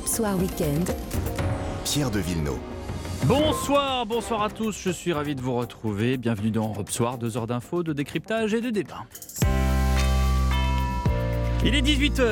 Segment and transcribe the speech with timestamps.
[0.00, 0.94] Europe Soir Weekend.
[1.84, 2.56] Pierre de Villeneuve.
[3.26, 6.16] Bonsoir, bonsoir à tous, je suis ravi de vous retrouver.
[6.16, 9.04] Bienvenue dans Europe Soir, deux heures d'infos, de décryptage et de débat.
[11.66, 12.22] Il est 18h.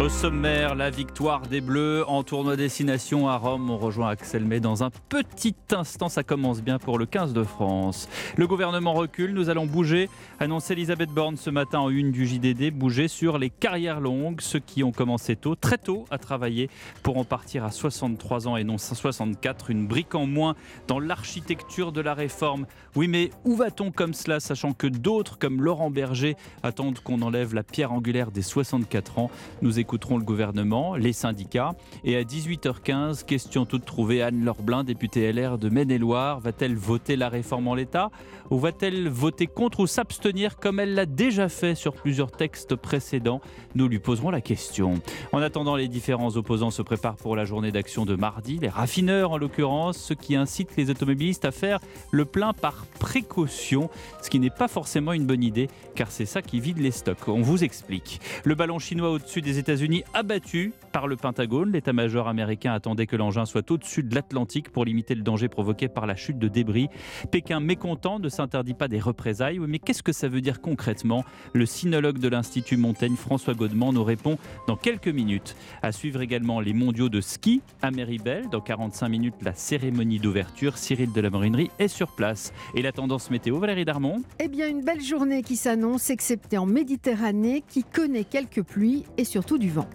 [0.00, 3.68] Au sommaire, la victoire des Bleus en tournoi destination à Rome.
[3.68, 6.08] On rejoint Axel May dans un petit instant.
[6.08, 8.08] Ça commence bien pour le 15 de France.
[8.36, 9.34] Le gouvernement recule.
[9.34, 10.08] Nous allons bouger.
[10.38, 12.70] Annonce Elisabeth Borne ce matin en une du JDD.
[12.70, 14.40] Bouger sur les carrières longues.
[14.40, 16.70] Ceux qui ont commencé tôt, très tôt, à travailler
[17.02, 19.68] pourront partir à 63 ans et non 64.
[19.68, 20.54] Une brique en moins
[20.86, 22.66] dans l'architecture de la réforme.
[22.94, 27.52] Oui, mais où va-t-on comme cela, sachant que d'autres, comme Laurent Berger, attendent qu'on enlève
[27.52, 29.30] la pierre angulaire des 64 ans?
[29.60, 31.72] Nous écouterons le gouvernement, les syndicats.
[32.04, 37.30] Et à 18h15, question toute trouvée, Anne-Laure Blin, députée LR de Maine-et-Loire, va-t-elle voter la
[37.30, 38.10] réforme en l'état
[38.50, 43.40] ou va-t-elle voter contre ou s'abstenir comme elle l'a déjà fait sur plusieurs textes précédents?
[43.74, 45.00] Nous lui poserons la question.
[45.32, 48.58] En attendant, les différents opposants se préparent pour la journée d'action de mardi.
[48.60, 51.80] Les raffineurs, en l'occurrence, ceux qui incitent les automobilistes à faire
[52.10, 53.88] le plein par précaution,
[54.22, 57.28] ce qui n'est pas forcément une bonne idée, car c'est ça qui vide les stocks.
[57.28, 58.20] On vous explique.
[58.44, 61.70] Le ballon chinois au-dessus des États-Unis États-Unis abattu par le Pentagone.
[61.70, 66.04] L'état-major américain attendait que l'engin soit au-dessus de l'Atlantique pour limiter le danger provoqué par
[66.04, 66.88] la chute de débris.
[67.30, 69.60] Pékin, mécontent, ne s'interdit pas des représailles.
[69.60, 71.24] mais qu'est-ce que ça veut dire concrètement?
[71.52, 75.54] Le sinologue de l'Institut Montaigne, François Godement, nous répond dans quelques minutes.
[75.80, 78.48] À suivre également les mondiaux de ski à Méribel.
[78.50, 80.76] Dans 45 minutes, la cérémonie d'ouverture.
[80.76, 82.52] Cyril de la Morinerie est sur place.
[82.74, 84.22] Et la tendance météo, Valérie Darmon?
[84.40, 89.24] Eh bien, une belle journée qui s'annonce, excepté en Méditerranée, qui connaît quelques pluies et
[89.24, 89.88] surtout du vent.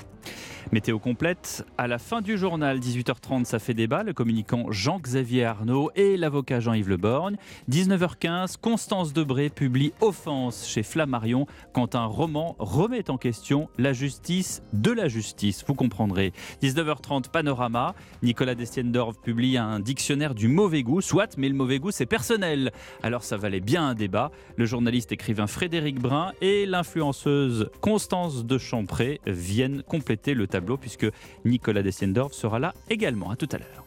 [0.74, 4.02] Météo complète à la fin du journal, 18h30, ça fait débat.
[4.02, 7.36] Le communicant Jean-Xavier Arnaud et l'avocat Jean-Yves Le Borgne.
[7.70, 14.64] 19h15, Constance Debré publie Offense chez Flammarion quand un roman remet en question la justice
[14.74, 15.64] de la justice.
[15.68, 16.34] Vous comprendrez.
[16.64, 17.94] 19h30, Panorama.
[18.24, 21.02] Nicolas Destiendorf publie un dictionnaire du mauvais goût.
[21.02, 22.72] Soit, mais le mauvais goût, c'est personnel.
[23.04, 24.32] Alors ça valait bien un débat.
[24.58, 31.08] Le journaliste écrivain Frédéric Brun et l'influenceuse Constance de Champré viennent compléter le tableau puisque
[31.46, 33.32] Nicolas Dessiendorf sera là également.
[33.32, 33.86] À tout à l'heure.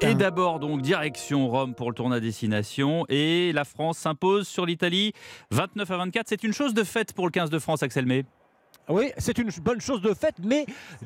[0.00, 3.04] Et d'abord, donc, direction Rome pour le tournoi destination.
[3.08, 5.12] Et la France s'impose sur l'Italie
[5.50, 6.26] 29 à 24.
[6.28, 8.24] C'est une chose de fait pour le 15 de France, Axel May.
[8.88, 10.64] Oui, c'est une bonne chose de fait, mais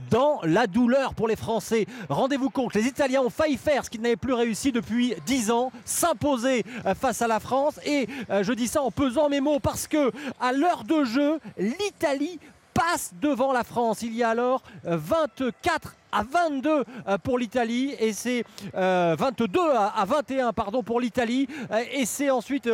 [0.09, 1.87] dans la douleur pour les Français.
[2.09, 5.73] Rendez-vous compte, les Italiens ont failli faire ce qu'ils n'avaient plus réussi depuis 10 ans,
[5.85, 7.81] s'imposer euh, face à la France.
[7.85, 11.41] Et euh, je dis ça en pesant mes mots parce que à l'heure de jeu,
[11.59, 12.39] l'Italie
[12.75, 14.03] passe devant la France.
[14.03, 17.95] Il y a alors 24 euh, à 22 euh, pour l'Italie.
[17.99, 21.49] Et c'est 22 euh, à 21 pardon pour l'Italie.
[21.93, 22.69] Et c'est ensuite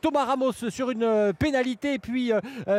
[0.00, 1.98] Thomas Ramos sur une pénalité.
[1.98, 2.32] Puis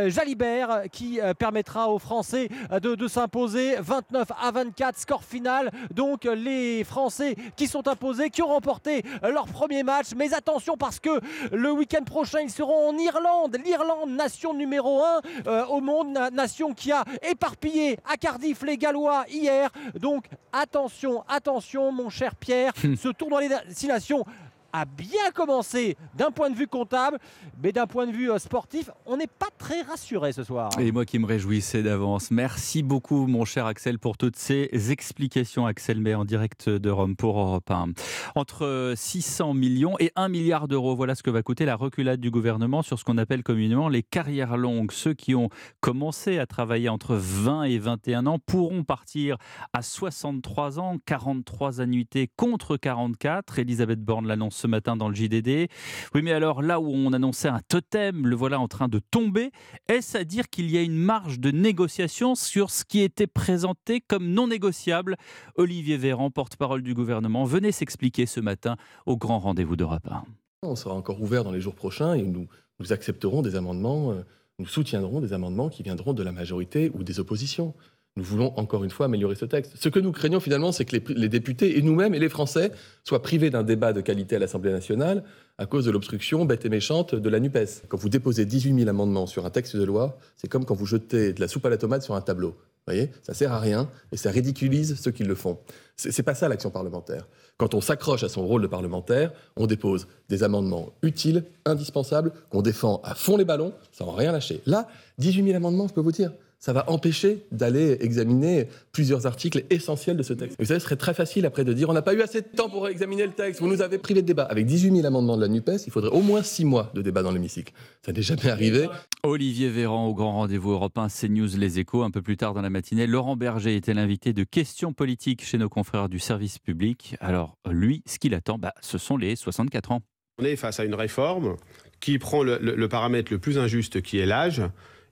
[0.08, 3.76] Jalibert qui permettra aux Français de, de s'imposer.
[3.80, 5.72] 29 à 24 score final.
[5.94, 10.08] Donc les Français qui sont imposés qui ont remporté leur premier match.
[10.16, 11.20] Mais attention parce que
[11.52, 13.58] le week-end prochain ils seront en Irlande.
[13.64, 15.04] l'Irlande nation numéro
[15.46, 16.18] 1 au monde.
[16.32, 22.74] Nation qui a éparpillé à Cardiff les Gallois hier donc attention, attention mon cher Pierre,
[22.76, 24.26] ce tour dans les destinations
[24.74, 27.18] a bien commencé d'un point de vue comptable,
[27.62, 30.70] mais d'un point de vue euh, sportif, on n'est pas très rassuré ce soir.
[30.80, 32.32] Et moi qui me réjouissais d'avance.
[32.32, 35.66] Merci beaucoup, mon cher Axel, pour toutes ces explications.
[35.66, 37.90] Axel May en direct de Rome pour Europe 1.
[38.36, 42.32] Entre 600 millions et 1 milliard d'euros, voilà ce que va coûter la reculade du
[42.32, 44.92] gouvernement sur ce qu'on appelle communément les carrières longues.
[44.92, 45.50] Ceux qui ont
[45.80, 49.38] commencé à travailler entre 20 et 21 ans pourront partir
[49.74, 53.60] à 63 ans, 43 annuités contre 44.
[53.60, 55.70] Elisabeth Borne l'annonce ce matin dans le JDD.
[56.14, 59.52] Oui, mais alors là où on annonçait un totem, le voilà en train de tomber.
[59.88, 64.02] Est-ce à dire qu'il y a une marge de négociation sur ce qui était présenté
[64.02, 65.16] comme non négociable?
[65.56, 68.76] Olivier Véran, porte-parole du gouvernement, venait s'expliquer ce matin
[69.06, 70.24] au grand rendez-vous d'Europe 1.
[70.64, 72.48] On sera encore ouvert dans les jours prochains et nous,
[72.90, 74.24] accepterons des amendements, euh,
[74.60, 77.74] nous soutiendrons des amendements qui viendront de la majorité ou des oppositions.
[78.16, 79.74] Nous voulons encore une fois améliorer ce texte.
[79.80, 82.72] Ce que nous craignons finalement, c'est que les, députés et nous-mêmes et les Français
[83.04, 85.24] soient privés d'un débat de qualité à l'Assemblée nationale
[85.58, 87.84] à cause de l'obstruction bête et méchante de la NUPES.
[87.88, 90.86] Quand vous déposez 18 000 amendements sur un texte de loi, c'est comme quand vous
[90.86, 92.50] jetez de la soupe à la tomate sur un tableau.
[92.50, 95.60] Vous voyez, ça sert à rien et ça ridiculise ceux qui le font.
[95.96, 97.28] C'est pas ça l'action parlementaire.
[97.58, 102.62] Quand on s'accroche à son rôle de parlementaire, on dépose des amendements utiles, indispensables, qu'on
[102.62, 104.62] défend à fond les ballons, sans rien lâcher.
[104.66, 104.88] Là,
[105.20, 110.18] 18 000 amendements, je peux vous dire, ça va empêcher d'aller examiner plusieurs articles essentiels
[110.18, 110.58] de ce texte.
[110.60, 112.48] Vous savez, ce serait très facile après de dire on n'a pas eu assez de
[112.48, 114.44] temps pour examiner le texte, vous nous avez privé de débat.
[114.44, 117.24] Avec 18 000 amendements de la NUPES, il faudrait au moins 6 mois de débat
[117.24, 117.74] dans l'hémicycle.
[118.06, 118.88] Ça n'est jamais arrivé.
[119.24, 122.04] Olivier Véran au grand rendez-vous européen CNews Les Échos.
[122.04, 125.58] Un peu plus tard dans la matinée, Laurent Berger était l'invité de questions politiques chez
[125.58, 127.16] nos confrères du service public.
[127.22, 130.02] Alors lui, ce qu'il attend, bah, ce sont les 64 ans.
[130.40, 131.58] On est face à une réforme
[132.00, 134.62] qui prend le, paramètre le plus injuste qui est l'âge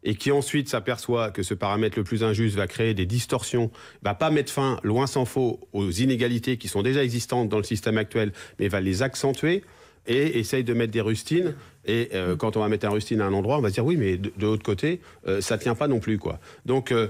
[0.03, 3.71] et qui ensuite s'aperçoit que ce paramètre le plus injuste va créer des distorsions,
[4.03, 7.63] va pas mettre fin, loin s'en faut, aux inégalités qui sont déjà existantes dans le
[7.63, 9.63] système actuel, mais va les accentuer
[10.07, 11.53] et essaye de mettre des rustines.
[11.85, 13.85] Et euh, quand on va mettre un rustine à un endroit, on va se dire
[13.85, 16.39] oui, mais de, l'autre côté, euh, ça tient pas non plus quoi.
[16.65, 17.09] Donc euh,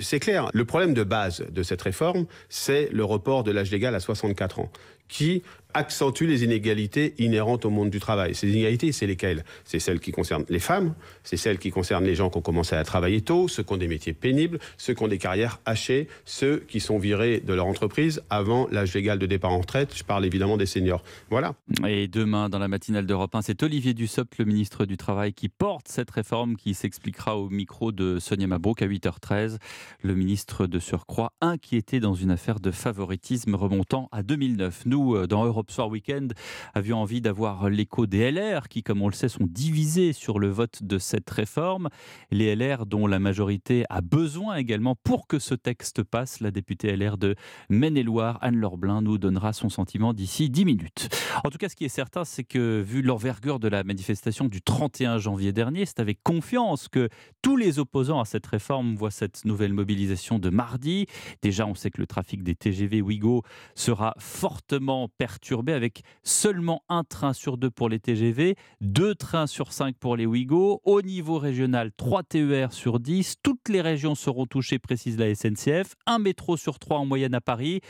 [0.00, 0.50] c'est clair.
[0.52, 4.60] Le problème de base de cette réforme, c'est le report de l'âge légal à 64
[4.60, 4.70] ans,
[5.08, 5.42] qui
[5.76, 8.34] accentue les inégalités inhérentes au monde du travail.
[8.34, 9.44] Ces inégalités, c'est lesquelles?
[9.64, 12.74] C'est celles qui concernent les femmes, c'est celles qui concernent les gens qui ont commencé
[12.74, 16.08] à travailler tôt, ceux qui ont des métiers pénibles, ceux qui ont des carrières hachées,
[16.24, 19.92] ceux qui sont virés de leur entreprise avant l'âge légal de départ en retraite.
[19.94, 21.02] Je parle évidemment des seniors.
[21.28, 21.54] Voilà.
[21.86, 25.50] Et demain, dans la matinale d'Europe 1, c'est Olivier Dussopt, le ministre du Travail, qui
[25.50, 29.58] porte cette réforme qui s'expliquera au micro de Sonia Mabrouk à 8h13.
[30.02, 34.84] Le ministre de Surcroît inquiété dans une affaire de favoritisme remontant à 2009.
[34.86, 36.28] Nous, euh, dans Europe Soir Week-end
[36.74, 40.48] avions envie d'avoir l'écho des LR qui, comme on le sait, sont divisés sur le
[40.48, 41.88] vote de cette réforme.
[42.30, 46.40] Les LR dont la majorité a besoin également pour que ce texte passe.
[46.40, 47.34] La députée LR de
[47.68, 51.08] Maine-et-Loire, Anne Lorblin, nous donnera son sentiment d'ici 10 minutes.
[51.44, 54.62] En tout cas, ce qui est certain, c'est que vu l'envergure de la manifestation du
[54.62, 57.08] 31 janvier dernier, c'est avec confiance que
[57.42, 61.06] tous les opposants à cette réforme voient cette nouvelle mobilisation de mardi.
[61.42, 63.42] Déjà, on sait que le trafic des TGV Ouigo
[63.74, 69.72] sera fortement perturbé avec seulement un train sur deux pour les TGV, deux trains sur
[69.72, 70.80] cinq pour les Ouigo.
[70.84, 73.36] Au niveau régional, trois TER sur 10.
[73.42, 75.94] Toutes les régions seront touchées, précise la SNCF.
[76.06, 77.80] Un métro sur trois en moyenne à Paris.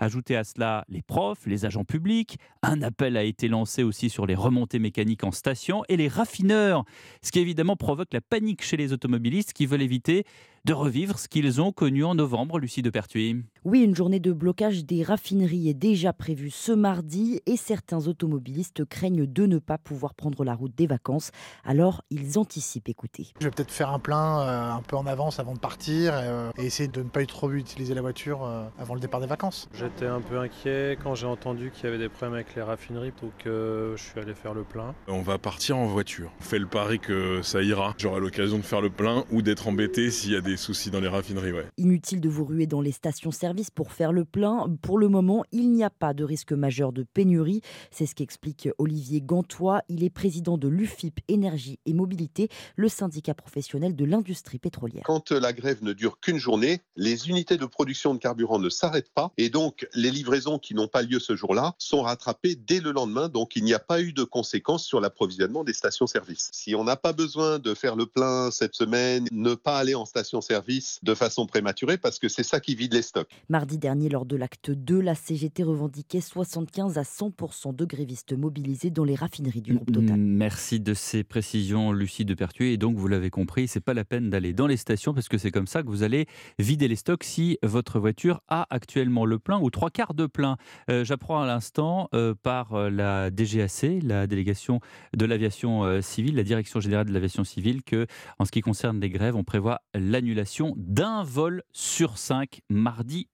[0.00, 2.38] Ajoutez à cela les profs, les agents publics.
[2.62, 6.84] Un appel a été lancé aussi sur les remontées mécaniques en station et les raffineurs.
[7.22, 10.24] Ce qui évidemment provoque la panique chez les automobilistes qui veulent éviter
[10.66, 13.44] de revivre ce qu'ils ont connu en novembre, Lucie de Pertuis.
[13.66, 18.84] Oui, une journée de blocage des raffineries est déjà prévue ce mardi et certains automobilistes
[18.84, 21.32] craignent de ne pas pouvoir prendre la route des vacances.
[21.64, 23.32] Alors, ils anticipent, écoutez.
[23.40, 26.52] Je vais peut-être faire un plein euh, un peu en avance avant de partir euh,
[26.56, 29.68] et essayer de ne pas trop utiliser la voiture euh, avant le départ des vacances.
[29.74, 33.14] J'étais un peu inquiet quand j'ai entendu qu'il y avait des problèmes avec les raffineries,
[33.20, 34.94] donc je suis allé faire le plein.
[35.08, 36.30] On va partir en voiture.
[36.38, 37.96] On fait le pari que ça ira.
[37.98, 41.00] J'aurai l'occasion de faire le plein ou d'être embêté s'il y a des soucis dans
[41.00, 41.50] les raffineries.
[41.50, 41.66] Ouais.
[41.78, 44.66] Inutile de vous ruer dans les stations-service pour faire le plein.
[44.82, 47.62] Pour le moment, il n'y a pas de risque majeur de pénurie.
[47.90, 49.82] C'est ce qu'explique Olivier Gantois.
[49.88, 55.02] Il est président de l'UFIP Énergie et Mobilité, le syndicat professionnel de l'industrie pétrolière.
[55.04, 59.12] Quand la grève ne dure qu'une journée, les unités de production de carburant ne s'arrêtent
[59.12, 62.92] pas et donc les livraisons qui n'ont pas lieu ce jour-là sont rattrapées dès le
[62.92, 63.28] lendemain.
[63.28, 66.50] Donc il n'y a pas eu de conséquences sur l'approvisionnement des stations-service.
[66.52, 70.04] Si on n'a pas besoin de faire le plein cette semaine, ne pas aller en
[70.04, 73.30] station service de façon prématurée parce que c'est ça qui vide les stocks.
[73.48, 77.32] Mardi dernier, lors de l'acte 2, la CGT revendiquait 75 à 100
[77.72, 80.18] de grévistes mobilisés dans les raffineries du groupe Total.
[80.18, 82.72] Merci de ces précisions, Lucie de Pertuis.
[82.72, 85.38] Et donc, vous l'avez compris, c'est pas la peine d'aller dans les stations parce que
[85.38, 86.26] c'est comme ça que vous allez
[86.58, 90.56] vider les stocks si votre voiture a actuellement le plein ou trois quarts de plein.
[90.90, 94.80] Euh, j'apprends à l'instant euh, par euh, la DGAC, la délégation
[95.16, 98.06] de l'aviation civile, la direction générale de l'aviation civile, que
[98.40, 103.28] en ce qui concerne les grèves, on prévoit l'annulation d'un vol sur cinq mardi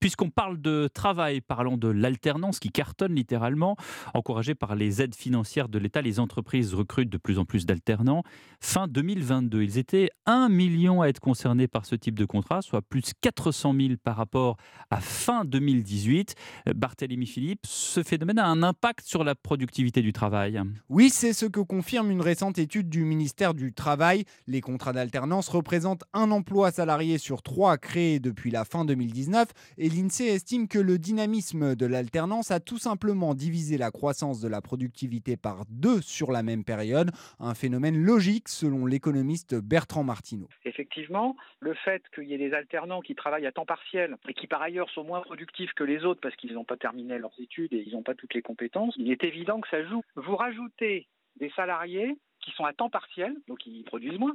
[0.00, 3.76] Puisqu'on parle de travail, parlons de l'alternance qui cartonne littéralement.
[4.14, 8.22] Encouragée par les aides financières de l'État, les entreprises recrutent de plus en plus d'alternants.
[8.60, 12.82] Fin 2022, ils étaient 1 million à être concernés par ce type de contrat, soit
[12.82, 14.56] plus 400 000 par rapport
[14.90, 16.34] à fin 2018.
[16.74, 20.60] Barthélémy Philippe, ce phénomène a un impact sur la productivité du travail.
[20.88, 24.24] Oui, c'est ce que confirme une récente étude du ministère du Travail.
[24.46, 29.48] Les contrats d'alternance représentent un emploi salarié sur trois créé depuis la fin 2018 2019
[29.78, 34.48] et l'INSEE estime que le dynamisme de l'alternance a tout simplement divisé la croissance de
[34.48, 40.48] la productivité par deux sur la même période, un phénomène logique selon l'économiste Bertrand Martineau.
[40.64, 44.46] Effectivement, le fait qu'il y ait des alternants qui travaillent à temps partiel et qui
[44.46, 47.72] par ailleurs sont moins productifs que les autres parce qu'ils n'ont pas terminé leurs études
[47.72, 50.02] et ils n'ont pas toutes les compétences, il est évident que ça joue.
[50.14, 54.34] Vous rajoutez des salariés qui sont à temps partiel, donc ils produisent moins,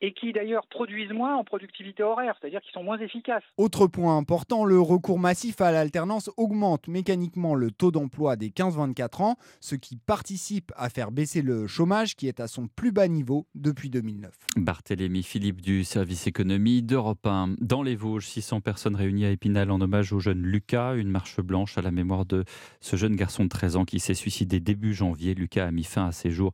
[0.00, 3.42] et qui d'ailleurs produisent moins en productivité horaire, c'est-à-dire qu'ils sont moins efficaces.
[3.56, 9.22] Autre point important, le recours massif à l'alternance augmente mécaniquement le taux d'emploi des 15-24
[9.22, 13.08] ans, ce qui participe à faire baisser le chômage qui est à son plus bas
[13.08, 14.32] niveau depuis 2009.
[14.56, 17.56] Barthélémy Philippe du service économie d'Europe 1.
[17.60, 21.40] Dans les Vosges, 600 personnes réunies à Épinal en hommage au jeune Lucas, une marche
[21.40, 22.44] blanche à la mémoire de
[22.80, 25.34] ce jeune garçon de 13 ans qui s'est suicidé début janvier.
[25.34, 26.52] Lucas a mis fin à ses jours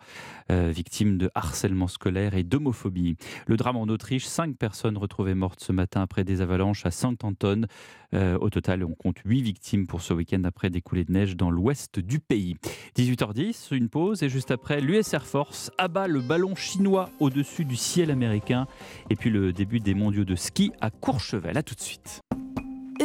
[0.50, 3.16] euh, victime de harcèlement scolaire et d'homophobie.
[3.46, 7.66] Le drame en Autriche, cinq personnes retrouvées mortes ce matin après des avalanches à Saint-Anton.
[8.14, 11.36] Euh, au total, on compte huit victimes pour ce week-end après des coulées de neige
[11.36, 12.56] dans l'ouest du pays.
[12.96, 17.76] 18h10, une pause et juste après, l'US Air Force abat le ballon chinois au-dessus du
[17.76, 18.66] ciel américain.
[19.10, 21.58] Et puis le début des mondiaux de ski à Courchevel.
[21.58, 22.23] À tout de suite.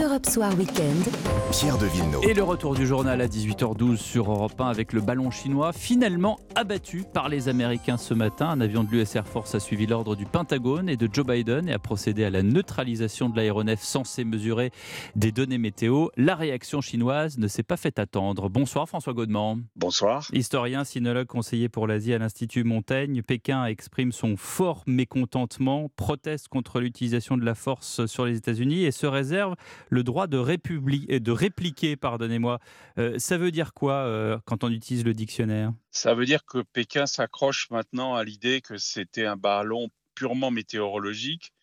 [0.02, 1.10] Europe Soir Weekend.
[1.52, 2.24] Pierre de Villeneuve.
[2.24, 6.40] Et le retour du journal à 18h12 sur Europe 1 avec le ballon chinois finalement
[6.56, 8.48] abattu par les Américains ce matin.
[8.50, 11.68] Un avion de l'US Air Force a suivi l'ordre du Pentagone et de Joe Biden
[11.68, 14.72] et a procédé à la neutralisation de l'aéronef censé mesurer
[15.16, 16.08] des données météo.
[16.16, 18.48] La réaction chinoise ne s'est pas fait attendre.
[18.48, 19.58] Bonsoir François Godement.
[19.76, 20.30] Bonsoir.
[20.34, 26.80] Historien, sinologue, conseiller pour l'Asie à l'Institut Montaigne, Pékin exprime son fort mécontentement, proteste contre
[26.80, 29.56] l'utilisation de la force sur les États-Unis et se réserve
[29.90, 31.96] le droit de, de répliquer.
[31.98, 32.60] Pardonnez-moi.
[32.98, 35.74] Euh, ça veut dire quoi euh, quand on utilise le dictionnaire?
[35.92, 41.54] Ça veut dire que Pékin s'accroche maintenant à l'idée que c'était un ballon purement météorologique,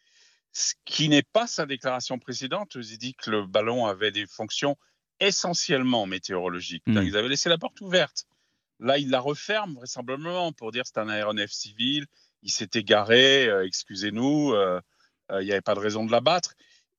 [0.52, 2.76] ce qui n'est pas sa déclaration précédente.
[2.76, 4.76] Vous dit que le ballon avait des fonctions
[5.20, 6.86] essentiellement météorologiques.
[6.86, 7.02] Hmm.
[7.02, 8.26] Ils avaient laissé la porte ouverte.
[8.78, 12.04] Là, il la referme vraisemblablement pour dire que c'est un aéronef civil,
[12.42, 14.54] il s'est égaré, euh, excusez-nous,
[15.32, 16.54] il n'y avait pas de raison de l'abattre.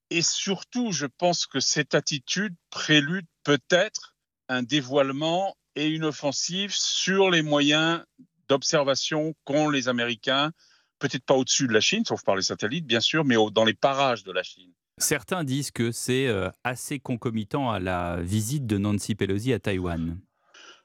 [0.10, 4.16] Et surtout, je pense que cette attitude prélude peut-être
[4.50, 8.04] un dévoilement et une offensive sur les moyens
[8.48, 10.52] d'observation qu'ont les Américains,
[11.00, 13.74] peut-être pas au-dessus de la Chine, sauf par les satellites, bien sûr, mais dans les
[13.74, 14.72] parages de la Chine.
[14.98, 20.20] Certains disent que c'est euh, assez concomitant à la visite de Nancy Pelosi à Taïwan.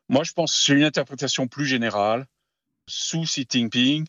[0.09, 2.27] Moi, je pense que c'est une interprétation plus générale.
[2.89, 4.07] Sous Xi Jinping,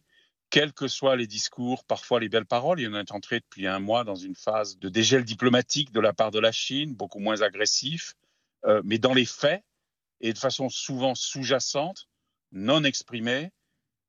[0.54, 2.80] quels que soient les discours, parfois les belles paroles.
[2.80, 6.14] Il en est entré depuis un mois dans une phase de dégel diplomatique de la
[6.14, 8.14] part de la Chine, beaucoup moins agressif,
[8.66, 9.64] euh, mais dans les faits,
[10.22, 12.08] et de façon souvent sous-jacente,
[12.52, 13.50] non exprimée,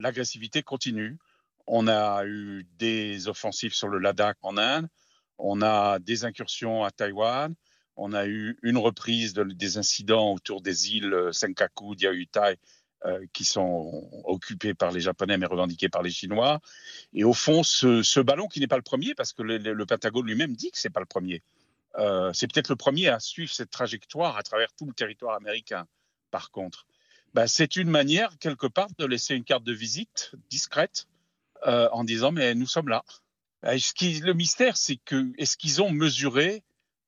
[0.01, 1.17] l'agressivité continue.
[1.67, 4.89] On a eu des offensives sur le Ladakh en Inde,
[5.39, 7.55] on a des incursions à Taïwan,
[7.97, 12.55] on a eu une reprise des incidents autour des îles Senkaku, Diaoyutai euh,
[13.33, 16.61] qui sont occupés par les Japonais mais revendiqués par les Chinois.
[17.13, 20.55] Et au fond, ce, ballon qui n'est pas le premier, parce que le, Pentagone lui-même
[20.55, 21.43] dit que c'est pas le premier,
[21.99, 25.87] euh, c'est peut-être le premier à suivre cette trajectoire à travers tout le territoire américain.
[26.31, 26.87] Par contre,
[27.35, 31.07] bah, c'est une manière quelque part de laisser une carte de visite discrète
[31.67, 33.05] euh, en disant mais nous sommes là.
[33.63, 36.63] le mystère, c'est que est-ce qu'ils ont mesuré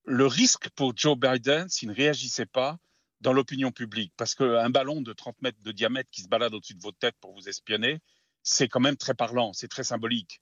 [0.04, 2.78] le risque pour Joe Biden s'il ne réagissait pas
[3.20, 4.12] dans l'opinion publique.
[4.16, 7.16] Parce qu'un ballon de 30 mètres de diamètre qui se balade au-dessus de votre tête
[7.20, 8.00] pour vous espionner,
[8.42, 10.40] c'est quand même très parlant, c'est très symbolique.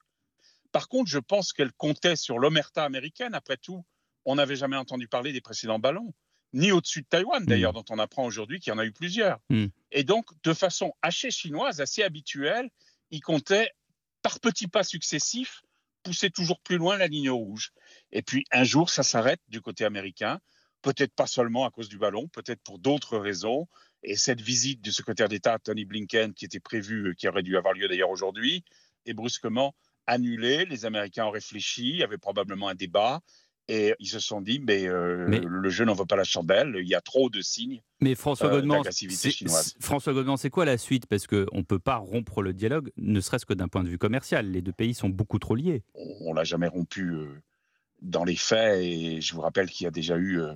[0.73, 3.35] Par contre, je pense qu'elle comptait sur l'omerta américaine.
[3.35, 3.85] Après tout,
[4.25, 6.13] on n'avait jamais entendu parler des précédents ballons,
[6.53, 7.77] ni au-dessus de Taïwan d'ailleurs, Mm.
[7.77, 9.39] dont on apprend aujourd'hui qu'il y en a eu plusieurs.
[9.51, 9.67] Mm.
[9.93, 12.71] Et donc, de façon hachée chinoise, assez habituelle,
[13.11, 13.71] il comptait
[14.23, 15.63] par petits pas successifs
[16.05, 17.73] pousser toujours plus loin la ligne rouge.
[18.13, 20.39] Et puis un jour, ça s'arrête du côté américain
[20.85, 23.67] peut-être pas seulement à cause du ballon, peut-être pour d'autres raisons.
[24.03, 27.57] Et cette visite du secrétaire d'État Tony Blinken, qui était prévue, euh, qui aurait dû
[27.57, 28.63] avoir lieu d'ailleurs aujourd'hui,
[29.07, 29.75] est brusquement
[30.07, 30.67] annulée.
[30.67, 33.21] Les Américains ont réfléchi, il y avait probablement un débat.
[33.67, 36.77] Et ils se sont dit, mais, euh, Mais- le jeu n'en vaut pas la chandelle,
[36.83, 38.51] il y a trop de signes Mais François euh,
[38.91, 41.07] c'est- François Godement, c'est quoi la suite?
[41.07, 43.97] Parce qu'on ne peut pas rompre le dialogue, ne serait-ce que d'un point de vue
[43.97, 44.51] commercial.
[44.51, 45.83] Les deux pays sont beaucoup trop liés.
[45.95, 47.41] on ne l'a jamais rompu euh,
[48.05, 48.81] dans les faits.
[48.83, 50.55] Et je vous rappelle qu'il y a déjà eu, euh,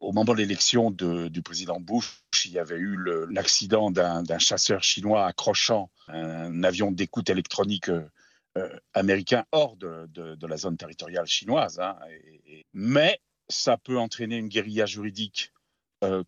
[0.00, 2.96] au moment de l'élection du président Bush, il y avait eu
[3.30, 8.08] l'accident d'un chasseur chinois accrochant un avion d'écoute électronique euh,
[8.56, 11.80] euh, américain hors de, la zone territoriale chinoise.
[11.80, 11.96] hein.
[12.72, 15.52] Mais ça peut entraîner une guérilla juridique,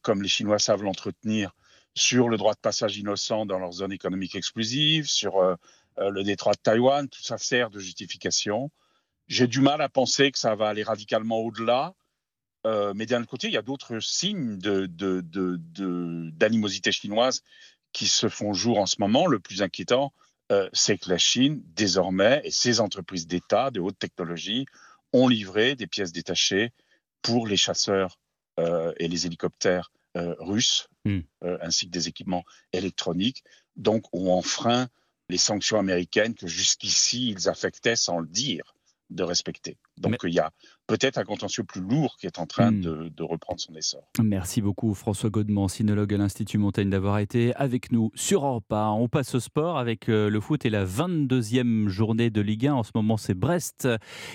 [0.03, 1.55] comme les Chinois savent l'entretenir,
[1.95, 5.57] sur le droit de passage innocent dans leur zone économique exclusive, sur
[5.99, 7.09] le détroit de Taïwan.
[7.09, 8.71] Tout ça sert de justification.
[9.29, 11.95] J'ai du mal à penser que ça va aller radicalement au-delà.
[12.67, 16.91] Euh, mais d'un autre côté, il y a d'autres signes de- de- de- de- d'animosité
[16.91, 17.43] chinoise
[17.93, 19.27] qui se font jour en ce moment.
[19.27, 20.13] Le plus inquiétant,
[20.53, 24.67] euh, c'est que la Chine, désormais, et ses entreprises d'État de haute technologie
[25.13, 26.73] ont livré des pièces détachées
[27.23, 28.19] pour les chasseurs
[28.59, 30.89] euh, et les hélicoptères euh, russes,
[31.45, 33.45] euh, ainsi que des équipements électroniques,
[33.77, 34.89] donc ont enfreint
[35.29, 38.75] les sanctions américaines que jusqu'ici ils affectaient sans le dire
[39.11, 39.77] de respecter.
[39.97, 40.51] Donc il y a
[40.87, 43.11] peut-être un contentieux plus lourd qui est en train hmm.
[43.11, 44.03] de, reprendre son essor.
[44.23, 49.09] Merci beaucoup François Godement, sinologue à l'Institut Montaigne, d'avoir été avec nous sur Europe On
[49.09, 52.75] passe au sport avec euh, le foot et la 22e journée de Ligue 1.
[52.75, 53.89] En ce moment, c'est Brest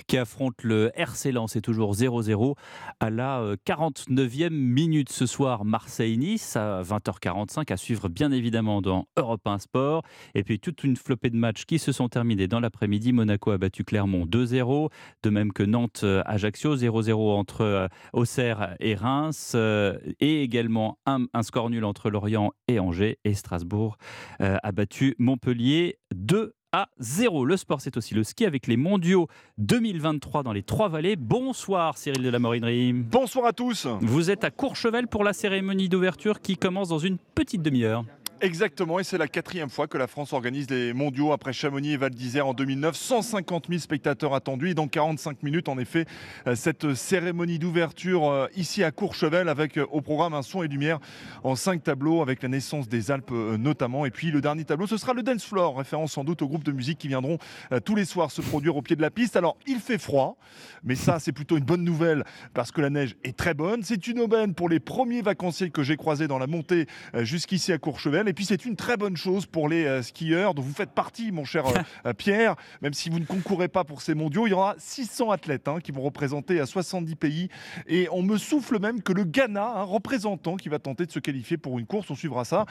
[0.08, 1.54] qui affronte le RC Lens.
[1.54, 2.56] C'est toujours 0-0
[3.00, 5.64] à la 49e euh, minute ce soir.
[5.64, 10.04] Marseille-Nice à 20h45 à suivre bien évidemment dans Europe 1 Sport.
[10.36, 13.14] Et puis toute une flopée de matchs qui se sont terminés dans l'après-midi.
[13.14, 14.90] Monaco a battu Clermont 2-0,
[15.24, 20.98] de même que Nantes euh, Ajaccio 0-0 entre euh, Auxerre et Reims euh, et également
[21.06, 23.98] un, score nul entre Lorient et Angers et Strasbourg
[24.40, 27.46] a battu Montpellier 2 à 0.
[27.46, 31.16] Le sport, c'est aussi le ski avec les mondiaux 2023 dans les Trois-Vallées.
[31.16, 32.94] Bonsoir Cyril de la Morinerie.
[32.94, 33.88] Bonsoir à tous.
[34.02, 38.04] Vous êtes à Courchevel pour la cérémonie d'ouverture qui commence dans une petite demi-heure.
[38.44, 41.98] Exactement, et c'est la quatrième fois que la France organise les mondiaux après Chamonix et
[41.98, 42.96] Val d'Isère en 2009.
[42.96, 46.06] 150 000 spectateurs attendus et dans 45 minutes, en effet,
[46.48, 50.68] euh, cette cérémonie d'ouverture euh, ici à Courchevel avec euh, au programme un son et
[50.68, 50.98] lumière
[51.44, 54.08] en cinq tableaux avec la naissance des Alpes notamment.
[54.08, 56.64] Et puis le dernier tableau, ce sera le Dance Floor, référence sans doute au groupe
[56.64, 57.38] de musique qui viendront
[57.86, 59.36] tous les soirs se produire au pied de la piste.
[59.36, 60.36] Alors il fait froid,
[60.84, 62.24] mais ça c'est plutôt une bonne nouvelle
[62.56, 63.84] parce que la neige est très bonne.
[63.84, 67.78] C'est une aubaine pour les premiers vacanciers que j'ai croisés dans la montée jusqu'ici à
[67.78, 68.31] Courchevel.
[68.32, 71.34] Et puis c'est une très bonne chose pour les euh, skieurs dont vous faites partie,
[71.34, 71.74] mon cher euh,
[72.06, 72.56] euh, Pierre.
[72.82, 75.80] Même si vous ne concourez pas pour ces mondiaux, il y aura 600 athlètes hein,
[75.84, 77.50] qui vont représenter à 70 pays.
[77.88, 81.20] Et on me souffle même que le Ghana, un représentant qui va tenter de se
[81.20, 82.66] qualifier pour une course, on suivra ça.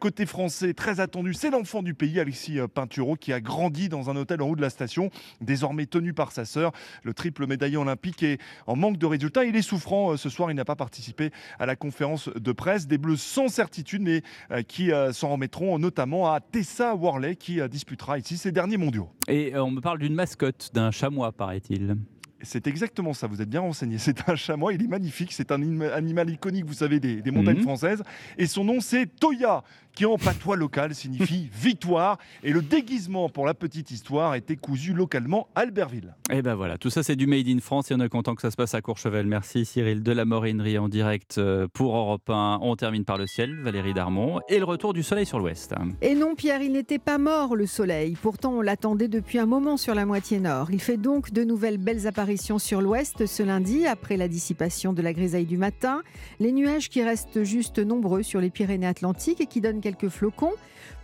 [0.00, 4.16] côté français, très attendu, c'est l'enfant du pays, Alexis Pinturo, qui a grandi dans un
[4.16, 5.10] hôtel en haut de la station,
[5.42, 8.22] désormais tenu par sa sœur, le triple médaillé olympique.
[8.22, 10.50] Et en manque de résultats, il est souffrant ce soir.
[10.50, 12.86] Il n'a pas participé à la conférence de presse.
[12.86, 14.22] Des Bleus sans certitude, mais
[14.68, 19.08] qui s'en remettront notamment à Tessa Worley qui euh, disputera ici ses derniers mondiaux.
[19.26, 21.96] Et euh, on me parle d'une mascotte, d'un chamois, paraît-il.
[22.42, 23.98] C'est exactement ça, vous êtes bien renseigné.
[23.98, 27.62] C'est un chamois, il est magnifique, c'est un animal iconique, vous savez, des, montagnes mhm.
[27.62, 28.02] françaises.
[28.38, 29.62] Et son nom, c'est Toya,
[29.94, 32.18] qui en patois local signifie victoire.
[32.42, 36.14] Et le déguisement, pour la petite histoire, était cousu localement à Albertville.
[36.32, 38.42] Et ben voilà, tout ça c'est du Made in France et on est content que
[38.42, 39.26] ça se passe à Courchevel.
[39.26, 42.58] Merci Cyril de la Morinerie en direct euh, pour Europe 1.
[42.62, 45.74] On termine par le ciel, Valérie Darmon, et le retour du soleil sur l'ouest.
[46.00, 48.16] Et non Pierre, il n'était pas mort le soleil.
[48.20, 50.70] Pourtant on l'attendait depuis un moment sur la moitié nord.
[50.72, 55.02] Il fait donc de nouvelles belles apparitions sur l'ouest ce lundi après la dissipation de
[55.02, 56.02] la grisaille du matin.
[56.40, 60.52] Les nuages qui restent juste nombreux sur les Pyrénées-Atlantiques et qui donnent quelques flocons.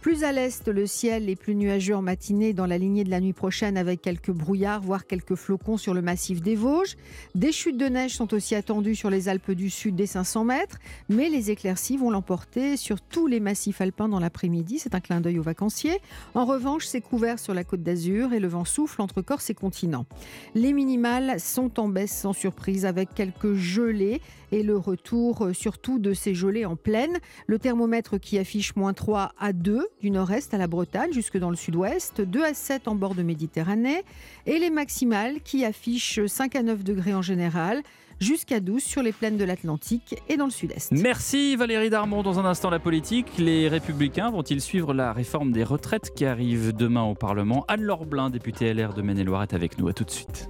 [0.01, 3.19] Plus à l'est, le ciel est plus nuageux en matinée dans la lignée de la
[3.19, 6.97] nuit prochaine avec quelques brouillards, voire quelques flocons sur le massif des Vosges.
[7.35, 10.79] Des chutes de neige sont aussi attendues sur les Alpes du Sud des 500 mètres,
[11.09, 14.79] mais les éclaircies vont l'emporter sur tous les massifs alpins dans l'après-midi.
[14.79, 15.99] C'est un clin d'œil aux vacanciers.
[16.35, 19.55] En revanche, c'est couvert sur la côte d'Azur et le vent souffle entre Corse et
[19.55, 20.07] continent.
[20.55, 24.21] Les minimales sont en baisse sans surprise avec quelques gelées
[24.53, 27.19] et le retour euh, surtout de ces gelées en pleine.
[27.47, 31.51] Le thermomètre qui affiche moins 3 à 2 du nord-est à la Bretagne jusque dans
[31.51, 34.03] le sud-ouest, 2 à 7 en bord de Méditerranée
[34.47, 37.83] et les maximales qui affichent 5 à 9 degrés en général
[38.21, 40.93] jusqu'à 12 sur les plaines de l'Atlantique et dans le sud-est.
[40.93, 42.23] Merci Valérie Darmon.
[42.23, 43.27] Dans un instant, la politique.
[43.39, 47.65] Les Républicains vont-ils suivre la réforme des retraites qui arrive demain au Parlement?
[47.69, 49.89] Anne-Laure Blin, députée LR de Maine-et-Loire, est avec nous.
[49.89, 50.49] À tout de suite.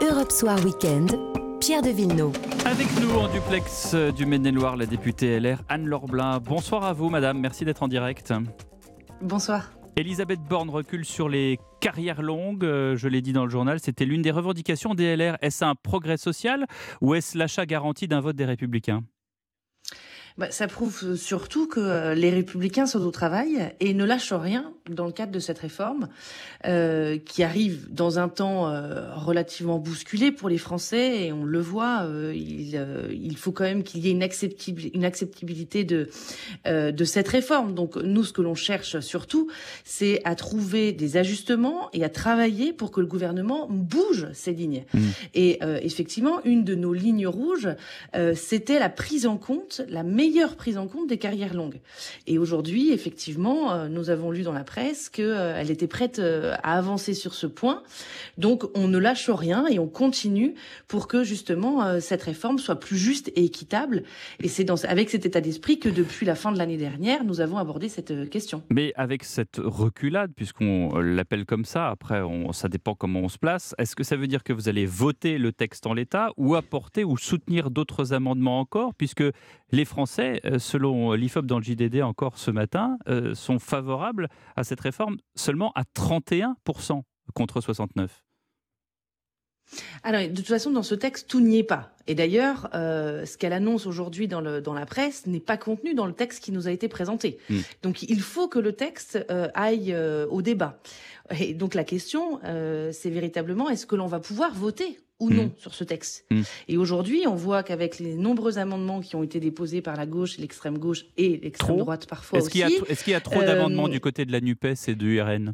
[0.00, 1.16] Europe Soir Weekend.
[1.60, 2.32] Pierre de Villeneuve.
[2.64, 6.38] Avec nous en duplex euh, du Maine-et-Loire, la députée LR Anne-Laure Blin.
[6.38, 7.40] Bonsoir à vous, madame.
[7.40, 8.32] Merci d'être en direct.
[9.20, 9.72] Bonsoir.
[9.96, 12.64] Elisabeth Borne recule sur les carrières longues.
[12.64, 15.36] Euh, je l'ai dit dans le journal, c'était l'une des revendications des LR.
[15.40, 16.66] Est-ce un progrès social
[17.00, 19.02] ou est-ce l'achat garanti d'un vote des Républicains?
[20.38, 24.72] Bah, ça prouve surtout que euh, les républicains sont au travail et ne lâchent rien
[24.88, 26.08] dans le cadre de cette réforme
[26.66, 31.60] euh, qui arrive dans un temps euh, relativement bousculé pour les Français et on le
[31.60, 34.26] voit, euh, il, euh, il, faut quand même qu'il y ait une,
[34.94, 36.08] une acceptabilité de,
[36.66, 37.74] de cette réforme.
[37.74, 39.48] Donc nous, ce que l'on cherche surtout,
[39.84, 44.84] c'est à trouver des ajustements et à travailler pour que le gouvernement bouge ces lignes.
[44.92, 45.00] Mmh.
[45.34, 47.68] Et effectivement, une de nos lignes rouges,
[48.34, 51.80] c'était la prise en compte, la meilleure meilleure prise en compte des carrières longues.
[52.26, 56.54] Et aujourd'hui, effectivement, euh, nous avons lu dans la presse qu'elle euh, était prête euh,
[56.62, 57.82] à avancer sur ce point.
[58.36, 60.54] Donc, on ne lâche rien et on continue
[60.86, 64.02] pour que justement cette réforme soit plus juste et équitable.
[64.40, 67.56] Et c'est avec cet état d'esprit que depuis la fin de l'année dernière, nous avons
[67.56, 68.62] abordé cette question.
[68.70, 73.38] Mais avec cette reculade, puisqu'on l'appelle comme ça, après, on, ça dépend comment on se
[73.38, 76.54] place, est-ce que ça veut dire que vous allez voter le texte en l'état ou
[76.54, 79.24] apporter ou soutenir d'autres amendements encore, puisque
[79.70, 82.98] les Français, selon l'IFOP dans le JDD encore ce matin,
[83.34, 87.02] sont favorables à cette réforme seulement à 31%
[87.34, 88.08] contre 69%.
[90.02, 91.92] Alors, de toute façon, dans ce texte, tout n'y est pas.
[92.06, 96.06] Et d'ailleurs, euh, ce qu'elle annonce aujourd'hui dans, dans la presse n'est pas contenu dans
[96.06, 97.38] le texte qui nous a été présenté.
[97.50, 97.58] Hmm.
[97.82, 100.80] Donc, il faut que le texte euh, aille euh, au débat.
[101.38, 105.52] Et donc, la question, c'est véritablement, est-ce que l'on va pouvoir voter ou non hmm.
[105.58, 106.24] sur ce texte?
[106.30, 106.42] Hmm.
[106.68, 110.38] Et aujourd'hui, on voit qu'avec les nombreux amendements qui ont été déposés par la gauche,
[110.38, 112.62] l'extrême gauche et l'extrême droite parfois est-ce aussi.
[112.88, 115.52] Est-ce qu'il y a trop d'amendements du côté de la NUPES et du RN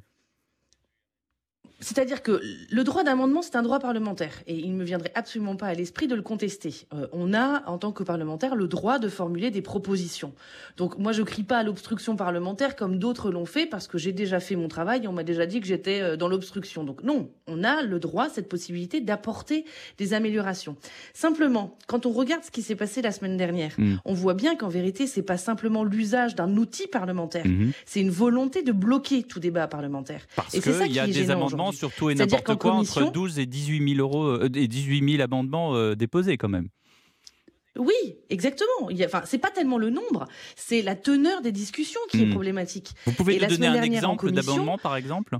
[1.81, 5.57] c'est-à-dire que le droit d'amendement, c'est un droit parlementaire et il ne me viendrait absolument
[5.57, 6.87] pas à l'esprit de le contester.
[6.95, 10.33] Euh, on a, en tant que parlementaire, le droit de formuler des propositions.
[10.77, 14.13] Donc moi, je crie pas à l'obstruction parlementaire comme d'autres l'ont fait parce que j'ai
[14.13, 16.85] déjà fait mon travail et on m'a déjà dit que j'étais euh, dans l'obstruction.
[16.85, 19.65] Donc non, on a le droit, cette possibilité d'apporter
[19.99, 20.77] des améliorations.
[21.13, 23.97] Simplement, quand on regarde ce qui s'est passé la semaine dernière, mm.
[24.05, 27.73] on voit bien qu'en vérité, c'est pas simplement l'usage d'un outil parlementaire, mm-hmm.
[27.85, 30.23] c'est une volonté de bloquer tout débat parlementaire.
[30.37, 34.01] Parce qu'il y a des amendements surtout et n'importe quoi entre 12 et 18 000
[34.01, 36.69] euros euh, et 18 000 amendements euh, déposés quand même.
[37.77, 37.95] Oui,
[38.31, 38.89] exactement.
[38.91, 42.31] Il enfin, c'est pas tellement le nombre, c'est la teneur des discussions qui est hmm.
[42.31, 42.91] problématique.
[43.07, 45.39] Vous pouvez nous donner un exemple d'amendement, par exemple,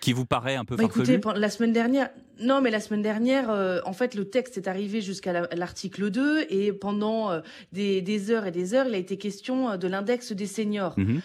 [0.00, 3.02] qui vous paraît un peu bah, farfelu Écoutez, la semaine dernière, non, mais la semaine
[3.02, 7.40] dernière, euh, en fait, le texte est arrivé jusqu'à l'article 2 et pendant euh,
[7.72, 10.98] des, heures et des heures, il a été question euh, de l'index des seniors.
[10.98, 11.20] Mhm.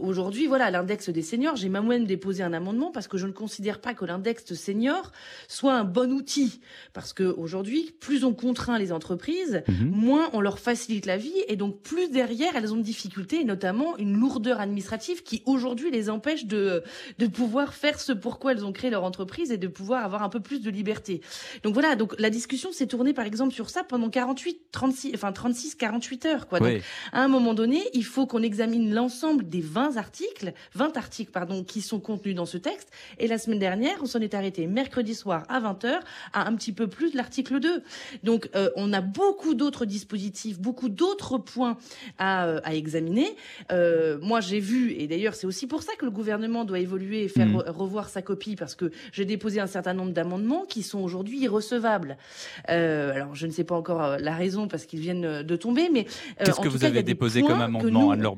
[0.00, 3.80] Aujourd'hui, voilà, l'index des seniors, j'ai même déposé un amendement parce que je ne considère
[3.80, 5.12] pas que l'index senior
[5.48, 6.60] soit un bon outil.
[6.92, 9.90] Parce qu'aujourd'hui, plus on contraint les entreprises, mhm.
[9.90, 13.44] moins on leur facilite la vie et donc plus derrière, elles ont de difficultés et
[13.44, 16.82] notamment une lourdeur administrative qui aujourd'hui les empêche de,
[17.18, 20.28] de pouvoir faire ce pourquoi elles ont créé leur entreprise et de pouvoir avoir un
[20.28, 21.20] peu plus de liberté.
[21.62, 25.32] Donc voilà, donc la discussion s'est tournée par exemple sur ça pendant 48, 36, enfin
[25.32, 26.48] 36, 48 heures.
[26.48, 26.60] Quoi.
[26.60, 31.30] Donc à un moment donné, il faut qu'on examine l'ensemble des 20 articles, 20 articles
[31.30, 32.90] pardon, qui sont contenus dans ce texte.
[33.18, 36.00] Et la semaine dernière, on s'en est arrêté mercredi soir à 20h
[36.32, 37.82] à un petit peu plus de l'article 2.
[38.22, 41.76] Donc euh, on a beaucoup d'autres dispositifs, beaucoup d'autres points
[42.18, 43.36] à, euh, à examiner.
[43.72, 47.24] Euh, moi j'ai vu, et d'ailleurs c'est aussi pour ça que le gouvernement doit évoluer
[47.24, 47.64] et faire mmh.
[47.76, 52.16] Revoir sa copie, parce que j'ai déposé un certain nombre d'amendements qui sont aujourd'hui irrecevables.
[52.70, 55.88] Euh, alors, je ne sais pas encore euh, la raison parce qu'ils viennent de tomber,
[55.92, 56.06] mais
[56.40, 58.36] euh, qu'est-ce que vous avez déposé comme amendement, Anne-Laure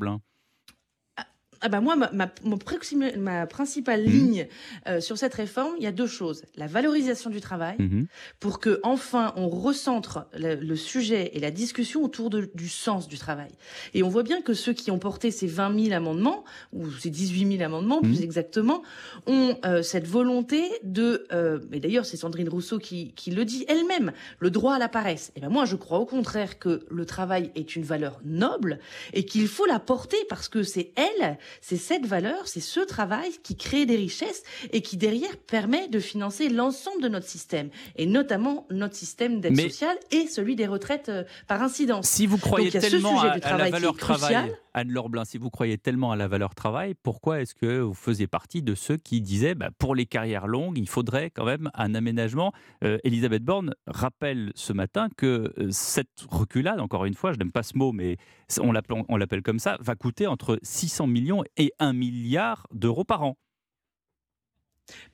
[1.60, 4.10] ah bah moi, ma, ma, ma principale mmh.
[4.10, 4.48] ligne
[4.86, 6.42] euh, sur cette réforme, il y a deux choses.
[6.56, 8.04] La valorisation du travail, mmh.
[8.40, 13.18] pour que enfin on recentre le, sujet et la discussion autour de, du sens du
[13.18, 13.50] travail.
[13.94, 17.10] Et on voit bien que ceux qui ont porté ces 20 000 amendements, ou ces
[17.10, 18.24] 18 000 amendements plus mmh.
[18.24, 18.82] exactement,
[19.26, 21.26] ont euh, cette volonté de...
[21.32, 24.88] Euh, et d'ailleurs, c'est Sandrine Rousseau qui, qui le dit elle-même, le droit à la
[24.88, 25.32] paresse.
[25.36, 28.78] Et ben moi, je crois au contraire que le travail est une valeur noble
[29.12, 33.30] et qu'il faut la porter parce que c'est elle c'est cette valeur, c'est ce travail
[33.42, 38.06] qui crée des richesses et qui derrière permet de financer l'ensemble de notre système, et
[38.06, 42.08] notamment notre système d'aide sociale et celui des retraites euh, par incidence.
[42.08, 46.28] Si vous croyez tellement à, la valeur travail, Anne-Laure si vous croyez tellement à la
[46.28, 50.06] valeur travail, pourquoi est-ce que vous faisiez partie de ceux qui disaient bah, pour les
[50.06, 52.52] carrières longues, il faudrait quand même un aménagement?
[52.84, 57.52] Euh, Elisabeth Borne rappelle ce matin que euh, cette reculade, encore une fois, je n'aime
[57.52, 58.16] pas ce mot, mais
[58.60, 63.36] on l'appelle comme ça, va coûter entre 600 millions et 1 milliard d'euros par an.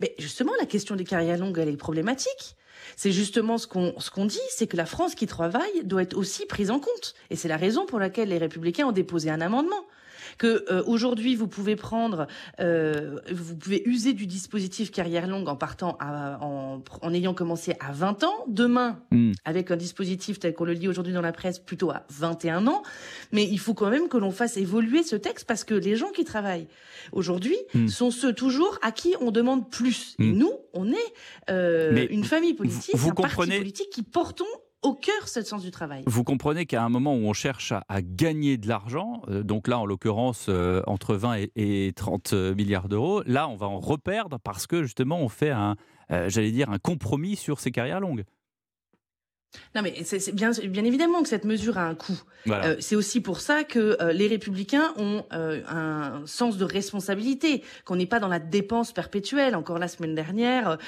[0.01, 2.57] Mais justement, la question des carrières longues, elle est problématique.
[2.97, 6.17] C'est justement ce qu'on ce qu'on dit, c'est que la France qui travaille doit être
[6.17, 7.15] aussi prise en compte.
[7.31, 9.85] Et c'est la raison pour laquelle les Républicains ont déposé un amendement
[10.39, 12.27] que euh, aujourd'hui vous pouvez prendre,
[12.61, 17.93] euh, vous pouvez user du dispositif carrière longue en partant en, en, ayant commencé à
[17.93, 19.33] 20 ans, demain hmm.
[19.45, 22.83] avec un dispositif tel qu'on le lit aujourd'hui dans la presse plutôt à 21 ans,
[23.33, 26.11] mais il faut quand même que l'on fasse évoluer ce texte parce que les gens
[26.11, 26.69] qui travaillent
[27.13, 27.89] aujourd'hui hmm.
[27.89, 30.17] sont ceux toujours à qui on demande plus.
[30.19, 30.39] Et hmm.
[30.39, 31.13] nous, on est
[31.51, 34.45] euh, une famille politique, un parti politique qui portons
[34.85, 36.05] au cœur ce sens du travail.
[36.07, 39.79] Vous comprenez qu'à un moment où on cherche à, gagner de l'argent, euh, donc là
[39.79, 44.67] en l'occurrence euh, entre 20 et, 30 milliards d'euros, là on va en reperdre parce
[44.67, 45.77] que justement on fait un,
[46.11, 48.25] euh, j'allais dire, un compromis sur ces carrières longues.
[49.75, 52.21] Non, mais c'est bien, bien évidemment que cette mesure a un coût.
[52.51, 57.63] Euh, c'est aussi pour ça que euh, les républicains ont euh, un sens de responsabilité,
[57.85, 59.57] qu'on n'est pas dans la dépense perpétuelle.
[59.57, 60.79] Encore la semaine dernière,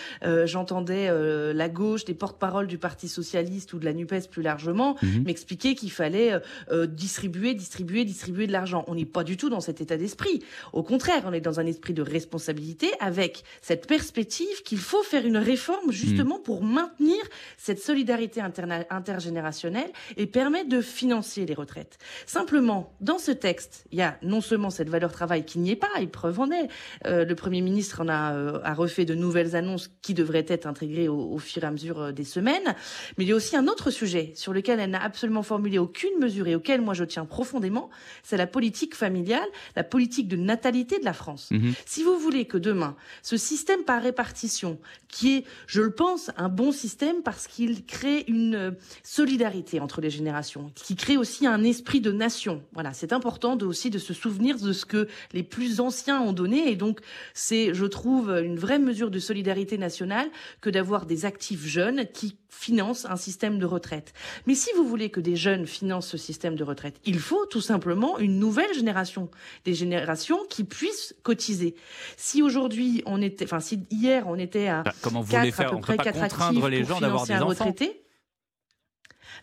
[0.44, 1.10] j'entendais
[1.52, 5.24] la gauche, des porte-paroles du Parti socialiste ou de la NUPES plus largement, mhm.
[5.24, 6.40] m'expliquer qu'il fallait
[6.88, 8.84] distribuer, distribuer, distribuer de l'argent.
[8.88, 10.42] On n'est pas du tout dans cet état d'esprit.
[10.72, 15.24] Au contraire, on est dans un esprit de responsabilité avec cette perspective qu'il faut faire
[15.24, 16.42] une réforme justement mhm.
[16.42, 17.18] pour maintenir
[17.56, 18.55] cette solidarité internationale
[18.90, 21.98] intergénérationnel et permet de financer les retraites.
[22.26, 25.76] Simplement, dans ce texte, il y a non seulement cette valeur travail qui n'y est
[25.76, 26.68] pas, et preuve en est,
[27.06, 30.66] euh, le Premier ministre en a, euh, a, refait de nouvelles annonces qui devraient être
[30.66, 32.74] intégrées au, au fur et à mesure euh, des semaines,
[33.16, 36.18] mais il y a aussi un autre sujet sur lequel elle n'a absolument formulé aucune
[36.20, 37.90] mesure et auquel moi je tiens profondément,
[38.22, 41.48] c'est la politique familiale, la politique de natalité de la France.
[41.50, 41.72] Mmh.
[41.84, 46.48] Si vous voulez que demain, ce système par répartition, qui est, je le pense, un
[46.48, 48.45] bon système parce qu'il crée une
[49.02, 52.62] solidarité entre les générations, qui crée aussi un esprit de nation.
[52.72, 56.32] Voilà, c'est important de, aussi de se souvenir de ce que les plus anciens ont
[56.32, 57.00] donné et donc
[57.34, 60.28] c'est, je trouve, une vraie mesure de solidarité nationale
[60.60, 64.14] que d'avoir des actifs jeunes qui financent un système de retraite.
[64.46, 67.60] Mais si vous voulez que des jeunes financent ce système de retraite, il faut tout
[67.60, 69.30] simplement une nouvelle génération,
[69.64, 71.74] des générations qui puissent cotiser.
[72.16, 75.68] Si aujourd'hui on était, enfin si hier on était à bah, comment vous voulez faire,
[75.68, 77.46] à peu près quatre contraindre les gens d'avoir des enfants.
[77.46, 78.02] Retraité,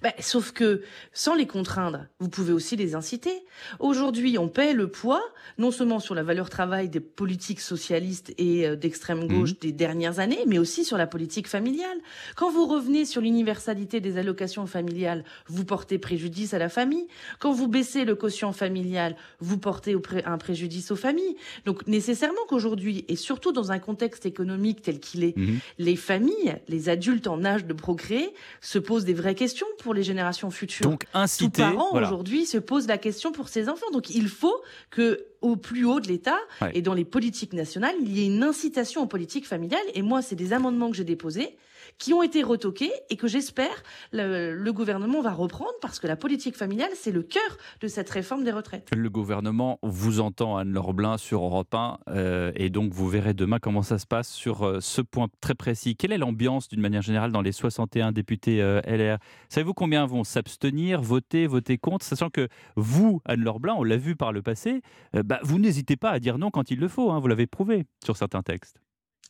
[0.03, 0.81] bah, sauf que
[1.13, 3.31] sans les contraindre, vous pouvez aussi les inciter.
[3.79, 5.23] Aujourd'hui, on paie le poids,
[5.57, 9.61] non seulement sur la valeur travail des politiques socialistes et euh, d'extrême gauche mmh.
[9.61, 11.97] des dernières années, mais aussi sur la politique familiale.
[12.35, 17.07] Quand vous revenez sur l'universalité des allocations familiales, vous portez préjudice à la famille.
[17.39, 21.37] Quand vous baissez le quotient familial, vous portez un préjudice aux familles.
[21.63, 25.59] Donc nécessairement qu'aujourd'hui, et surtout dans un contexte économique tel qu'il est, mmh.
[25.77, 30.03] les familles, les adultes en âge de procréer, se posent des vraies questions pour les
[30.03, 30.85] générations futures.
[30.85, 31.63] Donc inciter.
[31.63, 33.89] Tout parent aujourd'hui se pose la question pour ses enfants.
[33.91, 36.37] Donc il faut que au plus haut de l'État
[36.73, 39.81] et dans les politiques nationales, il y ait une incitation aux politiques familiales.
[39.93, 41.57] Et moi, c'est des amendements que j'ai déposés
[41.97, 46.55] qui ont été retoqués et que j'espère le, gouvernement va reprendre parce que la politique
[46.55, 48.89] familiale, c'est le cœur de cette réforme des retraites.
[48.95, 53.59] Le gouvernement vous entend, Anne-Laure Blin, sur Europe 1, euh, et donc vous verrez demain
[53.59, 55.95] comment ça se passe sur euh, ce point très précis.
[55.95, 60.23] Quelle est l'ambiance d'une manière générale dans les 61 députés euh, LR Savez-vous combien vont
[60.23, 64.81] s'abstenir, voter, voter contre, sachant que vous, Anne-Laure Blin, on l'a vu par le passé,
[65.13, 67.85] bah, vous n'hésitez pas à dire non quand il le faut, hein, vous l'avez prouvé
[68.03, 68.82] sur certains textes.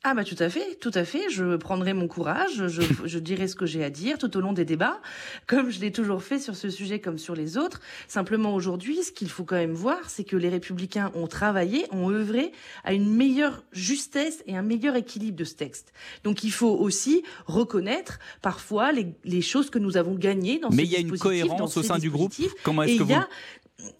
[0.05, 1.29] Ah bah tout à fait, tout à fait.
[1.29, 4.51] Je prendrai mon courage, je, je dirai ce que j'ai à dire tout au long
[4.51, 4.99] des débats,
[5.47, 7.79] comme je l'ai toujours fait sur ce sujet comme sur les autres.
[8.09, 12.09] Simplement aujourd'hui, ce qu'il faut quand même voir, c'est que les républicains ont travaillé, ont
[12.09, 12.51] œuvré
[12.83, 15.93] à une meilleure justesse et un meilleur équilibre de ce texte.
[16.25, 20.83] Donc il faut aussi reconnaître parfois les, les choses que nous avons gagnées dans Mais
[20.83, 22.33] il y a une cohérence au sein du groupe.
[22.63, 23.13] Comment est-ce que vous...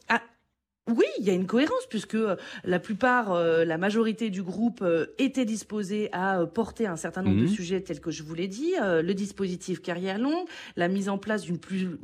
[0.10, 0.22] Ah,
[0.90, 4.82] oui, il y a une cohérence puisque euh, la plupart, euh, la majorité du groupe
[4.82, 7.56] euh, était disposée à porter un certain nombre de mmh.
[7.56, 11.44] sujets tels que je vous l'ai dit, le dispositif carrière longue, la mise en place
[11.44, 11.98] d'une plus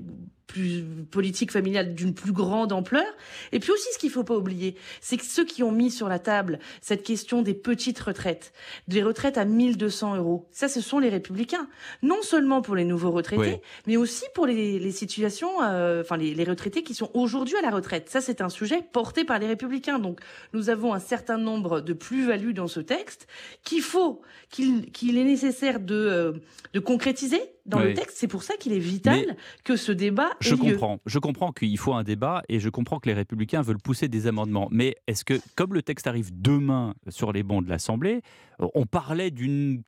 [0.49, 3.05] plus politique familiale d'une plus grande ampleur.
[3.51, 6.09] Et puis aussi, ce qu'il faut pas oublier, c'est que ceux qui ont mis sur
[6.09, 8.51] la table cette question des petites retraites,
[8.88, 11.69] des retraites à 1200 euros, ça, ce sont les républicains.
[12.01, 16.33] Non seulement pour les nouveaux retraités, mais aussi pour les, les situations, euh, enfin les,
[16.33, 18.09] les, retraités qui sont aujourd'hui à la retraite.
[18.09, 19.99] Ça, c'est un sujet porté par les républicains.
[19.99, 20.19] Donc,
[20.53, 23.27] nous avons un certain nombre de plus-values dans ce texte
[23.63, 26.33] qu'il faut, qu'il qu'il est nécessaire de, euh,
[26.73, 28.17] de concrétiser dans le texte.
[28.17, 30.99] C'est pour ça qu'il est vital que ce débat je comprends.
[31.06, 34.28] Je comprends qu'il faut un débat et je comprends que les Républicains veulent pousser des
[34.28, 34.67] amendements.
[34.71, 38.21] Mais est-ce que, comme le texte arrive demain sur les bancs de l'Assemblée,
[38.60, 39.84] on parlait d'une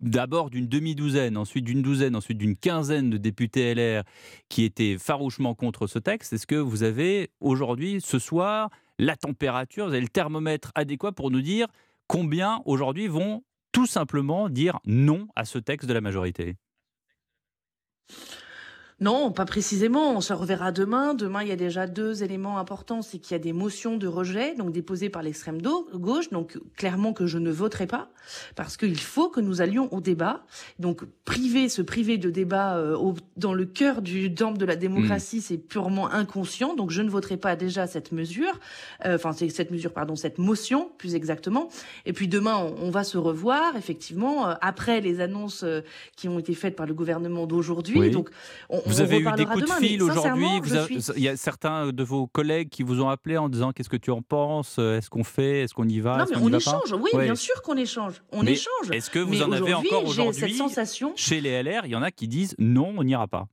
[0.00, 4.04] d'abord d'une demi-douzaine, ensuite d'une douzaine, ensuite d'une quinzaine de députés LR
[4.48, 6.32] qui étaient farouchement contre ce texte.
[6.32, 11.30] Est-ce que vous avez aujourd'hui, ce soir, la température, vous avez le thermomètre adéquat pour
[11.30, 11.66] nous dire
[12.06, 16.56] combien aujourd'hui vont tout simplement dire non à ce texte de la majorité?
[19.00, 20.16] Non, pas précisément.
[20.16, 21.14] On se reverra demain.
[21.14, 23.00] Demain, il y a déjà deux éléments importants.
[23.00, 26.30] C'est qu'il y a des motions de rejet, donc déposées par l'extrême gauche.
[26.30, 28.10] Donc, clairement que je ne voterai pas.
[28.56, 30.44] Parce qu'il faut que nous allions au débat.
[30.80, 35.38] Donc, priver, se priver de débat euh, dans le cœur du temple de la démocratie,
[35.38, 35.42] mmh.
[35.42, 36.74] c'est purement inconscient.
[36.74, 38.58] Donc, je ne voterai pas déjà cette mesure.
[39.06, 41.68] Euh, enfin, c'est cette mesure, pardon, cette motion, plus exactement.
[42.04, 45.64] Et puis, demain, on, va se revoir, effectivement, euh, après les annonces
[46.16, 48.10] qui ont été faites par le gouvernement d'aujourd'hui.
[48.10, 48.30] Donc,
[48.68, 50.46] on, vous avez eu des coups de fil aujourd'hui.
[51.16, 53.96] Il y a certains de vos collègues qui vous ont appelé en disant qu'est-ce que
[53.96, 56.92] tu en penses Est-ce qu'on fait Est-ce qu'on y va Non, mais on, échange.
[56.92, 58.22] Oui, bien sûr qu'on échange.
[58.32, 58.90] On échange.
[58.92, 61.12] Est-ce que vous en avez encore aujourd'hui sensation...
[61.16, 63.48] Chez les LR, il y en a qui disent non, on n'ira pas.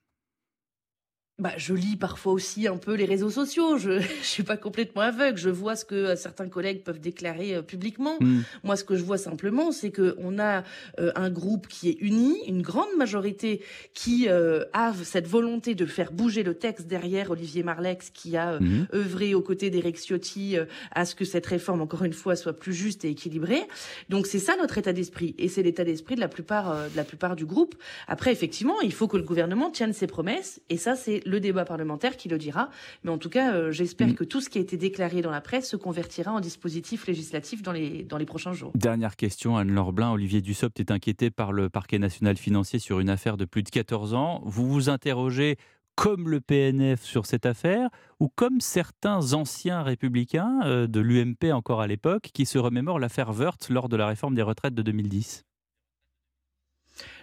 [1.37, 3.77] Bah, je lis parfois aussi un peu les réseaux sociaux.
[3.77, 5.37] Je ne suis pas complètement aveugle.
[5.37, 8.15] Je vois ce que euh, certains collègues peuvent déclarer euh, publiquement.
[8.21, 8.41] Mm.
[8.63, 10.63] Moi, ce que je vois simplement, c'est qu'on a
[10.99, 13.61] euh, un groupe qui est uni, une grande majorité
[13.93, 18.87] qui a cette volonté de faire bouger le texte derrière Olivier Marlex, qui a mm.
[18.93, 20.55] œuvré aux côtés d'Eric Ciotti
[20.91, 23.63] à ce que cette réforme, encore une fois, soit plus juste et équilibrée.
[24.09, 25.35] Donc, c'est ça notre état d'esprit.
[25.37, 27.75] Et c'est l'état d'esprit de la plupart, de la plupart du groupe.
[28.07, 30.61] Après, effectivement, il faut que le gouvernement tienne ses promesses.
[30.69, 32.69] Et ça, c'est le débat parlementaire qui le dira.
[33.03, 34.15] Mais en tout cas, euh, j'espère mm.
[34.15, 37.61] que tout ce qui a été déclaré dans la presse se convertira en dispositif législatif
[37.61, 38.71] dans les, dans les prochains jours.
[38.75, 40.11] Dernière question, Anne-Laure Blin.
[40.11, 43.69] Olivier Dussopt est inquiété par le parquet national financier sur une affaire de plus de
[43.69, 44.41] 14 ans.
[44.45, 45.57] Vous vous interrogez
[45.95, 51.81] comme le PNF sur cette affaire ou comme certains anciens républicains euh, de l'UMP encore
[51.81, 55.45] à l'époque qui se remémorent l'affaire Wörth lors de la réforme des retraites de 2010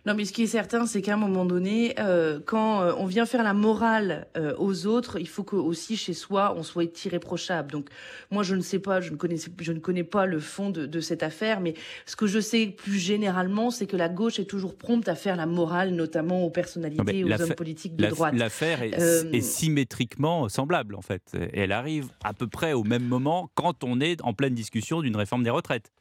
[0.05, 3.07] non, mais ce qui est certain, c'est qu'à un moment donné, euh, quand euh, on
[3.07, 7.05] vient faire la morale euh, aux autres, il faut que aussi chez soi, on soit
[7.05, 7.71] irréprochable.
[7.71, 7.89] Donc,
[8.33, 10.87] moi, je ne sais pas, je ne connais, je ne connais pas le fond de,
[10.87, 14.45] de cette affaire, mais ce que je sais plus généralement, c'est que la gauche est
[14.45, 18.35] toujours prompte à faire la morale, notamment aux personnalités, et aux hommes politiques de droite.
[18.37, 18.95] L'affaire est,
[19.33, 21.23] est, symétriquement semblable, en fait.
[21.53, 25.01] Et elle arrive à peu près au même moment quand on est en pleine discussion
[25.01, 25.93] d'une réforme des retraites.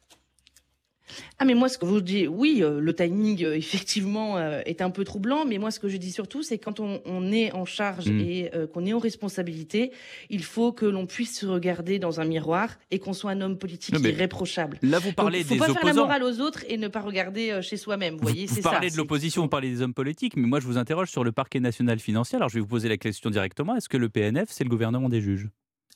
[1.39, 4.61] Ah mais moi ce que je vous dis, oui, euh, le timing euh, effectivement euh,
[4.65, 7.51] est un peu troublant, mais moi ce que je dis surtout, c'est quand on, est
[7.53, 8.19] en charge mm.
[8.19, 9.91] et qu'on est en responsabilité,
[10.29, 13.57] il faut que l'on puisse se regarder dans un miroir et qu'on soit un homme
[13.57, 14.79] politique irréprochable.
[14.81, 17.61] Là vous parlez faut des pas faire la morale aux autres et ne pas regarder
[17.61, 18.15] chez soi-même.
[18.15, 20.77] Vous, voyez, vous parlez de l'opposition, vous parlez des hommes politiques, mais moi je vous
[20.77, 22.37] interroge sur le parquet national financier.
[22.37, 23.75] Alors je vais vous poser la question directement.
[23.75, 25.47] Est-ce que le PNF c'est le gouvernement des juges?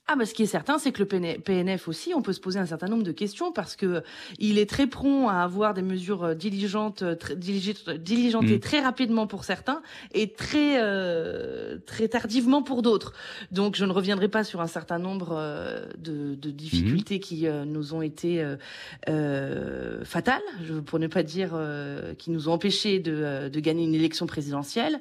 [0.07, 2.59] Ah bah ce qui est certain, c'est que le PNF aussi, on peut se poser
[2.59, 4.03] un certain nombre de questions parce que
[4.37, 8.59] il est très prompt à avoir des mesures euh, diligentes, euh, très, diligentées mmh.
[8.59, 9.81] très rapidement pour certains
[10.13, 13.13] et très euh, très tardivement pour d'autres.
[13.51, 15.35] Donc je ne reviendrai pas sur un certain nombre
[15.97, 17.19] de, de, difficultés mmh.
[17.19, 18.45] qui nous ont été
[19.09, 20.41] euh, fatales,
[20.85, 21.57] pour ne pas dire
[22.19, 24.99] qui nous ont empêchés de, de, gagner une élection présidentielle.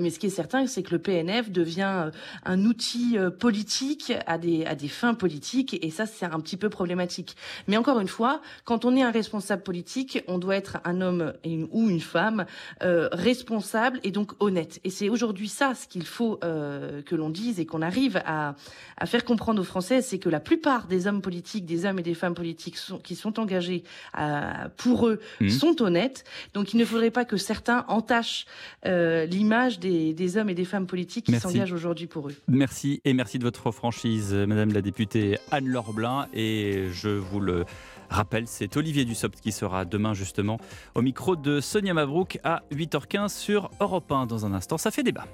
[0.00, 2.10] mais ce qui est certain, c'est que le PNF devient
[2.44, 6.68] un outil politique à des, à des fins politiques et ça c'est un petit peu
[6.68, 7.36] problématique.
[7.68, 11.32] Mais encore une fois, quand on est un responsable politique, on doit être un homme
[11.70, 12.46] ou une femme
[12.82, 14.80] euh, responsable et donc honnête.
[14.82, 18.56] Et c'est aujourd'hui ça ce qu'il faut euh, que l'on dise et qu'on arrive à,
[18.96, 22.02] à faire comprendre aux Français, c'est que la plupart des hommes politiques, des hommes et
[22.02, 25.48] des femmes politiques sont, qui sont engagés à, pour eux mmh.
[25.50, 26.24] sont honnêtes.
[26.54, 28.46] Donc il ne faudrait pas que certains entachent
[28.86, 32.34] euh, l'image des, des hommes et des femmes politiques qui s'engagent aujourd'hui pour eux.
[32.48, 34.29] Merci et merci de votre franchise.
[34.32, 36.26] Madame la députée Anne-Laure Blin.
[36.34, 37.64] Et je vous le
[38.08, 40.58] rappelle, c'est Olivier Dussopt qui sera demain justement
[40.94, 44.26] au micro de Sonia Mabrouk à 8h15 sur Europe 1.
[44.26, 45.26] Dans un instant, ça fait débat.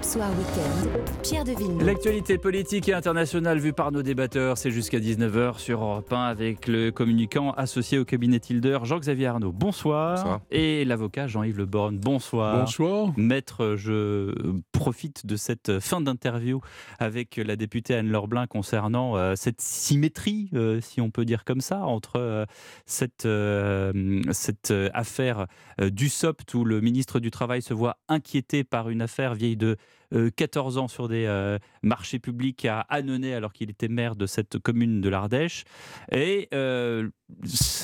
[0.00, 1.86] Europe Soir Weekend, Pierre de Villeneuve.
[1.86, 6.68] L'actualité politique et internationale vue par nos débatteurs, c'est jusqu'à 19h sur Europe 1 avec
[6.68, 9.52] le communicant associé au cabinet Tilder, Jean-Xavier Arnaud.
[9.52, 10.40] Bonsoir.
[10.50, 11.98] Et l'avocat Jean-Yves Le Borne.
[11.98, 12.60] Bonsoir.
[12.60, 13.12] Bonsoir.
[13.16, 14.32] Maître, je
[14.72, 16.60] profite de cette fin d'interview
[16.98, 21.60] avec la députée Anne-Laure Blin concernant euh, cette symétrie, euh, si on peut dire comme
[21.60, 22.46] ça, entre euh,
[22.86, 23.28] cette,
[24.32, 25.46] cette affaire
[25.78, 29.76] du SOPT où le ministre du Travail se voit inquiété par une affaire vieille de
[30.36, 34.26] 14 euh, ans sur des euh, marchés publics à Annonay alors qu'il était maire de
[34.26, 35.64] cette commune de l'Ardèche.
[36.12, 37.08] Et euh,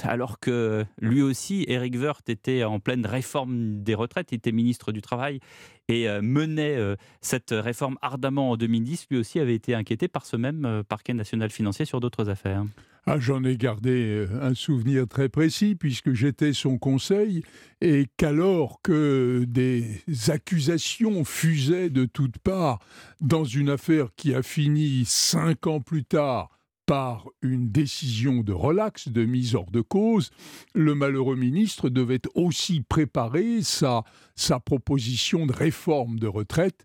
[0.03, 4.93] alors que lui aussi, Eric Woerth, était en pleine réforme des retraites, il était ministre
[4.93, 5.41] du Travail
[5.89, 6.77] et menait
[7.21, 11.51] cette réforme ardemment en 2010, lui aussi avait été inquiété par ce même parquet national
[11.51, 12.65] financier sur d'autres affaires.
[13.09, 17.45] Ah, J'en ai gardé euh, un souvenir très précis puisque j'étais son conseil
[17.81, 22.81] et qu'alors que des accusations fusaient de toutes parts
[23.21, 23.86] dans une affaire
[24.17, 26.51] qui a fini cinq ans plus tard
[26.87, 30.31] par une décision de relax, de mise hors de cause,
[30.75, 34.05] le malheureux ministre devait aussi préparer sa,
[34.37, 36.85] sa proposition de réforme de retraite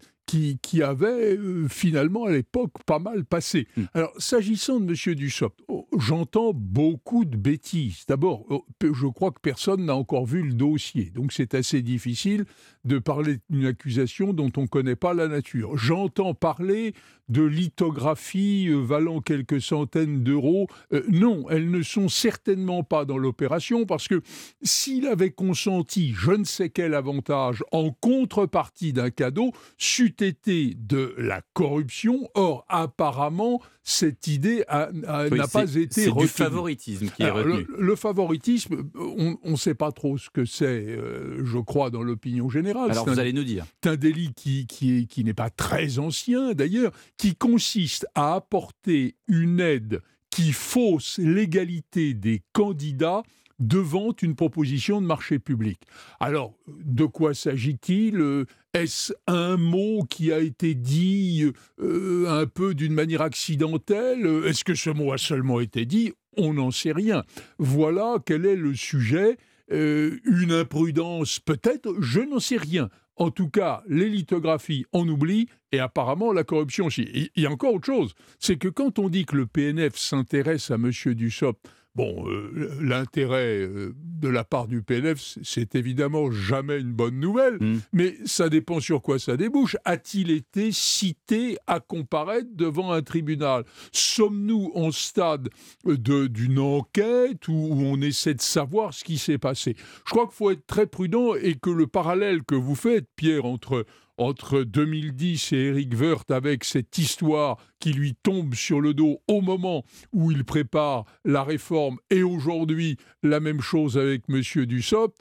[0.62, 3.68] qui, avait euh, finalement à l'époque pas mal passé.
[3.76, 3.84] Hmm.
[3.94, 5.16] Alors, s'agissant de M.
[5.16, 8.06] Dussopt, oh, j'entends beaucoup de bêtises.
[8.08, 12.46] D'abord, oh, je crois que personne n'a encore vu le dossier, donc c'est assez difficile
[12.86, 15.78] de parler d'une accusation dont on ne connaît pas la nature.
[15.78, 16.94] J'entends parler
[17.30, 20.68] de lithographie euh, valant quelques centaines d'euros.
[20.94, 24.22] Euh, non, elles ne sont certainement pas dans l'opération parce que
[24.62, 31.14] s'il avait consenti je ne sais quel avantage en contrepartie d'un cadeau, c'eût été de
[31.18, 32.30] la corruption.
[32.34, 37.66] Or, apparemment, cette idée n'a pas été C'est du favoritisme qui est retenu.
[37.78, 42.50] Le, favoritisme, on ne sait pas trop ce que c'est, euh, je crois, dans l'opinion
[42.50, 42.92] générale.
[42.92, 43.66] Alors vous allez nous dire.
[43.84, 49.16] C'est un délit qui, qui, qui n'est pas très ancien, d'ailleurs, qui consiste à apporter
[49.28, 53.24] une aide qui fausse l'égalité des candidats
[53.62, 55.80] devant une proposition de marché public.
[56.20, 61.52] Alors, de quoi s'agit-il Est-ce un mot qui a été dit
[61.82, 64.26] euh, un peu d'une manière accidentelle?
[64.46, 66.14] Est-ce que ce mot a seulement été dit?
[66.38, 67.26] On n'en sait rien.
[67.60, 69.36] Voilà quel est le sujet.
[69.74, 72.90] Euh, une imprudence peut-être, je n'en sais rien.
[73.18, 77.30] En tout cas, l'élitographie, on oublie, et apparemment la corruption aussi.
[77.36, 80.72] Il y a encore autre chose, c'est que quand on dit que le PNF s'intéresse
[80.72, 80.92] à M.
[81.14, 81.62] Dussopt,
[81.94, 87.56] Bon, euh, l'intérêt euh, de la part du PNF, c'est évidemment jamais une bonne nouvelle,
[87.60, 87.80] hmm.
[87.92, 89.76] mais ça dépend sur quoi ça débouche.
[89.84, 93.66] A-t-il été cité à comparaître devant un tribunal?
[93.92, 95.50] Sommes-nous en stade
[95.84, 99.76] d'une enquête où on essaie de savoir ce qui s'est passé?
[100.06, 103.44] Je crois qu'il faut être très prudent et que le parallèle que vous faites, Pierre,
[103.44, 103.86] entre
[104.22, 109.42] entre 2010 et Eric Woerth avec cette histoire qui lui tombe sur le dos au
[109.42, 114.42] moment où il prépare la réforme et aujourd'hui la même chose avec M.
[114.68, 115.18] Dussopt,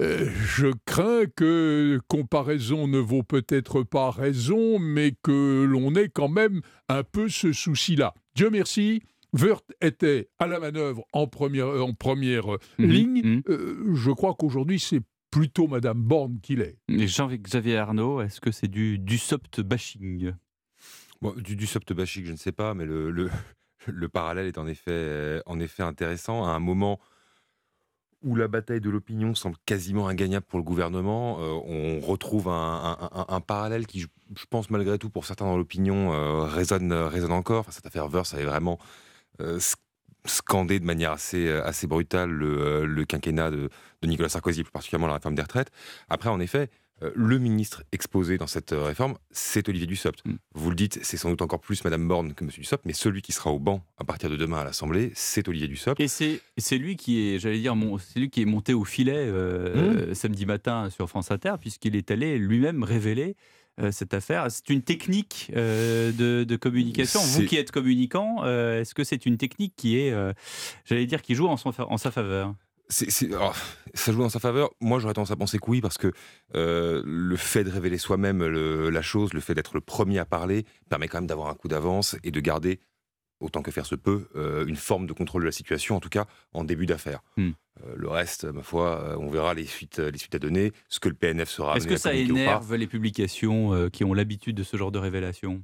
[0.00, 6.28] euh, je crains que comparaison ne vaut peut-être pas raison, mais que l'on ait quand
[6.28, 8.14] même un peu ce souci-là.
[8.34, 9.02] Dieu merci.
[9.32, 12.46] Woerth était à la manœuvre en première, en première
[12.78, 13.22] mhm, ligne.
[13.22, 13.42] Mhm.
[13.48, 16.78] Euh, je crois qu'aujourd'hui, c'est plutôt Madame Borne qu'il est.
[16.88, 20.32] Jean-Xavier Arnaud, est-ce que c'est du, du soft bashing?
[21.36, 23.30] Du, du soft bashing, je ne sais pas, mais le, le,
[23.86, 26.44] le, parallèle est en effet, en effet intéressant.
[26.44, 27.00] À un moment
[28.22, 32.98] où la bataille de l'opinion semble quasiment ingagnable pour le gouvernement, euh, on retrouve un,
[33.28, 34.06] un, parallèle qui, je,
[34.50, 37.60] pense malgré tout, pour certains dans l'opinion, euh, résonne, résonne encore.
[37.60, 38.78] Enfin, cette affaire Verse avait vraiment
[39.40, 39.58] euh,
[40.24, 43.70] scandé de manière assez, euh, assez brutale le, euh, le quinquennat de,
[44.02, 45.70] de, Nicolas Sarkozy, plus particulièrement la réforme des retraites.
[46.08, 46.70] Après, en effet,
[47.02, 50.24] euh, le ministre exposé dans cette réforme, c'est Olivier Dussopt.
[50.24, 50.34] Mm.
[50.54, 53.22] Vous le dites, c'est sans doute encore plus Madame Borne que Monsieur Dussopt, mais celui
[53.22, 56.00] qui sera au banc à partir de demain à l'Assemblée, c'est Olivier Dussopt.
[56.00, 60.14] Et c'est lui qui est, j'allais dire, c'est lui qui est monté au filet mm.
[60.14, 63.36] samedi matin sur France Inter, puisqu'il est allé lui-même révéler
[63.80, 64.50] euh, cette affaire.
[64.50, 67.20] C'est une technique euh, de, communication.
[67.20, 70.14] Vous qui êtes communicant, euh, est-ce que c'est une technique qui est,
[70.84, 72.54] j'allais dire, qui joue en, en sa faveur?
[72.88, 74.70] Ça joue en sa faveur.
[74.80, 76.12] Moi, j'aurais tendance à penser que oui, parce que
[76.54, 81.08] le fait de révéler soi-même la chose, le fait d'être le premier à parler, permet
[81.08, 82.80] quand même d'avoir un coup d'avance et de garder
[83.40, 86.08] autant que faire se peut, euh, une forme de contrôle de la situation, en tout
[86.08, 87.20] cas en début d'affaire.
[87.36, 87.50] Hmm.
[87.86, 91.00] Euh, le reste, ma foi, euh, on verra les suites, les suites à donner, ce
[91.00, 91.76] que le PNF sera.
[91.76, 95.62] Est-ce que ça énerve les publications qui ont l'habitude de ce genre de révélation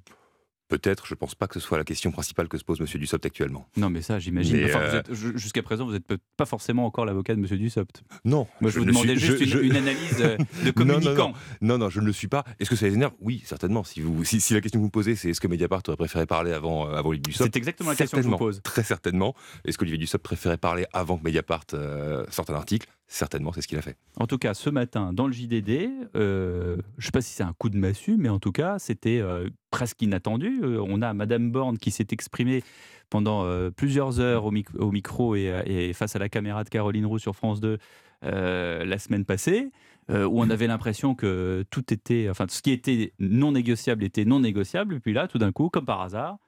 [0.69, 2.87] Peut-être, je ne pense pas que ce soit la question principale que se pose M.
[2.87, 3.69] Dussopt actuellement.
[3.77, 4.57] Non, mais ça, j'imagine.
[4.57, 5.03] Euh,
[5.37, 6.05] jusqu'à présent, vous n'êtes
[6.37, 7.47] pas forcément encore l'avocat de M.
[7.47, 8.03] Dussopt.
[8.25, 8.49] Non.
[8.61, 11.35] Moi, je, vous demandais juste une, analyse euh, de communicant.
[11.61, 12.45] Non non, je ne le suis pas.
[12.59, 13.13] Est-ce que ça les énerve?
[13.21, 13.85] Oui, certainement.
[13.85, 16.27] Si, vous, si, la question que vous me posez, c'est est-ce que Mediapart aurait préféré
[16.27, 17.53] parler avant, euh, avant Olivier Dussopt?
[17.53, 18.61] C'est exactement la question que je vous pose.
[18.65, 19.37] Très certainement.
[19.65, 21.65] Est-ce qu'Olivier Dussopt préférait parler avant que Mediapart
[22.31, 22.89] sorte un article?
[23.09, 23.97] Certainement, c'est ce qu'il a fait.
[24.17, 27.45] En tout cas, ce matin, dans le JDD, euh, je ne sais pas si c'est
[27.45, 30.61] un coup de massue, mais en tout cas, c'était euh, presque inattendu.
[30.63, 32.65] Euh, on a Madame Borne qui s'est exprimée
[33.09, 33.47] pendant
[33.77, 37.79] plusieurs heures au, micro et, face à la caméra de Caroline Roux sur France 2
[38.23, 39.71] la semaine passée,
[40.09, 44.41] où on avait l'impression que tout était, enfin, ce qui était non négociable était non
[44.41, 44.97] négociable.
[44.97, 46.39] Et puis là, tout d'un coup, comme par hasard,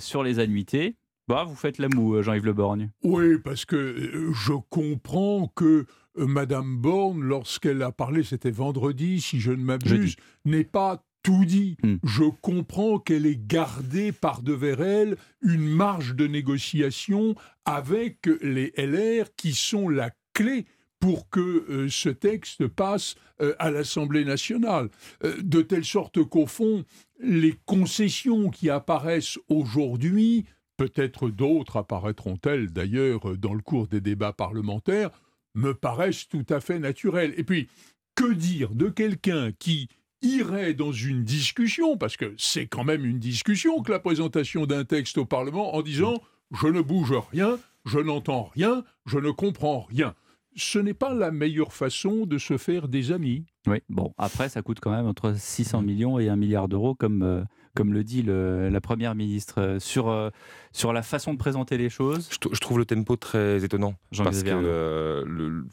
[0.00, 0.96] sur les annuités,
[1.30, 2.90] bah, vous faites la moue, euh, Jean-Yves Le Borgne.
[3.04, 5.86] Oui, parce que euh, je comprends que
[6.18, 11.44] euh, Madame Borne, lorsqu'elle a parlé, c'était vendredi, si je ne m'abuse, n'est pas tout
[11.44, 11.76] dit.
[11.84, 11.98] Hmm.
[12.02, 19.26] Je comprends qu'elle ait gardé par devers elle une marge de négociation avec les LR
[19.36, 20.66] qui sont la clé
[20.98, 23.14] pour que ce texte passe
[23.58, 24.90] à l'Assemblée nationale.
[25.22, 26.84] de telle sorte qu'au fond,
[27.20, 30.44] les concessions qui apparaissent aujourd'hui
[30.80, 35.10] peut-être d'autres apparaîtront-elles d'ailleurs dans le cours des débats parlementaires,
[35.54, 37.34] me paraissent tout à fait naturelles.
[37.36, 37.68] Et puis,
[38.14, 39.88] que dire de quelqu'un qui
[40.22, 44.84] irait dans une discussion, parce que c'est quand même une discussion que la présentation d'un
[44.84, 46.14] texte au Parlement en disant
[46.58, 50.14] je ne bouge rien, je n'entends rien, je ne comprends rien.
[50.56, 53.44] Ce n'est pas la meilleure façon de se faire des amis.
[53.66, 57.22] Oui, bon, après, ça coûte quand même entre 600 millions et 1 milliard d'euros, comme,
[57.22, 60.30] euh, comme le dit la Première ministre, euh, sur, euh,
[60.72, 62.28] sur la façon de présenter les choses.
[62.30, 63.94] Je, trouve le tempo très étonnant.
[64.16, 65.66] parce que le,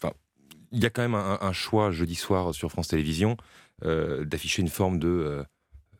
[0.71, 3.37] il y a quand même un, choix jeudi soir sur France Télévisions
[3.81, 5.43] d'afficher une forme de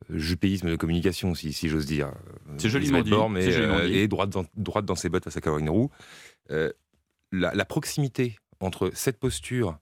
[0.10, 2.12] jupéisme de communication, si, si j'ose dire.
[2.58, 3.10] C'est joliment dit.
[3.10, 5.90] Borne et droite dans, droite dans ses bottes face à Caroline Roux.
[6.50, 9.78] La, la, proximité entre cette posture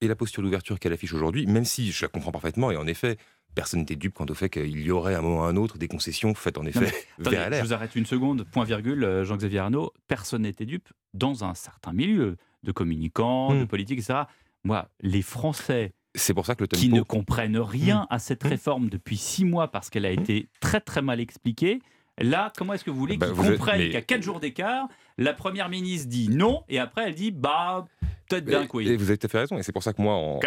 [0.00, 2.86] et la posture d'ouverture qu'elle affiche aujourd'hui, même si je la comprends parfaitement, et en
[2.86, 3.16] effet,
[3.56, 5.56] personne n'était dupe quant au fait qu'il y aurait à un moment ou à un
[5.56, 9.24] autre des concessions faites en effet vers Je vous arrête une seconde, point virgule, euh,
[9.24, 13.66] Jean-Xavier Arnaud, personne n'était dupe dans un certain milieu de communicants, de hmm.
[13.66, 14.20] politiques, etc.
[14.62, 18.14] Moi, les Français c'est pour ça que le qui ne comprennent rien hmm.
[18.14, 18.48] à cette hmm.
[18.48, 21.80] réforme depuis six mois parce qu'elle a été très très mal expliquée.
[22.18, 24.88] Là, comment est-ce que vous voulez bah, qu'ils comprennent qu'à quatre jours d'écart,
[25.18, 27.84] la première ministre dit non et après elle dit bah
[28.28, 29.58] peut-être bien que Et vous avez tout à fait raison.
[29.58, 30.38] Et c'est pour ça que moi,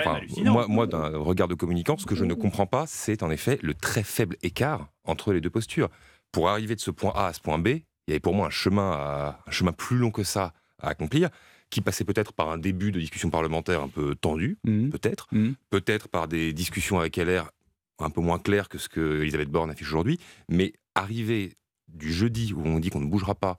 [0.43, 3.59] moi, moi d'un regard de communicant, ce que je ne comprends pas, c'est en effet
[3.61, 5.89] le très faible écart entre les deux postures.
[6.31, 8.47] Pour arriver de ce point A à ce point B, il y avait pour moi
[8.47, 11.29] un chemin, à, un chemin plus long que ça à accomplir
[11.69, 14.89] qui passait peut-être par un début de discussion parlementaire un peu tendu, mmh.
[14.89, 15.51] peut-être, mmh.
[15.69, 17.51] peut-être par des discussions avec LR
[17.99, 21.53] un peu moins claires que ce que Elisabeth Borne affiche aujourd'hui, mais arriver
[21.87, 23.57] du jeudi où on dit qu'on ne bougera pas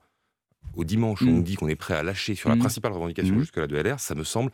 [0.75, 1.43] au dimanche où on mm.
[1.43, 2.59] dit qu'on est prêt à lâcher sur la mm.
[2.59, 3.39] principale revendication mm.
[3.39, 4.51] jusque-là de LR, ça me semble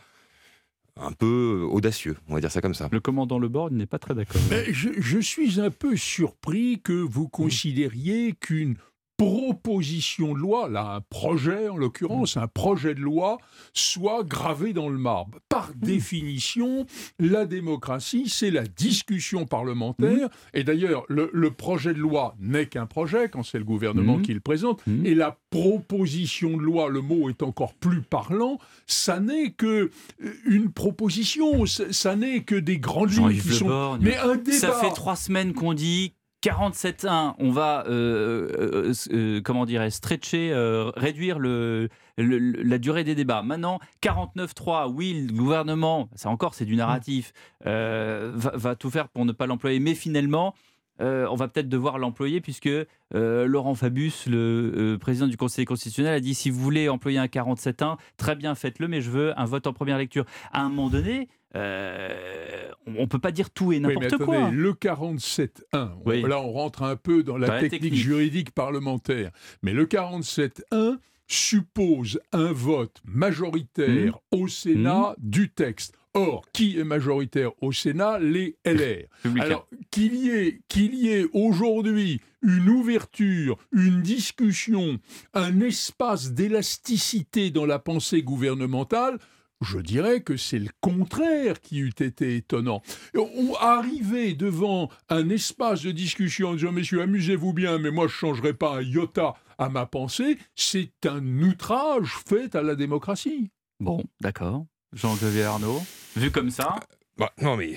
[0.99, 2.89] un peu audacieux, on va dire ça comme ça.
[2.91, 4.41] Le commandant Le Bord n'est pas très d'accord.
[4.72, 8.76] Je, je, suis un peu surpris que vous considériez qu'une
[9.18, 12.39] proposition de loi, là un projet en l'occurrence, mm.
[12.39, 13.39] un projet de loi,
[13.74, 15.39] soit gravé dans le marbre.
[15.49, 15.86] Par mm.
[15.86, 16.86] définition,
[17.20, 20.28] la démocratie, c'est la discussion parlementaire.
[20.28, 20.30] Mm.
[20.53, 24.39] Et d'ailleurs, le, projet de loi n'est qu'un projet quand c'est le gouvernement qui le
[24.39, 24.84] présente.
[25.03, 29.89] Et la proposition de loi, le mot est encore plus parlant, ça n'est que
[30.24, 33.97] euh, une proposition, ça n'est que des grandes lignes qui sont...
[33.99, 34.57] Mais un débat...
[34.57, 36.13] Ça fait trois semaines qu'on dit
[36.43, 40.53] 47.1, on va, euh, euh, euh, comment dirais stretcher,
[40.95, 43.41] réduire le, la durée des débats.
[43.41, 47.33] Maintenant, 49.3, oui, le gouvernement, ça encore c'est du narratif,
[47.63, 50.53] va, tout faire pour ne pas l'employer, mais finalement,
[50.99, 52.69] on va peut-être devoir l'employer puisque
[53.13, 57.97] Laurent Fabius, le président du Conseil constitutionnel, a dit si vous voulez employer un 47.1,
[58.17, 60.25] très bien, faites-le, mais je veux un vote en première lecture.
[60.51, 64.49] À un moment donné, euh, on ne peut pas dire tout et n'importe quoi.
[64.49, 69.31] Le 47.1, là on rentre un peu dans la, technique, juridique parlementaire,
[69.61, 74.37] mais le 47.1 suppose un vote majoritaire mmh.
[74.37, 75.29] au Sénat mmh.
[75.29, 75.93] du texte.
[76.13, 78.17] Or, qui est majoritaire au Sénat?
[78.17, 79.05] Les LR.
[79.39, 84.99] Alors, qu'il y ait, qu'il y ait aujourd'hui une ouverture, une discussion,
[85.33, 89.19] un espace d'élasticité dans la pensée gouvernementale,
[89.61, 92.81] je dirais que c'est le contraire qui eût été étonnant.
[93.15, 98.13] On arriver devant un espace de discussion en disant Messieurs, amusez-vous bien, mais moi je
[98.13, 103.51] ne changerai pas un iota à ma pensée, c'est un outrage fait à la démocratie.
[103.79, 104.65] Bon, d'accord.
[104.93, 105.81] Jean-Xavier Arnaud,
[106.15, 106.75] vu comme ça?
[107.17, 107.73] Bah, non, mais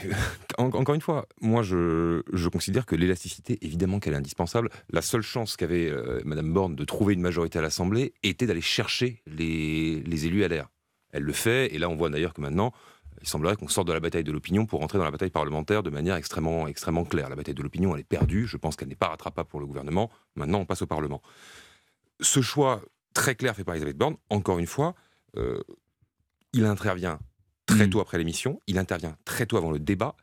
[0.59, 4.69] encore une fois, moi je, considère que l'élasticité, évidemment qu'elle est indispensable.
[4.91, 8.47] La seule chance qu'avait Mme euh, Madame Borne de trouver une majorité à l'Assemblée était
[8.47, 10.69] d'aller chercher les, les élus à l'air
[11.13, 11.75] elle le fait.
[11.75, 12.73] Et là, on voit d'ailleurs que maintenant,
[13.21, 15.83] il semblerait qu'on sorte de la bataille de l'opinion pour rentrer dans la bataille parlementaire
[15.83, 17.29] de manière extrêmement, extrêmement claire.
[17.29, 18.47] La bataille de l'opinion, elle est perdue.
[18.47, 20.11] Je pense qu'elle n'est pas rattrapable pour le gouvernement.
[20.37, 21.21] Maintenant, on passe au Parlement.
[22.21, 22.83] Ce choix
[23.15, 24.95] très clair fait par Elisabeth Borne, encore une fois,
[25.37, 25.61] euh,
[26.53, 27.19] il intervient
[27.67, 27.91] très mm.
[27.91, 30.17] tôt après l'émission, il intervient très tôt avant le débat.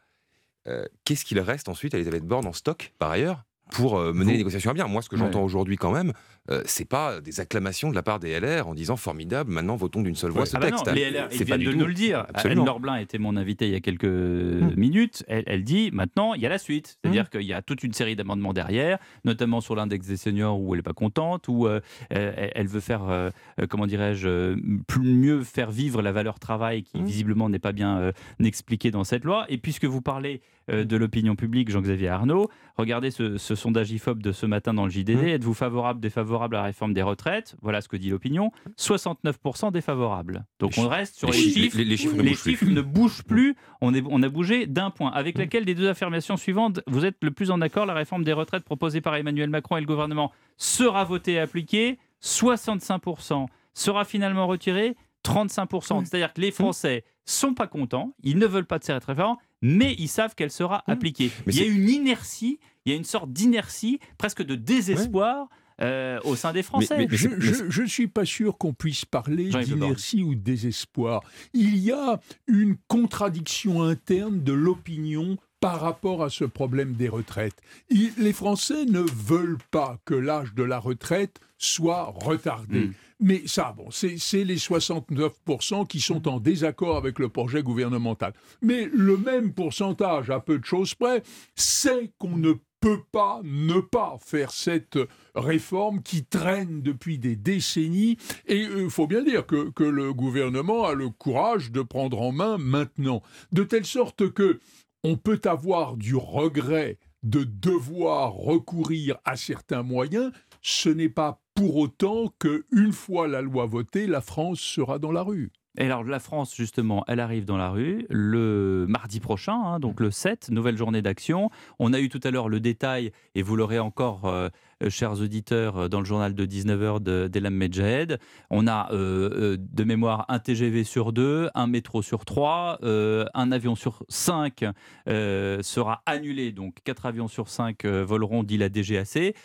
[0.67, 4.31] Euh, qu'est-ce qu'il reste ensuite à Elisabeth Borne en stock, par ailleurs pour euh, mener
[4.31, 4.88] les négociations à bien?
[4.88, 6.13] Moi, ce que j'entends aujourd'hui quand même,
[6.49, 10.01] euh, c'est pas des acclamations de la part des LR en disant formidable, maintenant votons
[10.01, 10.87] d'une seule voix ce ah bah texte.
[10.87, 12.25] non, les LR, ils viennent de nous le dire.
[12.33, 12.61] Absolument.
[12.61, 14.75] Anne Norblin était mon invité il y a quelques mmh.
[14.75, 15.23] minutes.
[15.27, 16.97] Elle, dit maintenant, il y a la suite.
[17.01, 17.29] C'est-à-dire mmh.
[17.29, 20.79] qu'il y a toute une série d'amendements derrière, notamment sur l'index des seniors où elle
[20.79, 21.79] n'est pas contente, où euh,
[22.09, 23.31] elle veut faire,
[23.69, 24.55] comment dirais-je,
[24.99, 27.05] mieux faire vivre la valeur travail qui mmh.
[27.05, 28.11] visiblement n'est pas bien
[28.43, 29.45] expliquée dans cette loi.
[29.49, 34.32] Et puisque vous parlez de l'opinion publique, Jean-Xavier Arnaud, regardez ce, ce sondage IFOP de
[34.32, 35.11] ce matin dans le JDD.
[35.11, 35.28] Mmh.
[35.28, 37.55] Êtes-vous favorable, défavorable à la réforme des retraites?
[37.61, 38.51] Voilà ce que dit l'opinion.
[38.78, 40.45] 69% défavorable.
[40.59, 41.78] Donc on reste sur les, chiffres.
[41.78, 43.55] Les, chiffres, ne, bougent plus.
[43.82, 45.11] On, est, on a bougé d'un point.
[45.11, 45.39] Avec mmh.
[45.39, 48.63] laquelle des deux affirmations suivantes, vous êtes le plus en accord La réforme des retraites
[48.63, 51.97] proposée par Emmanuel Macron et le gouvernement sera votée et appliquée.
[52.22, 54.95] 65% sera finalement retirée.
[55.24, 56.05] 35%.
[56.05, 59.95] C'est-à-dire que les Français sont pas contents, ils ne veulent pas de cette réforme, mais
[59.97, 61.31] ils savent qu'elle sera appliquée.
[61.47, 65.49] il y a une inertie, il y a une sorte d'inertie, presque de désespoir.
[65.79, 67.07] Euh, au sein des Français.
[67.11, 71.21] je ne suis pas sûr qu'on puisse parler d'inertie ou de désespoir.
[71.53, 77.61] Il y a une contradiction interne de l'opinion par rapport à ce problème des retraites.
[77.89, 82.87] les Français ne veulent pas que l'âge de la retraite soit retardé.
[82.87, 82.93] Hmm.
[83.19, 88.33] Mais ça, bon, c'est les 69% qui sont en désaccord avec le projet gouvernemental.
[88.61, 91.23] Mais le même pourcentage, à peu de choses près,
[91.55, 94.99] c'est qu'on ne peut pas ne pas faire cette
[95.33, 98.17] réforme qui traîne depuis des décennies.
[98.45, 102.21] Et il euh, faut bien dire que, que le gouvernement a le courage de prendre
[102.21, 103.23] en main maintenant.
[103.51, 104.59] De telle sorte que
[105.07, 111.77] on peut avoir du regret de devoir recourir à certains moyens, ce n'est pas pour
[111.77, 115.49] autant que une fois la loi votée, la France sera dans la rue.
[115.77, 120.01] Et alors la France, justement, elle arrive dans la rue le mardi prochain, hein, donc
[120.01, 121.51] le 7, nouvelle journée d'action.
[121.79, 124.49] On a eu tout à l'heure le détail, et vous l'aurez encore euh,
[124.89, 128.19] chers auditeurs, euh, dans le journal de 19h d'Elam Medjahed.
[128.49, 133.75] On a euh, de mémoire un TGV sur deux, un métro sur trois, un avion
[133.75, 134.63] sur cinq
[135.07, 136.51] sera annulé.
[136.51, 139.36] Donc quatre avions sur cinq voleront, dit la DGAC.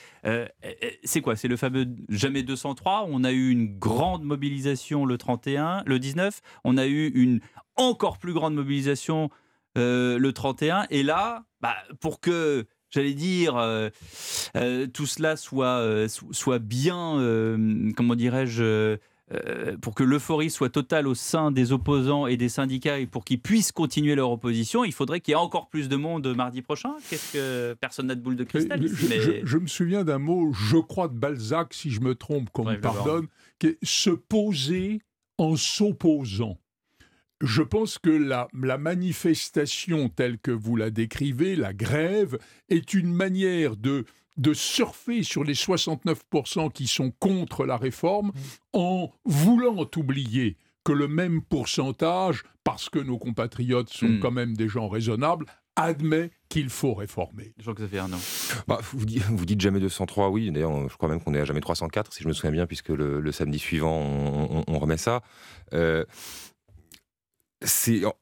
[1.05, 1.37] c'est quoi?
[1.37, 3.07] C'est le fameux jamais 203.
[3.09, 6.41] On a eu une grande mobilisation le 31, le 19.
[6.65, 7.41] On a eu une
[7.77, 9.31] encore plus grande mobilisation
[9.77, 10.87] le 31.
[10.91, 13.89] Et là, bah, pour que j'allais dire, euh,
[14.57, 17.17] euh, tout cela soit, euh, soit bien,
[17.97, 18.97] comment dirais-je,
[19.81, 23.41] pour que l'euphorie soit totale au sein des opposants et des syndicats et pour qu'ils
[23.41, 26.93] puissent continuer leur opposition, il faudrait qu'il y ait encore plus de monde mardi prochain.
[27.09, 31.09] Qu'est-ce que personne n'a de boule de cristal je, me souviens d'un mot, je crois
[31.09, 33.27] de Balzac, si je me trompe, qu'on me pardonne,
[33.59, 35.01] qui est se poser
[35.39, 36.59] en s'opposant
[37.43, 42.39] je pense que la, manifestation telle que vous la décrivez, la grève,
[42.69, 44.05] est une manière de,
[44.37, 48.33] de surfer sur les 69% qui sont contre la réforme mmh.
[48.73, 54.21] en voulant oublier que le même pourcentage, parce que nos compatriotes sont mmh.
[54.21, 57.55] quand même des gens raisonnables, admet qu'il faut réformer.
[57.59, 58.19] Jean-Xavier Arnaud.
[58.69, 60.51] Bah, vous, dites, vous, dites, jamais 203, oui.
[60.51, 62.91] D'ailleurs, je crois même qu'on est à jamais 304, si je me souviens bien, puisque
[62.91, 65.23] le, samedi suivant, on, remet ça.
[65.73, 66.05] Euh,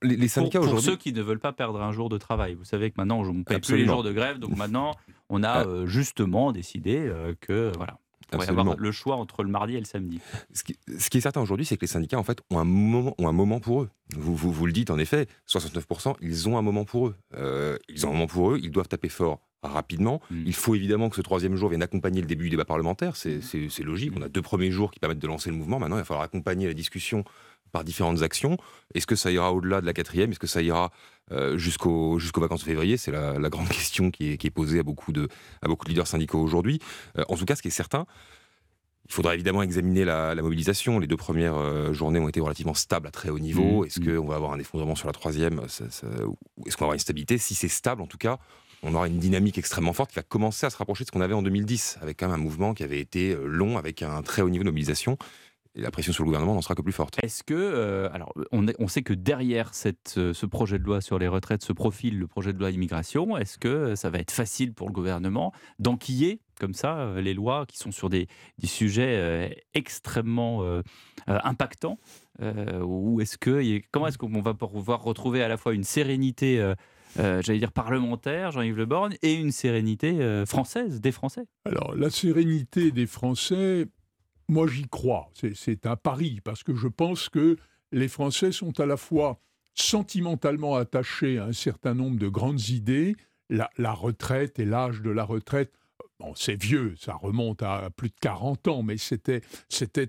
[0.02, 0.84] les, syndicats aujourd'hui.
[0.84, 2.54] Pour ceux qui ne veulent pas perdre un jour de travail.
[2.54, 4.38] Vous savez que maintenant, on ne paye plus les jours de grève.
[4.38, 4.94] Donc maintenant,
[5.28, 5.64] on a ah.
[5.66, 7.98] euh, justement décidé euh, que voilà.
[8.32, 10.20] On va avoir le choix entre le mardi et le samedi.
[10.54, 13.26] Ce qui, est certain aujourd'hui, c'est que les syndicats, en fait, ont un moment, ont
[13.26, 13.90] un moment pour eux.
[14.14, 17.16] Vous, vous, le dites, en effet, 69%, ils ont un moment pour eux.
[17.34, 20.20] Euh, ils ont un moment pour eux, ils doivent taper fort rapidement.
[20.30, 20.42] Mm.
[20.46, 23.16] Il faut évidemment que ce troisième jour vienne accompagner le début du débat parlementaire.
[23.16, 23.40] C'est
[23.82, 24.12] logique.
[24.16, 25.78] On a deux premiers jours qui permettent de lancer le mouvement.
[25.78, 27.24] Maintenant, il va falloir accompagner la discussion
[27.70, 28.56] par différentes actions.
[28.94, 30.30] Est-ce que ça ira au-delà de la quatrième?
[30.30, 30.90] Est-ce que ça ira
[31.32, 32.96] euh, jusqu'aux vacances de février?
[32.96, 35.28] C'est la, grande question qui est, posée à beaucoup de,
[35.62, 36.80] à beaucoup de leaders syndicaux aujourd'hui.
[37.18, 38.06] Euh, en tout cas, ce qui est certain,
[39.06, 40.98] il faudra évidemment examiner la, mobilisation.
[40.98, 43.82] Les deux premières euh, journées ont été relativement stables à très haut niveau.
[43.82, 44.16] Mmh, est-ce mmh.
[44.16, 45.60] qu'on va avoir un effondrement sur la troisième?
[45.64, 47.38] Est-ce qu'on va avoir une stabilité?
[47.38, 48.38] Si c'est stable, en tout cas,
[48.82, 51.20] on aura une dynamique extrêmement forte qui va commencer à se rapprocher de ce qu'on
[51.20, 54.42] avait en 2010, avec quand même un mouvement qui avait été long, avec un très
[54.42, 55.18] haut niveau de mobilisation
[55.74, 57.16] et la pression sur le gouvernement n'en sera que plus forte.
[57.22, 61.00] Est-ce que, euh, alors, on, on, sait que derrière cette, euh, ce projet de loi
[61.00, 63.36] sur les retraites se profile le projet de loi immigration.
[63.36, 67.66] Est-ce que ça va être facile pour le gouvernement d'enquiller comme ça euh, les lois
[67.66, 68.26] qui sont sur des,
[68.58, 70.80] des sujets extrêmement
[71.26, 71.98] impactants
[72.40, 76.74] Ou est-ce que, comment est-ce qu'on va pouvoir retrouver à la fois une sérénité
[77.16, 81.46] j'allais dire parlementaire, Jean-Yves Le Borgne, et une sérénité française, des Français?
[81.64, 83.86] Alors, la sérénité des Français,
[84.50, 85.30] moi, j'y crois.
[85.54, 87.56] C'est un pari, parce que je pense que
[87.92, 89.40] les Français sont à la fois
[89.74, 93.16] sentimentalement attachés à un certain nombre de grandes idées,
[93.48, 95.72] la, retraite et l'âge de la retraite.
[96.18, 99.40] Bon, c'est vieux, ça remonte à plus de 40 ans, mais c'était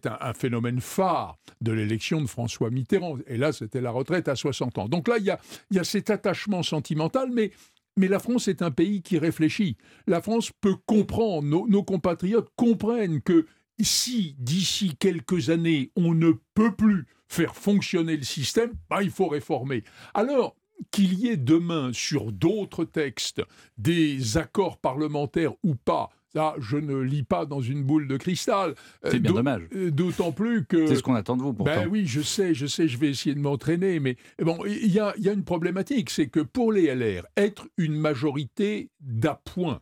[0.05, 3.17] un, phénomène phare de l'élection de François Mitterrand.
[3.27, 4.89] Et là, c'était la retraite à 60 ans.
[4.89, 5.39] Donc là, il y a,
[5.69, 7.51] y a cet attachement sentimental, mais
[7.97, 9.75] mais la France est un pays qui réfléchit.
[10.07, 13.45] La France peut comprendre, nos compatriotes comprennent que
[13.79, 19.27] si d'ici quelques années on ne peut plus faire fonctionner le système, bah, il faut
[19.27, 19.83] réformer.
[20.13, 20.55] Alors,
[20.91, 23.41] qu'il y ait demain sur d'autres textes
[23.77, 28.75] des accords parlementaires ou pas, ça, je ne lis pas dans une boule de cristal.
[29.03, 29.63] C'est bien dommage.
[29.75, 30.87] Euh, d'autant plus que.
[30.87, 31.75] C'est ce qu'on attend de vous, pourtant.
[31.75, 34.99] Ben oui, je sais, je sais, je vais essayer de m'entraîner, mais bon, il y
[34.99, 39.81] a, y a une problématique, c'est que pour les LR, être une majorité d'appoint,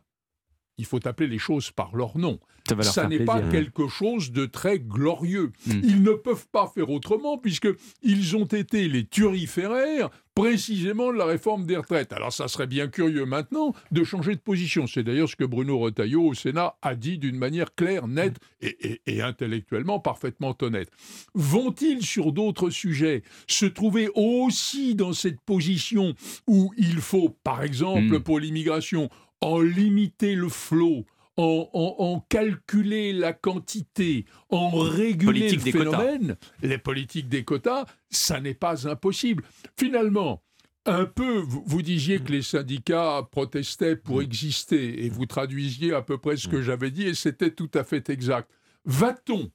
[0.76, 2.40] il faut appeler les choses par leur nom.
[2.82, 5.52] Ça, n'est pas quelque chose de très glorieux.
[5.66, 5.80] Hmm.
[5.82, 11.66] Ils ne peuvent pas faire autrement puisqu'ils ont été les turiféraires précisément de la réforme
[11.66, 12.12] des retraites.
[12.12, 14.86] Alors ça serait bien curieux maintenant de changer de position.
[14.86, 19.00] C'est d'ailleurs ce que Bruno Retailleau au Sénat a dit d'une manière claire, nette et,
[19.06, 20.90] et intellectuellement parfaitement honnête.
[21.34, 26.14] Vont-ils sur d'autres sujets se trouver aussi dans cette position
[26.46, 28.20] où il faut, par exemple, hmm.
[28.20, 31.04] pour l'immigration, en limiter le flot,
[31.40, 38.88] en, calculer la quantité, en réguler le phénomène, les politiques des quotas, ça n'est pas
[38.88, 39.44] impossible.
[39.76, 40.42] Finalement,
[40.86, 46.18] un peu, vous, disiez que les syndicats protestaient pour exister et vous traduisiez à peu
[46.18, 48.50] près ce que j'avais dit et c'était tout à fait exact.
[48.84, 49.50] Va-t-on,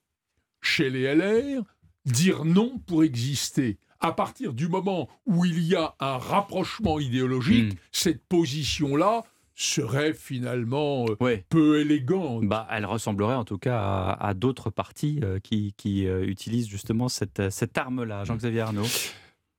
[0.62, 1.64] chez les LR,
[2.06, 3.80] dire non pour exister?
[4.00, 9.24] À partir du moment où il y a un rapprochement idéologique, cette position-là
[9.56, 12.46] serait finalement euh, peu élégante.
[12.46, 15.74] Bah, elle ressemblerait en tout cas à, d'autres partis euh, qui,
[16.08, 18.26] euh, utilisent justement cette, cette arme-là.
[18.26, 18.86] Jean-Xavier Arnaud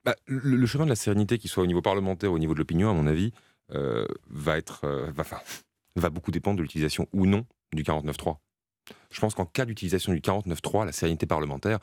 [0.05, 2.61] bah, le, chemin de la sérénité, qu'il soit au niveau parlementaire ou au niveau de
[2.61, 3.33] l'opinion, à mon avis,
[4.31, 5.25] va, être, va,
[5.97, 8.37] va beaucoup dépendre de l'utilisation ou non du 49.3.
[9.11, 11.81] Je pense qu'en cas d'utilisation du 49.3, la sérénité parlementaire,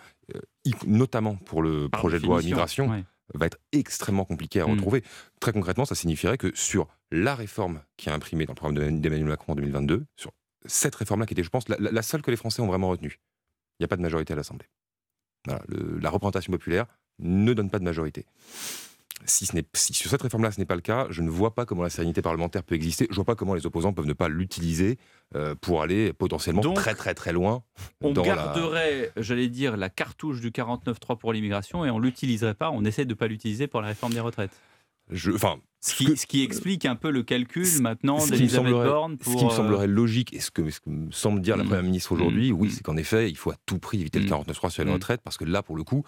[0.86, 3.03] notamment pour le projet de loi immigration,
[3.34, 4.71] va être extrêmement compliqué à mmh.
[4.71, 5.03] retrouver.
[5.39, 9.28] Très concrètement, ça signifierait que sur la réforme qui a imprimé dans le programme d'Emmanuel
[9.28, 10.32] Macron en 2022, sur
[10.65, 13.19] cette réforme-là qui était, je pense, la, seule que les Français ont vraiment retenue,
[13.80, 14.67] il n'y a pas de majorité à l'Assemblée.
[15.47, 16.86] la représentation populaire
[17.19, 18.26] ne donne pas de majorité
[19.26, 21.65] si, ce si sur cette réforme-là ce n'est pas le cas, je ne vois pas
[21.65, 23.05] comment la sérénité parlementaire peut exister.
[23.09, 24.97] Je ne vois pas comment les opposants peuvent ne pas l'utiliser
[25.61, 27.63] pour aller potentiellement très très très loin.
[28.01, 32.69] On garderait, j'allais dire, la cartouche du 49.3 pour l'immigration et on l'utiliserait pas.
[32.71, 34.51] On essaie de ne pas l'utiliser pour la réforme des retraites.
[35.09, 39.17] Je, enfin, ce qui, ce qui, explique un peu le calcul maintenant d'Elisabeth Borne.
[39.21, 41.67] ce qui me semblerait logique et ce que, me semble dire la mm.
[41.67, 42.55] Première ministre aujourd'hui, mm.
[42.55, 42.71] oui, mm.
[42.71, 45.38] c'est qu'en effet, il faut à tout prix éviter le 49.3 sur les retraites parce
[45.38, 46.03] que là, pour le coup,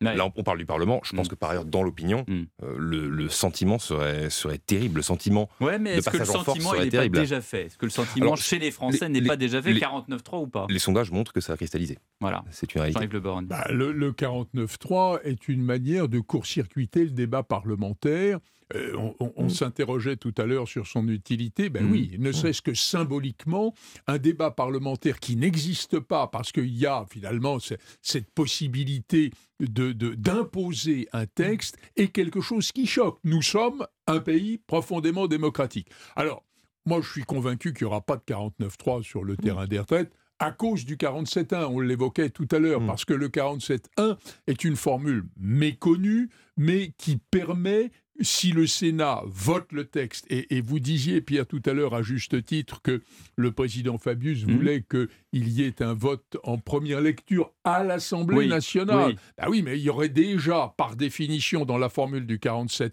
[0.00, 1.00] Là, on parle du Parlement.
[1.04, 1.30] Je pense mm.
[1.30, 2.42] que par ailleurs, dans l'opinion, mm.
[2.62, 4.96] euh, le, sentiment serait, serait terrible.
[4.98, 7.66] Le sentiment ouais, mais est-ce que le sentiment n'est pas déjà fait?
[7.66, 10.66] Est-ce que le sentiment chez les Français n'est pas déjà fait 49-3 ou pas?
[10.68, 11.98] Les sondages montrent que ça a cristallisé.
[12.20, 12.44] Voilà.
[12.50, 13.08] C'est une réalité.
[13.10, 18.38] Le, bah, le, le 49-3 est une manière de court-circuiter le débat parlementaire.
[18.74, 19.50] Euh, on, mm.
[19.50, 21.70] s'interrogeait tout à l'heure sur son utilité.
[21.70, 23.74] Ben oui, ne serait-ce que symboliquement,
[24.06, 27.58] un débat parlementaire qui n'existe pas parce qu'il y a finalement
[28.02, 33.18] cette possibilité d'imposer de, un texte est quelque chose qui choque.
[33.24, 35.88] Nous sommes un pays profondément démocratique.
[36.14, 36.44] Alors,
[36.84, 40.12] moi, je suis convaincu qu'il n'y aura pas de 49-3 sur le terrain des retraites
[40.38, 42.86] à cause du 47.1, on l'évoquait tout à l'heure, mm.
[42.86, 44.16] parce que le 47.1
[44.46, 47.90] est une formule méconnue, mais qui permet
[48.20, 52.44] si le Sénat vote le texte, et, vous disiez, Pierre, tout à l'heure, à juste
[52.44, 53.02] titre, que
[53.36, 54.52] le président Fabius mmh.
[54.52, 59.10] voulait qu'il y ait un vote en première lecture à l'Assemblée nationale.
[59.10, 59.16] Oui.
[59.38, 62.92] Ah oui, mais il y aurait déjà, par définition, dans la formule du 47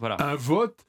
[0.00, 0.84] un vote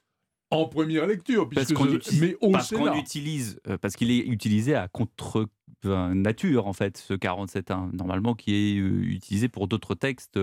[0.50, 4.88] en première lecture, parce qu'on utilise, parce qu'on utilise, euh, parce qu'il est utilisé à
[4.88, 5.46] contre
[5.84, 10.38] nature en fait, ce 47.1 normalement qui est euh, utilisé pour d'autres textes.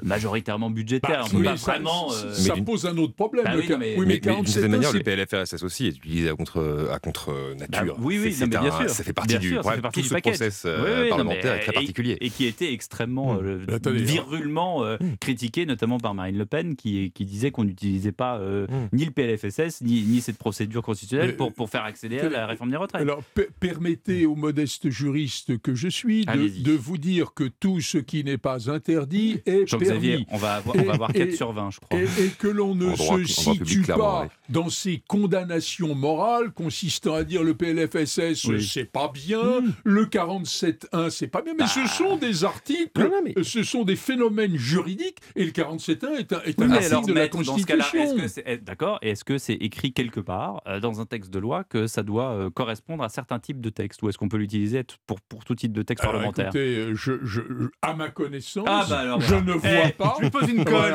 [0.00, 1.24] Euh, majoritairement budgétaire.
[1.32, 3.44] Bah, ça, vraiment, euh, ça pose un autre problème.
[3.44, 6.88] Bah oui, mais, oui, mais, d'une certaine manière, le PLFRSS aussi est utilisé à contre,
[6.92, 7.96] à contre nature.
[7.96, 8.90] Bah, oui, oui, bien sûr.
[8.90, 12.16] Ça fait partie du, sûr, tout ce process euh, parlementaire est très particulier.
[12.20, 13.66] Et, qui était extrêmement mmh.
[13.86, 15.16] euh, virulement mmh.
[15.18, 18.88] critiqué, notamment par Marine Le Pen, qui, qui disait qu'on n'utilisait pas mmh.
[18.92, 22.76] ni le PLFSS, ni, ni cette procédure constitutionnelle pour, pour faire accélérer la réforme des
[22.76, 23.00] retraites.
[23.00, 23.22] Alors,
[23.58, 28.22] permettez au modeste juriste que je suis de, de vous dire que tout ce qui
[28.22, 31.80] n'est pas interdit est Xavier, on va avoir, on va avoir 4 sur 20, je
[31.80, 32.00] crois.
[32.00, 37.54] Et, que l'on ne se situe pas dans ces condamnations morales consistant à dire le
[37.54, 39.72] PLFSS, c'est pas bien, hmm.
[39.84, 41.86] le 47.1, c'est pas bien, mais ce bah.
[41.86, 43.10] sont des articles,
[43.42, 47.28] ce sont des phénomènes juridiques, et le 47.1 est un, est un article de la
[47.28, 48.16] Constitution.
[48.62, 51.86] D'accord, et est-ce que c'est écrit quelque part, euh, dans un texte de loi, que
[51.86, 55.20] ça doit euh, correspondre à certains types de textes, ou est-ce qu'on peut l'utiliser pour,
[55.20, 56.48] pour tout type de texte parlementaire?
[56.48, 57.40] écoutez, je, je,
[57.82, 60.14] à ma connaissance, ah, bah je ne vois pas.
[60.18, 60.94] Je lui pose une colle.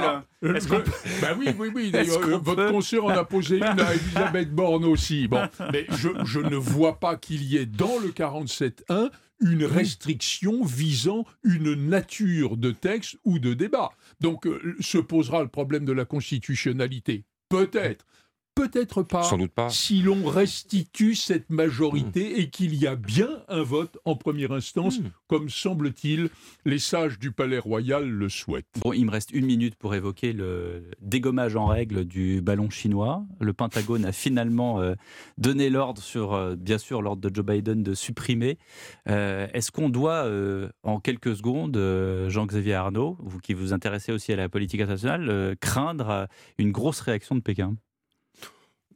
[1.21, 1.91] bah oui, oui, oui.
[2.41, 5.27] votre consoeur en a posé une à Elisabeth Borne aussi.
[5.27, 9.09] Bon, mais je, je ne vois pas qu'il y ait dans le 47.1
[9.39, 13.91] une restriction visant une nature de texte ou de débat.
[14.21, 17.25] Donc euh, se posera le problème de la constitutionnalité.
[17.49, 18.05] Peut-être.
[18.55, 19.69] Peut-être pas, Sans doute pas.
[19.69, 22.39] si l'on restitue cette majorité hmm.
[22.39, 25.09] et qu'il y a bien un vote en première instance, hmm.
[25.27, 26.29] comme semble-t-il,
[26.63, 28.67] les sages du Palais Royal le souhaitent.
[28.81, 33.25] Bon, il me reste une minute pour évoquer le dégommage en règle du ballon chinois.
[33.39, 34.93] Le Pentagone a finalement euh,
[35.39, 38.59] donné l'ordre sur, euh, bien sûr, l'ordre de Joe Biden de supprimer.
[39.09, 40.29] Euh, est-ce qu'on doit,
[40.83, 41.77] en quelques secondes,
[42.27, 46.27] Jean-Xavier Arnaud, vous qui vous intéressez aussi à la politique internationale, craindre
[46.59, 47.75] une grosse réaction de Pékin?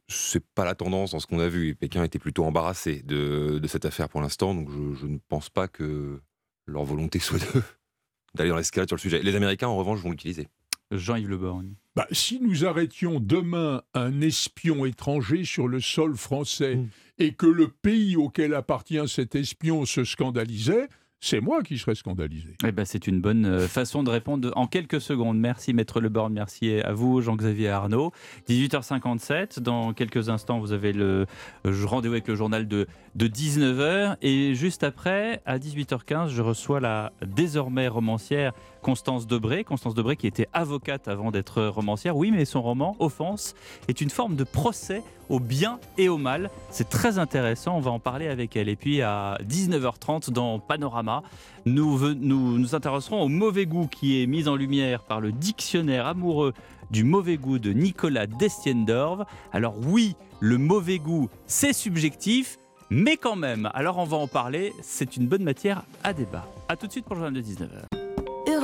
[0.08, 1.74] C'est pas la tendance dans ce qu'on a vu.
[1.74, 6.20] Pékin était plutôt embarrassé de, cette affaire pour l'instant, donc je, ne pense pas que
[6.66, 7.38] leur volonté soit
[8.34, 9.22] d'aller dans l'escalade sur le sujet.
[9.22, 10.48] Les Américains, en revanche, vont l'utiliser.
[10.90, 11.74] Jean-Yves Le Borgne.
[11.94, 16.88] Bah, si nous arrêtions demain un espion étranger sur le sol français mmh.
[17.18, 20.88] et que le pays auquel appartient cet espion se scandalisait,
[21.20, 22.54] c'est moi qui serais scandalisé.
[22.64, 25.38] Eh ben, c'est une bonne euh, façon de répondre en quelques secondes.
[25.38, 28.12] Merci Maître Leborn, merci à vous Jean-Xavier Arnaud.
[28.48, 31.26] 18h57, dans quelques instants vous avez le
[31.64, 37.12] rendez-vous avec le journal de, de 19h et juste après, à 18h15, je reçois la
[37.26, 38.52] désormais romancière
[38.82, 39.64] Constance Debré.
[39.64, 42.16] Constance Debré qui était avocate avant d'être romancière.
[42.16, 43.54] Oui, mais son roman, Offense,
[43.88, 46.50] est une forme de procès au bien et au mal.
[46.70, 48.68] C'est très intéressant, on va en parler avec elle.
[48.68, 51.22] Et puis à 19h30 dans Panorama,
[51.66, 56.06] nous nous, nous intéresserons au mauvais goût qui est mis en lumière par le dictionnaire
[56.06, 56.54] amoureux
[56.90, 59.26] du mauvais goût de Nicolas Destiendorf.
[59.52, 62.58] Alors oui, le mauvais goût, c'est subjectif,
[62.90, 63.70] mais quand même.
[63.74, 66.46] Alors on va en parler, c'est une bonne matière à débat.
[66.68, 68.07] A tout de suite pour le journal de 19h.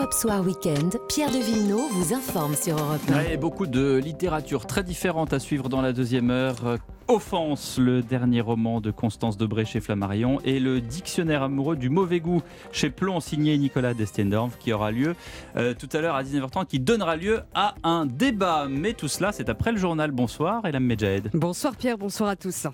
[0.05, 3.39] Europe Soir Weekend, Pierre de Villeneuve vous informe sur Europe 1.
[3.39, 6.77] beaucoup de littérature très différente à suivre dans la deuxième heure.
[7.09, 12.21] Offense, le dernier roman de Constance Debré chez Flammarion, et le Dictionnaire amoureux du mauvais
[12.21, 15.15] goût chez Plon, signé Nicolas Destiendorf, qui aura lieu
[15.57, 18.67] euh, tout à l'heure à 19h30, qui donnera lieu à un débat.
[18.69, 20.11] Mais tout cela, c'est après le journal.
[20.11, 21.31] Bonsoir, Elam Medjahed.
[21.33, 22.67] Bonsoir Pierre, bonsoir à tous.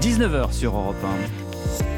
[0.00, 0.96] 19h sur Europe
[1.84, 1.97] 1.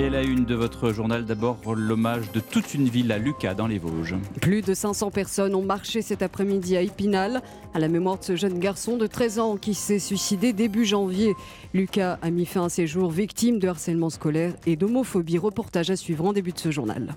[0.00, 3.66] Et la une de votre journal, d'abord l'hommage de toute une ville à Lucas dans
[3.66, 4.14] les Vosges.
[4.40, 7.42] Plus de 500 personnes ont marché cet après-midi à Épinal
[7.78, 11.34] à la mémoire de ce jeune garçon de 13 ans qui s'est suicidé début janvier.
[11.72, 15.38] Lucas a mis fin à ses jours victime de harcèlement scolaire et d'homophobie.
[15.38, 17.14] Reportage à suivre en début de ce journal.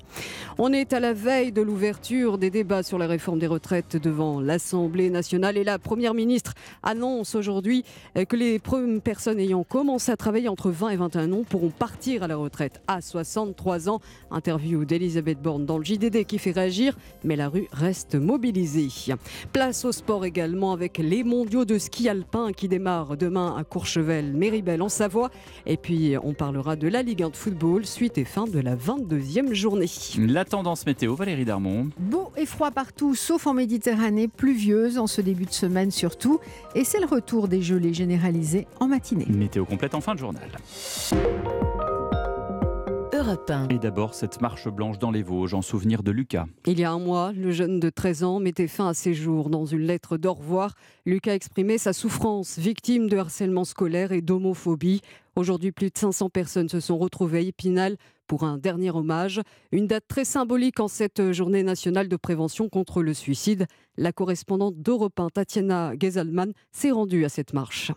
[0.59, 4.39] On est à la veille de l'ouverture des débats sur la réforme des retraites devant
[4.39, 6.53] l'Assemblée nationale et la Première ministre
[6.83, 7.83] annonce aujourd'hui
[8.13, 8.59] que les
[9.03, 12.83] personnes ayant commencé à travailler entre 20 et 21 ans pourront partir à la retraite
[12.87, 13.99] à 63 ans.
[14.29, 18.89] Interview d'Elisabeth Borne dans le JDD qui fait réagir, mais la rue reste mobilisée.
[19.53, 24.33] Place au sport également avec les mondiaux de ski alpin qui démarrent demain à Courchevel,
[24.33, 25.31] Méribel en Savoie.
[25.65, 28.75] Et puis on parlera de la Ligue 1 de football, suite et fin de la
[28.75, 29.89] 22e journée.
[30.17, 31.89] La tendance météo, Valérie Darmon.
[31.97, 36.39] Beau et froid partout, sauf en Méditerranée, pluvieuse en ce début de semaine surtout.
[36.75, 39.27] Et c'est le retour des gelées généralisées en matinée.
[39.29, 40.49] Météo complète en fin de journal.
[43.69, 46.47] Et d'abord, cette marche blanche dans les Vosges en souvenir de Lucas.
[46.65, 49.49] Il y a un mois, le jeune de 13 ans mettait fin à ses jours.
[49.49, 50.73] Dans une lettre d'au revoir,
[51.05, 54.99] Lucas exprimait sa souffrance, victime de harcèlement scolaire et d'homophobie.
[55.37, 57.95] Aujourd'hui, plus de 500 personnes se sont retrouvées à Épinal
[58.27, 59.39] pour un dernier hommage.
[59.71, 63.65] Une date très symbolique en cette journée nationale de prévention contre le suicide.
[63.95, 67.93] La correspondante d'Europe 1, Tatiana Gezelman, s'est rendue à cette marche.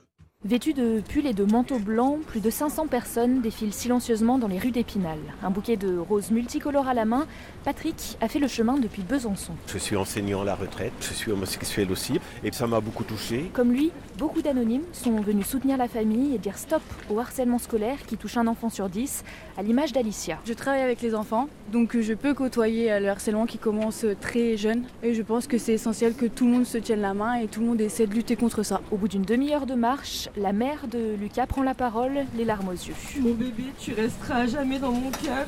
[0.47, 4.59] Vêtus de pulls et de manteaux blancs, plus de 500 personnes défilent silencieusement dans les
[4.59, 5.17] rues d'Épinal.
[5.43, 7.27] Un bouquet de roses multicolores à la main,
[7.65, 9.55] Patrick a fait le chemin depuis Besançon.
[9.69, 13.51] Je suis enseignant à la retraite, je suis homosexuel aussi, et ça m'a beaucoup touché.
[13.55, 18.05] Comme lui, beaucoup d'anonymes sont venus soutenir la famille et dire stop au harcèlement scolaire
[18.07, 19.25] qui touche un enfant sur dix,
[19.57, 20.39] à l'image d'Alicia.
[20.45, 24.83] Je travaille avec les enfants, donc je peux côtoyer le harcèlement qui commence très jeune,
[25.03, 27.47] et je pense que c'est essentiel que tout le monde se tienne la main et
[27.47, 28.83] tout le monde essaie de lutter contre ça.
[28.91, 32.69] Au bout d'une demi-heure de marche, la mère de Lucas prend la parole, les larmes
[32.69, 32.95] aux yeux.
[33.21, 35.47] Mon bébé, tu resteras à jamais dans mon cœur.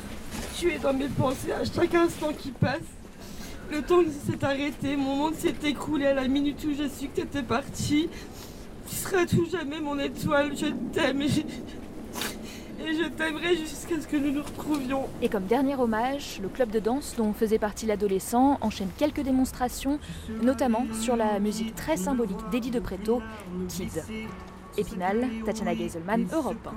[0.57, 2.79] Tu es dans mes pensées à chaque instant qui passe.
[3.69, 7.15] Le temps s'est arrêté, mon monde s'est écroulé à la minute où j'ai su que
[7.15, 8.09] tu étais parti.
[8.87, 14.07] Tu seras tout jamais mon étoile, je t'aime et je, et je t'aimerai jusqu'à ce
[14.07, 15.07] que nous nous retrouvions.
[15.21, 19.99] Et comme dernier hommage, le club de danse dont faisait partie l'adolescent enchaîne quelques démonstrations,
[20.41, 23.21] notamment sur la musique très symbolique d'Eddie de Preto,
[23.67, 24.01] Kid.
[24.77, 26.69] Épinal, Tatiana Geiselman, Europe.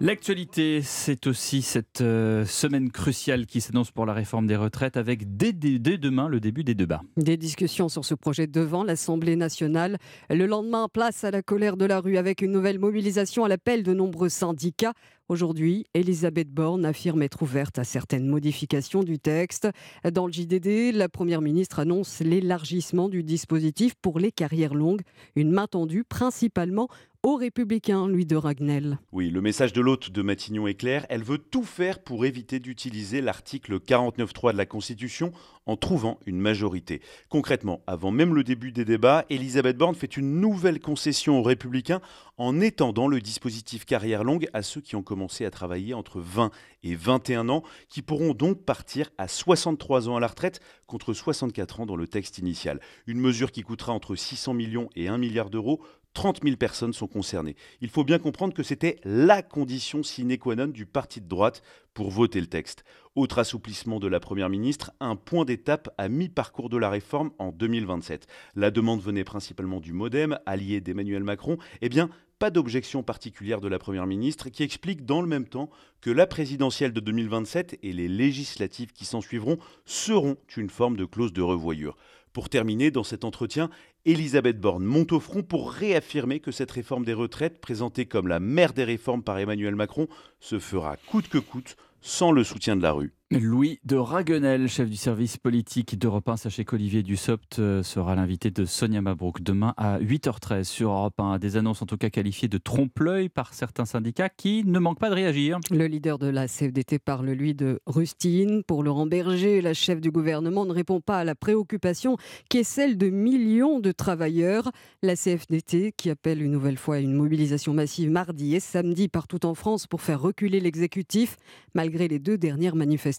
[0.00, 5.36] L'actualité, c'est aussi cette euh, semaine cruciale qui s'annonce pour la réforme des retraites avec
[5.36, 7.02] dès, demain le début des débats.
[7.16, 9.98] Des discussions sur ce projet devant l'Assemblée nationale.
[10.30, 13.82] Le lendemain, place à la colère de la rue avec une nouvelle mobilisation à l'appel
[13.82, 14.92] de nombreux syndicats.
[15.30, 19.68] Aujourd'hui, Elisabeth Borne affirme être ouverte à certaines modifications du texte.
[20.10, 25.02] Dans le JDD, la Première ministre annonce l'élargissement du dispositif pour les carrières longues,
[25.36, 26.88] une main tendue principalement
[27.24, 28.98] aux républicains, Louis de Ragnel.
[29.10, 31.04] Oui, le message de l'hôte de Matignon est clair.
[31.08, 35.32] Elle veut tout faire pour éviter d'utiliser l'article 49.3 de la Constitution
[35.66, 37.02] en trouvant une majorité.
[37.28, 42.00] Concrètement, avant même le début des débats, Elisabeth Borne fait une nouvelle concession aux républicains
[42.36, 46.50] en étendant le dispositif carrière longue à ceux qui ont commencé à travailler entre 20
[46.84, 51.80] et 21 ans, qui pourront donc partir à 63 ans à la retraite contre 64
[51.80, 52.80] ans dans le texte initial.
[53.08, 55.82] Une mesure qui coûtera entre 600 millions et 1 milliard d'euros
[56.18, 57.54] 30 000 personnes sont concernées.
[57.80, 61.62] Il faut bien comprendre que c'était la condition sine qua non du parti de droite
[61.94, 62.82] pour voter le texte.
[63.14, 67.52] Autre assouplissement de la Première ministre, un point d'étape à mi-parcours de la réforme en
[67.52, 68.26] 2027.
[68.56, 71.56] La demande venait principalement du Modem, allié d'Emmanuel Macron.
[71.82, 72.10] Eh bien,
[72.40, 76.26] pas d'objection particulière de la Première ministre qui explique dans le même temps que la
[76.26, 81.42] présidentielle de 2027 et les législatives qui s'en suivront seront une forme de clause de
[81.42, 81.96] revoyure.
[82.32, 83.70] Pour terminer, dans cet entretien,
[84.08, 88.40] Elisabeth Borne monte au front pour réaffirmer que cette réforme des retraites, présentée comme la
[88.40, 90.08] mère des réformes par Emmanuel Macron,
[90.40, 93.12] se fera coûte que coûte sans le soutien de la rue.
[93.30, 96.38] Louis de Raguenel, chef du service politique d'Europe 1.
[96.38, 101.38] Sachez qu'Olivier Dussopt euh, sera l'invité de Sonia Mabrouk demain à 8h13 sur Europe 1.
[101.38, 105.10] Des annonces en tout cas qualifiées de trompe-l'œil par certains syndicats qui ne manquent pas
[105.10, 105.58] de réagir.
[105.70, 108.62] Le leader de la CFDT parle, lui, de rustine.
[108.66, 112.16] Pour Laurent Berger, la chef du gouvernement ne répond pas à la préoccupation
[112.48, 114.70] qui est celle de millions de travailleurs.
[115.02, 119.44] La CFDT qui appelle une nouvelle fois à une mobilisation massive mardi et samedi partout
[119.44, 121.36] en France pour faire reculer l'exécutif,
[121.74, 123.17] malgré les deux dernières manifestations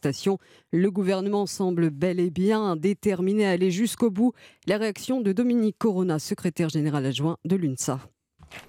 [0.72, 4.34] le gouvernement semble bel et bien déterminé à aller jusqu'au bout.
[4.68, 8.00] La réaction de Dominique Corona, secrétaire général adjoint de l'UNSA.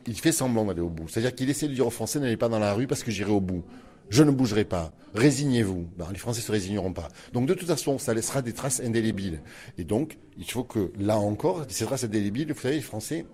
[0.06, 1.08] Il fait semblant d'aller au bout.
[1.08, 3.30] C'est-à-dire qu'il essaie de dire aux Français n'allez pas dans la rue parce que j'irai
[3.30, 3.64] au bout.
[4.10, 4.92] Je ne bougerai pas.
[5.14, 5.88] Résignez-vous.
[5.96, 7.08] Ben, les Français se résigneront pas.
[7.32, 9.40] Donc de toute façon, ça laissera des traces indélébiles.
[9.78, 13.24] Et donc, il faut que là encore, ces traces indélébiles, vous savez, les Français,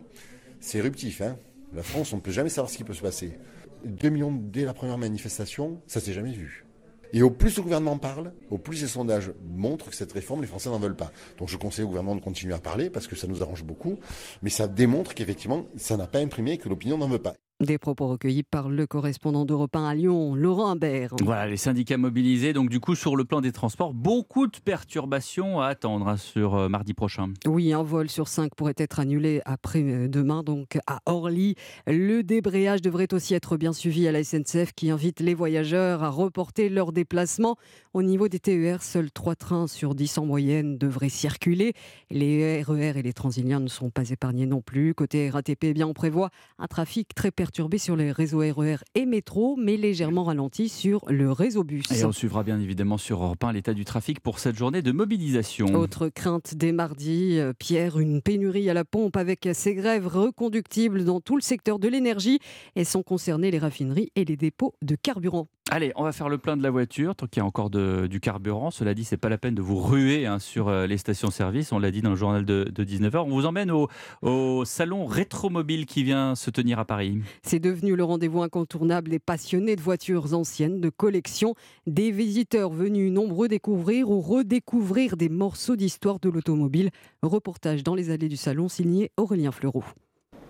[0.61, 1.22] c'est éruptif.
[1.22, 1.36] Hein
[1.74, 3.38] la France, on ne peut jamais savoir ce qui peut se passer.
[3.84, 6.65] 2 millions dès la première manifestation, ça s'est jamais vu.
[7.12, 10.46] Et au plus le gouvernement parle, au plus les sondages montrent que cette réforme, les
[10.46, 11.12] Français n'en veulent pas.
[11.38, 13.98] Donc je conseille au gouvernement de continuer à parler parce que ça nous arrange beaucoup,
[14.42, 17.34] mais ça démontre qu'effectivement, ça n'a pas imprimé que l'opinion n'en veut pas.
[17.61, 21.14] Des propos recueillis par le correspondant d'Europe 1 à Lyon, Laurent Imbert.
[21.22, 22.52] Voilà, les syndicats mobilisés.
[22.52, 26.54] Donc, du coup, sur le plan des transports, beaucoup de perturbations à attendre hein, sur
[26.54, 27.32] euh, mardi prochain.
[27.46, 31.54] Oui, un vol sur cinq pourrait être annulé après-demain, donc à Orly.
[31.86, 36.11] Le débrayage devrait aussi être bien suivi à la SNCF qui invite les voyageurs à
[36.11, 37.57] reporter leur déplacement.
[37.94, 41.72] Au niveau des TER, seuls trois trains sur 10 en moyenne devraient circuler.
[42.11, 44.92] Les RER e et les Transiliens ne sont pas épargnés non plus.
[44.92, 46.28] Côté RATP, eh bien, on prévoit
[46.59, 50.68] un trafic très perturbé perturbé sur les réseaux RER e et métro, mais légèrement ralenti
[50.68, 51.88] sur le réseau bus.
[51.92, 54.90] Et on suivra bien évidemment sur Europe 1 l'état du trafic pour cette journée de
[54.90, 55.66] mobilisation.
[55.74, 61.05] Autre crainte dès mardi, euh, Pierre, une pénurie à la pompe avec ces grèves reconductibles
[61.05, 62.40] dans tout le secteur de l'énergie
[62.74, 65.47] et sont concernées les raffineries et les dépôts de carburant.
[65.68, 68.20] Allez, on va faire le plein de la voiture, tant qu'il y a encore du
[68.20, 68.70] carburant.
[68.70, 71.72] Cela dit, c'est pas la peine de vous ruer hein, sur euh, les stations-service.
[71.72, 73.16] On l'a dit dans le journal de, 19h.
[73.16, 77.18] On vous emmène au, salon Rétromobile qui vient se tenir à Paris.
[77.42, 81.56] C'est devenu le rendez-vous incontournable des passionnés de voitures anciennes, de collection.
[81.88, 86.90] Des visiteurs venus nombreux découvrir ou redécouvrir des morceaux d'histoire de l'automobile.
[87.22, 89.82] Reportage dans les allées du salon signé Aurélien Fleureau.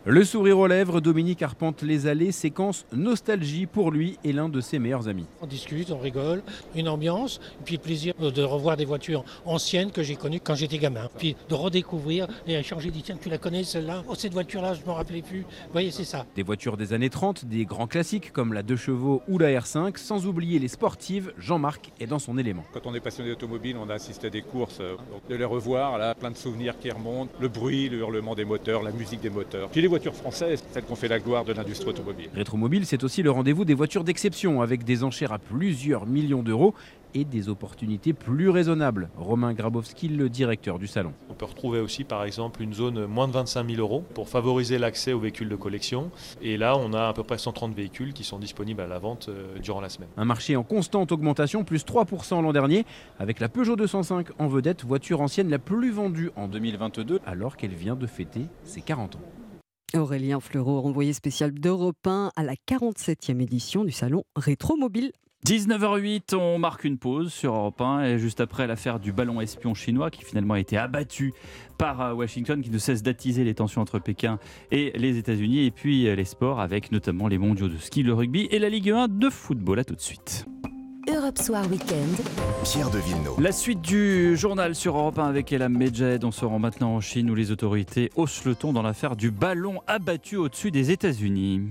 [0.09, 4.61] Le sourire aux lèvres, Dominique arpente les allées, séquence nostalgie pour lui et l'un de
[4.61, 5.27] ses meilleurs amis.
[5.43, 6.45] On discute, on rigole,
[6.77, 10.79] une ambiance, puis le plaisir de revoir des voitures anciennes que j'ai connues quand j'étais
[10.79, 11.09] gamin.
[11.19, 14.05] Puis de redécouvrir et échanger, dit tiens, tu la connais celle-là?
[14.09, 15.41] Oh, cette voiture-là, je ne me rappelais plus.
[15.41, 16.25] Vous voyez, c'est ça.
[16.37, 19.97] Des voitures des années 30, des grands classiques comme la 2 chevaux ou la R5,
[19.97, 22.63] sans oublier les sportives, Jean-Marc est dans son élément.
[22.73, 24.95] Quand on est passionné d'automobile, on a assisté à des courses, euh,
[25.29, 28.85] de les revoir, là, plein de souvenirs qui remontent, le bruit, le hurlement des moteurs,
[28.85, 29.69] la musique des moteurs.
[29.71, 32.29] Puis les voitures françaises, celles qu'on fait la gloire de l'industrie automobile.
[32.35, 36.75] Rétromobile, c'est aussi le rendez-vous des voitures d'exception, avec des enchères à plusieurs millions d'euros
[37.15, 39.09] et des opportunités plus raisonnables.
[39.17, 41.15] Romain Grabowski, le directeur du salon.
[41.31, 44.77] On peut retrouver aussi par exemple une zone moins de 25 000 euros pour favoriser
[44.77, 46.11] l'accès aux véhicules de collection.
[46.43, 49.31] Et là, on a à peu près 130 véhicules qui sont disponibles à la vente
[49.31, 50.11] euh, durant la semaine.
[50.19, 52.85] Un marché en constante augmentation, plus 3% l'an dernier,
[53.19, 57.75] avec la Peugeot 205 en vedette, voiture ancienne la plus vendue en 2022, alors qu'elle
[57.75, 59.21] vient de fêter ses 40 ans.
[59.95, 65.13] Aurélien Fleureau, envoyé spécial d'Europe 1 à la 47e édition du salon Rétromobile.
[65.47, 69.75] 19h08, on marque une pause sur Europe 1 et juste après l'affaire du ballon espion
[69.75, 71.35] chinois qui finalement a été abattu
[71.79, 74.41] par euh, Washington qui ne cesse d'attiser les tensions entre Pékin
[74.73, 78.13] et les États-Unis et puis euh, les sports avec notamment les mondiaux de ski, le
[78.13, 79.79] rugby et la Ligue 1 de football.
[79.79, 80.47] À tout de suite.
[81.09, 82.17] Europe Soir Weekend.
[82.65, 83.41] Pierre de Villeneuve.
[83.41, 86.25] La suite du journal sur Europe 1 avec Elam Medjed.
[86.25, 89.31] On se rend maintenant en Chine où les autorités haussent le ton dans l'affaire du
[89.31, 91.63] ballon abattu au-dessus des États-Unis.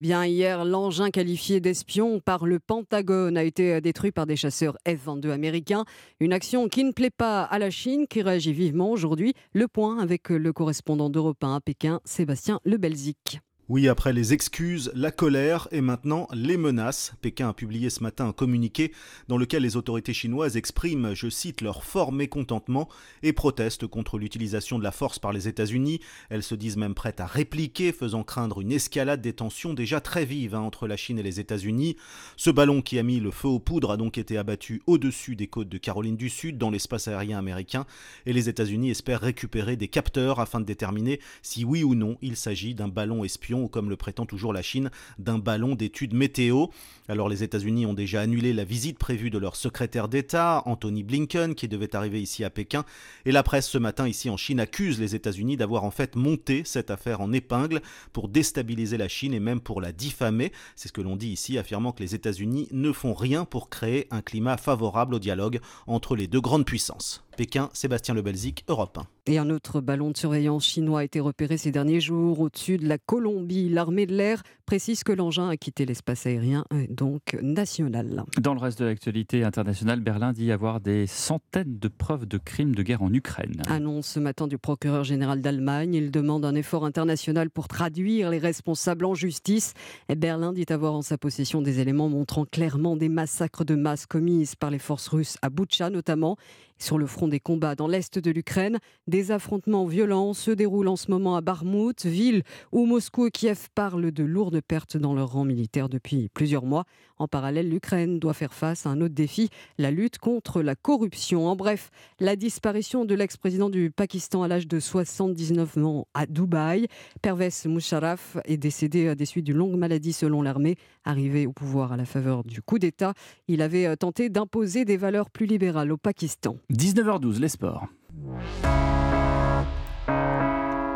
[0.00, 5.30] Bien hier, l'engin qualifié d'espion par le Pentagone a été détruit par des chasseurs F-22
[5.30, 5.84] américains.
[6.20, 9.34] Une action qui ne plaît pas à la Chine, qui réagit vivement aujourd'hui.
[9.54, 13.40] Le point avec le correspondant d'Europe 1 à Pékin, Sébastien Lebelzik.
[13.72, 17.12] Oui, après les excuses, la colère et maintenant les menaces.
[17.20, 18.90] Pékin a publié ce matin un communiqué
[19.28, 22.88] dans lequel les autorités chinoises expriment, je cite, leur fort mécontentement
[23.22, 26.00] et protestent contre l'utilisation de la force par les États-Unis.
[26.30, 30.24] Elles se disent même prêtes à répliquer, faisant craindre une escalade des tensions déjà très
[30.24, 31.96] vives hein, entre la Chine et les États-Unis.
[32.36, 35.46] Ce ballon qui a mis le feu aux poudres a donc été abattu au-dessus des
[35.46, 37.86] côtes de Caroline du Sud dans l'espace aérien américain
[38.26, 42.34] et les États-Unis espèrent récupérer des capteurs afin de déterminer si oui ou non il
[42.34, 46.66] s'agit d'un ballon espion ou comme le prétend toujours la Chine, d'un ballon d'études météo.
[47.08, 51.54] Alors les États-Unis ont déjà annulé la visite prévue de leur secrétaire d'État, Anthony Blinken,
[51.54, 52.84] qui devait arriver ici à Pékin.
[53.24, 56.62] Et la presse ce matin ici en Chine accuse les États-Unis d'avoir en fait monté
[56.64, 57.80] cette affaire en épingle
[58.12, 60.52] pour déstabiliser la Chine et même pour la diffamer.
[60.76, 64.06] C'est ce que l'on dit ici, affirmant que les États-Unis ne font rien pour créer
[64.10, 67.24] un climat favorable au dialogue entre les deux grandes puissances.
[67.40, 69.32] Pékin, Sébastien Lebelzik, Europe 1.
[69.32, 72.86] Et un autre ballon de surveillance chinois a été repéré ces derniers jours au-dessus de
[72.86, 73.70] la Colombie.
[73.70, 78.24] L'armée de l'air précise que l'engin a quitté l'espace aérien, donc national.
[78.38, 82.74] Dans le reste de l'actualité internationale, Berlin dit avoir des centaines de preuves de crimes
[82.74, 83.62] de guerre en Ukraine.
[83.68, 85.94] Annonce ce matin du procureur général d'Allemagne.
[85.94, 89.72] Il demande un effort international pour traduire les responsables en justice.
[90.10, 94.04] Et Berlin dit avoir en sa possession des éléments montrant clairement des massacres de masse
[94.04, 96.36] commises par les forces russes à Boutcha notamment.
[96.80, 100.96] Sur le front des combats dans l'est de l'Ukraine, des affrontements violents se déroulent en
[100.96, 105.32] ce moment à Barmout, ville où Moscou et Kiev parlent de lourdes pertes dans leur
[105.32, 106.86] rang militaire depuis plusieurs mois.
[107.20, 111.46] En parallèle, l'Ukraine doit faire face à un autre défi, la lutte contre la corruption.
[111.48, 116.86] En bref, la disparition de l'ex-président du Pakistan à l'âge de 79 ans à Dubaï.
[117.20, 120.76] Pervez Musharraf est décédé à des suites d'une longue maladie selon l'armée.
[121.04, 123.12] Arrivé au pouvoir à la faveur du coup d'État,
[123.48, 126.56] il avait tenté d'imposer des valeurs plus libérales au Pakistan.
[126.72, 127.86] 19h12, les sports.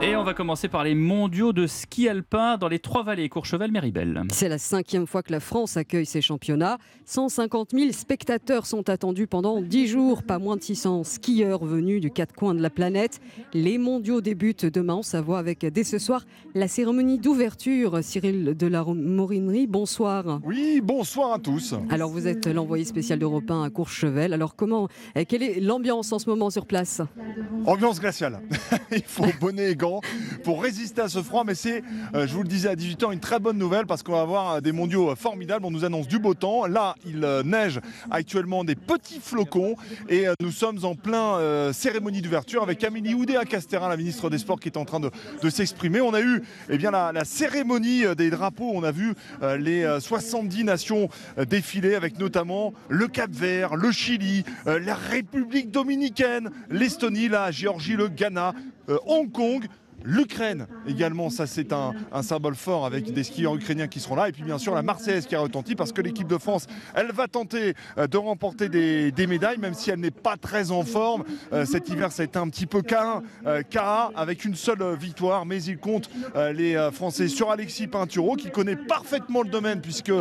[0.06, 4.24] Et on va commencer par les mondiaux de ski alpin dans les Trois-Vallées, Courchevel, Méribel.
[4.30, 6.76] C'est la cinquième fois que la France accueille ces championnats.
[7.06, 12.10] 150 000 spectateurs sont attendus pendant 10 jours, pas moins de 600 skieurs venus du
[12.10, 13.18] quatre coins de la planète.
[13.54, 18.00] Les mondiaux débutent demain en Savoie avec dès ce soir la cérémonie d'ouverture.
[18.02, 20.40] Cyril de la Morinerie, bonsoir.
[20.44, 21.74] Oui, bonsoir à tous.
[21.88, 24.34] Alors vous êtes l'envoyé spécial d'Europe 1 à Courchevel.
[24.34, 24.88] Alors comment,
[25.26, 27.00] quelle est l'ambiance en ce moment sur place?
[27.64, 28.42] Ambiance glaciale.
[28.92, 29.93] Il faut bonnet et gants
[30.42, 31.44] pour résister à ce froid.
[31.44, 31.82] Mais c'est,
[32.14, 34.20] euh, je vous le disais à 18 ans, une très bonne nouvelle parce qu'on va
[34.20, 35.64] avoir des mondiaux formidables.
[35.64, 36.66] On nous annonce du beau temps.
[36.66, 37.80] Là, il euh, neige
[38.10, 39.76] actuellement des petits flocons
[40.08, 44.38] et euh, nous sommes en plein cérémonie d'ouverture avec Amélie Oudéa Castéra, la ministre des
[44.38, 45.10] Sports, qui est en train de,
[45.50, 46.00] s'exprimer.
[46.00, 48.70] On a eu eh bien, la, cérémonie des drapeaux.
[48.74, 49.14] On a vu
[49.58, 51.08] les 70 nations
[51.48, 58.08] défiler avec notamment le Cap Vert, le Chili, la République dominicaine, l'Estonie, la Géorgie, le
[58.08, 58.54] Ghana,
[59.06, 59.66] Hong Kong
[60.04, 61.92] l'Ukraine également, ça c'est un,
[62.22, 64.28] symbole fort avec des skieurs ukrainiens qui seront là.
[64.28, 67.10] Et puis bien sûr la Marseillaise qui a retenti parce que l'équipe de France, elle
[67.12, 71.24] va tenter euh, de remporter des, médailles, même si elle n'est pas très en forme.
[71.52, 73.62] Euh, cet hiver, ça a été un petit peu K1, euh,
[74.14, 76.10] avec une seule victoire, mais il compte
[76.52, 80.12] les Français sur Alexis Pinturo qui connaît parfaitement le domaine puisque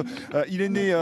[0.50, 0.96] il est né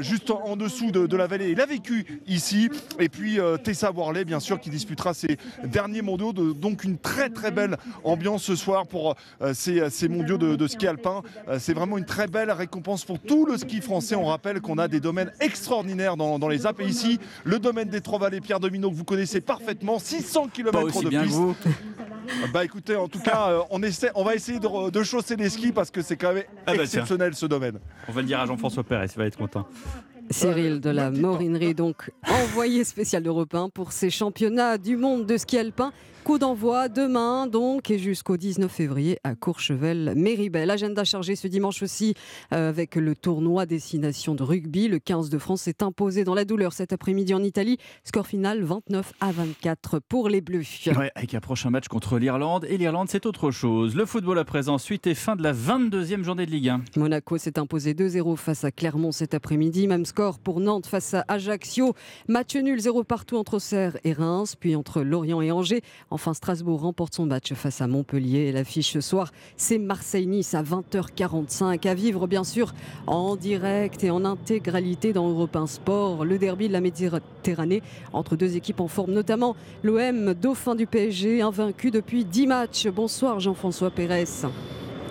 [0.00, 1.50] juste en, dessous de, la vallée.
[1.50, 2.68] Il a vécu ici.
[2.98, 6.32] Et puis Tessa Worley, bien sûr, qui disputera ses derniers mondiaux.
[6.32, 7.76] donc une très très belle
[8.10, 11.22] ambiance ce soir pour euh, ces, mondiaux de, ski alpin.
[11.48, 14.14] Euh, c'est vraiment une très belle récompense pour tout le ski français.
[14.14, 16.80] On rappelle qu'on a des domaines extraordinaires dans, les Alpes.
[16.80, 21.08] Et ici, le domaine des Trois-Vallées, Pierre Domino, que vous connaissez parfaitement, 600 km de
[21.08, 21.38] piste.
[22.52, 25.72] Bah écoutez, en tout cas, euh, on, essaie, on va essayer de, chausser les skis
[25.72, 27.78] parce que c'est quand même ah bah exceptionnel ce domaine.
[28.08, 29.66] On va le dire à Jean-François Pérez, il va être content.
[30.30, 35.36] Cyril de la Morinerie, donc envoyé spécial d'Europe 1 pour ces championnats du monde de
[35.36, 35.92] ski alpin.
[36.24, 40.70] Coup d'envoi demain donc et jusqu'au 19 février à Courchevel, Méribel.
[40.70, 42.14] Agenda chargé ce dimanche aussi
[42.52, 44.86] euh, avec le tournoi destination de rugby.
[44.86, 47.78] Le 15 de France s'est imposé dans la douleur cet après-midi en Italie.
[48.04, 50.66] Score final 29 à 24 pour les Bleus.
[51.14, 52.66] avec un prochain match contre l'Irlande.
[52.68, 53.96] Et l'Irlande, c'est autre chose.
[53.96, 56.82] Le football à présent, suite et fin de la 22e journée de Ligue 1.
[56.96, 59.88] Monaco s'est imposé 2-0 face à Clermont cet après-midi.
[59.88, 61.94] Même score pour Nantes face à Ajaccio.
[62.28, 65.80] Match nul 0 partout entre Serres et Reims, puis entre Lorient et Angers.
[66.12, 68.50] Enfin, Strasbourg remporte son match face à Montpellier.
[68.50, 71.86] L'affiche ce soir, c'est Marseille-Nice à 20h45.
[71.86, 72.74] À vivre, bien sûr,
[73.06, 76.24] en direct et en intégralité dans Europe 1 Sport.
[76.24, 77.82] Le derby de la Méditerranée
[78.12, 79.54] entre deux équipes en forme, notamment
[79.84, 82.88] l'OM, dauphin du PSG, invaincu depuis 10 matchs.
[82.88, 84.24] Bonsoir Jean-François Pérez.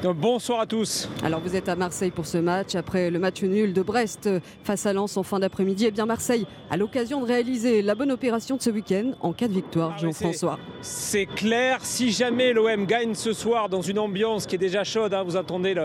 [0.02, 1.10] Bonsoir à tous.
[1.26, 4.30] Alors vous êtes à Marseille pour ce match après le match nul de Brest
[4.64, 5.84] face à Lens en fin d'après-midi.
[5.84, 9.34] Et eh bien Marseille a l'occasion de réaliser la bonne opération de ce week-end en
[9.34, 10.58] cas de victoire, ah Jean-François.
[10.82, 15.14] C'est clair, si jamais l'OM gagne ce soir dans une ambiance qui est déjà chaude,
[15.14, 15.76] hein, vous attendez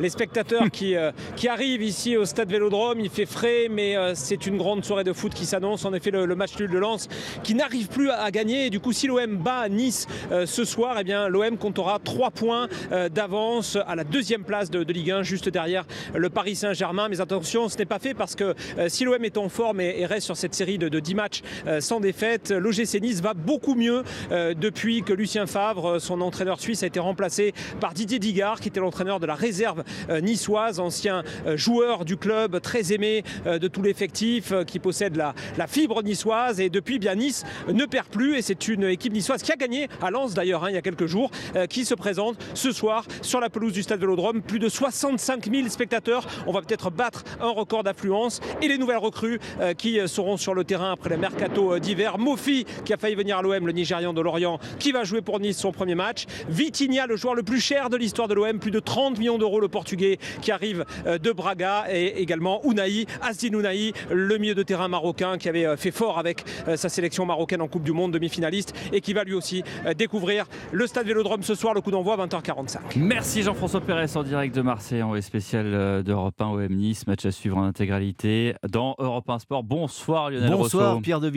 [0.00, 4.14] les spectateurs qui, euh, qui arrivent ici au stade Vélodrome, il fait frais, mais euh,
[4.16, 5.84] c'est une grande soirée de foot qui s'annonce.
[5.84, 7.06] En effet, le, match nul de Lens
[7.44, 8.66] qui n'arrive plus à, gagner.
[8.66, 12.30] Et du coup, si l'OM bat Nice euh, ce soir, eh bien l'OM comptera 3
[12.30, 12.68] points
[13.12, 15.84] d'avance à la deuxième place de, Ligue 1, juste derrière
[16.14, 17.08] le Paris Saint-Germain.
[17.08, 18.54] Mais attention, ce n'est pas fait parce que
[18.88, 21.42] si l'OM est en forme et, reste sur cette série de, 10 matchs
[21.80, 26.86] sans défaite, l'OGC Nice va beaucoup mieux depuis que Lucien Favre, son entraîneur suisse, a
[26.86, 29.84] été remplacé par Didier Digard, qui était l'entraîneur de la réserve
[30.22, 31.22] niçoise, ancien
[31.54, 35.34] joueur du club, très aimé de tout l'effectif, qui possède la,
[35.66, 36.60] fibre niçoise.
[36.60, 39.88] Et depuis, bien Nice ne perd plus et c'est une équipe niçoise qui a gagné
[40.02, 43.04] à Lens d'ailleurs hein, il y a quelques jours, euh, qui se présente ce soir
[43.22, 44.42] sur la pelouse du stade Vélodrome.
[44.42, 46.26] Plus de 65 000 spectateurs.
[46.46, 48.40] On va peut-être battre un record d'affluence.
[48.62, 52.18] Et les nouvelles recrues euh, qui euh, seront sur le terrain après le mercato d'hiver.
[52.18, 55.40] Mofi qui a failli venir à l'OM, le Nigérian de Lorient, qui va jouer pour
[55.40, 56.26] Nice son premier match.
[56.48, 59.60] Vitinha, le joueur le plus cher de l'histoire de l'OM, plus de 30 millions d'euros,
[59.60, 61.86] le portugais qui arrive de Braga.
[61.90, 66.44] Et également Unai, Asdin Unai, le milieu de terrain marocain qui avait fait fort avec
[66.76, 70.46] sa sélection marocaine en Coupe du Monde, demi-finaliste, et qui va lui aussi euh, découvrir
[70.72, 72.78] le stade Vélodrome ce soir, le coup d'envoi 20h45.
[72.96, 77.24] Merci Jean-François Pérez en direct de Marseille, en spécial euh, d'Europe 1 OM Nice, match
[77.24, 79.62] à suivre en intégralité dans Europe 1 Sport.
[79.62, 81.30] Bonsoir Lionel Bonsoir Pierre de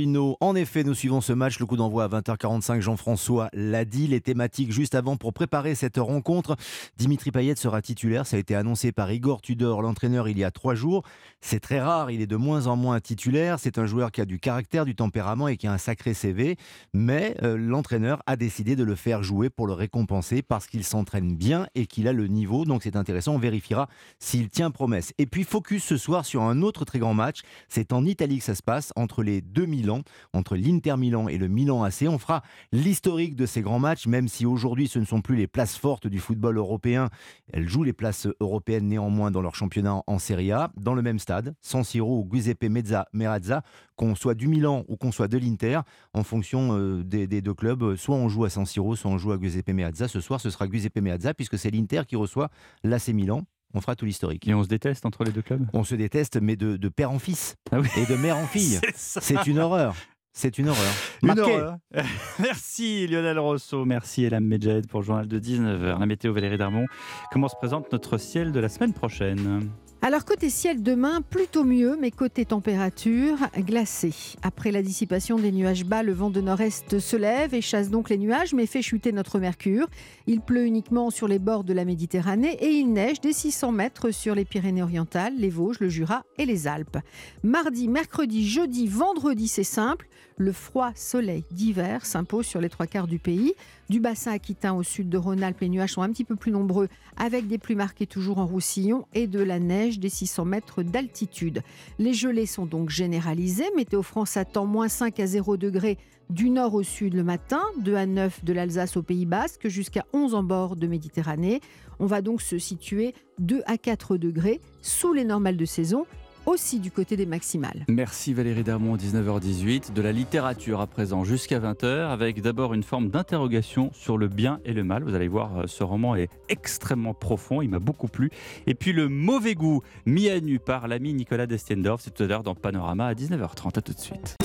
[0.43, 2.81] En effet, nous suivons ce match, le coup d'envoi à 20h45.
[2.81, 6.57] Jean-François l'a dit, les thématiques juste avant pour préparer cette rencontre.
[6.97, 10.51] Dimitri Payet sera titulaire, ça a été annoncé par Igor Tudor, l'entraîneur, il y a
[10.51, 11.03] trois jours.
[11.39, 13.59] C'est très rare, il est de moins en moins titulaire.
[13.59, 16.57] C'est un joueur qui a du caractère, du tempérament et qui a un sacré CV.
[16.93, 21.35] Mais euh, l'entraîneur a décidé de le faire jouer pour le récompenser parce qu'il s'entraîne
[21.35, 22.65] bien et qu'il a le niveau.
[22.65, 23.87] Donc c'est intéressant, on vérifiera
[24.19, 25.13] s'il tient promesse.
[25.19, 27.41] Et puis focus ce soir sur un autre très grand match.
[27.69, 30.01] C'est en Italie que ça se passe, entre les deux Milan,
[30.33, 32.05] entre l'Inter Milan et le Milan AC.
[32.07, 32.41] On fera
[32.71, 36.07] l'historique de ces grands matchs, même si aujourd'hui ce ne sont plus les places fortes
[36.07, 37.09] du football européen.
[37.51, 41.19] Elles jouent les places européennes néanmoins dans leur championnat en Serie A, dans le même
[41.19, 43.61] stade, San Siro ou Giuseppe Meazza,
[43.95, 45.81] qu'on soit du Milan ou qu'on soit de l'Inter,
[46.13, 49.19] en fonction euh, des, des, deux clubs, soit on joue à San Siro, soit on
[49.19, 50.07] joue à Giuseppe Meazza.
[50.07, 52.49] Ce soir, ce sera Giuseppe Meazza, puisque c'est l'Inter qui reçoit
[52.83, 53.43] l'AC Milan.
[53.73, 54.47] On fera tout l'historique.
[54.47, 55.65] Et on se déteste entre les deux clubs?
[55.73, 58.79] On se déteste, mais de, père en fils ah et de mère en fille.
[58.95, 59.95] c'est une horreur.
[60.31, 60.93] C'est une horreur.
[61.21, 61.77] Une horreur.
[62.39, 65.99] merci Lionel Rosso, merci Elam Medjed pour le journal de 19h.
[65.99, 66.85] La météo Valérie Darmon.
[67.31, 69.69] Comment se présente notre ciel de la semaine prochaine?
[70.05, 74.13] Alors côté ciel demain, plutôt mieux, mais côté température, glacé.
[74.41, 78.09] Après la dissipation des nuages bas, le vent de nord-est se lève et chasse donc
[78.09, 79.87] les nuages, mais fait chuter notre mercure.
[80.27, 84.11] Il pleut uniquement sur les bords de la Méditerranée et il neige des 600 mètres
[84.11, 86.97] sur les Pyrénées-Orientales, les Vosges, le Jura et les Alpes.
[87.41, 90.09] Mardi, mercredi, jeudi, vendredi, c'est simple.
[90.35, 93.53] Le froid soleil d'hiver s'impose sur les trois quarts du pays.
[93.89, 96.87] Du bassin aquitain au sud de Rhône-Alpes, les nuages sont un petit peu plus nombreux,
[97.17, 101.61] avec des pluies marquées toujours en roussillon et de la neige des 600 mètres d'altitude.
[101.99, 103.69] Les gelées sont donc généralisées.
[103.75, 105.97] Météo France attend moins 5 à 0 degrés
[106.29, 110.05] du nord au sud le matin, 2 à 9 de l'Alsace au Pays Basque, jusqu'à
[110.13, 111.59] 11 en bord de Méditerranée.
[111.99, 116.05] On va donc se situer 2 à 4 degrés sous les normales de saison
[116.45, 117.85] aussi du côté des maximales.
[117.87, 119.93] Merci Valérie Darmon, 19h18.
[119.93, 124.59] De la littérature à présent jusqu'à 20h, avec d'abord une forme d'interrogation sur le bien
[124.65, 125.03] et le mal.
[125.03, 128.31] Vous allez voir, euh, ce roman est extrêmement profond, il m'a beaucoup plu.
[128.67, 132.27] Et puis le mauvais goût, mis à nu par l'ami Nicolas Destiendorf, c'est tout à
[132.27, 133.77] l'heure dans Panorama à 19h30.
[133.77, 134.37] À tout de suite.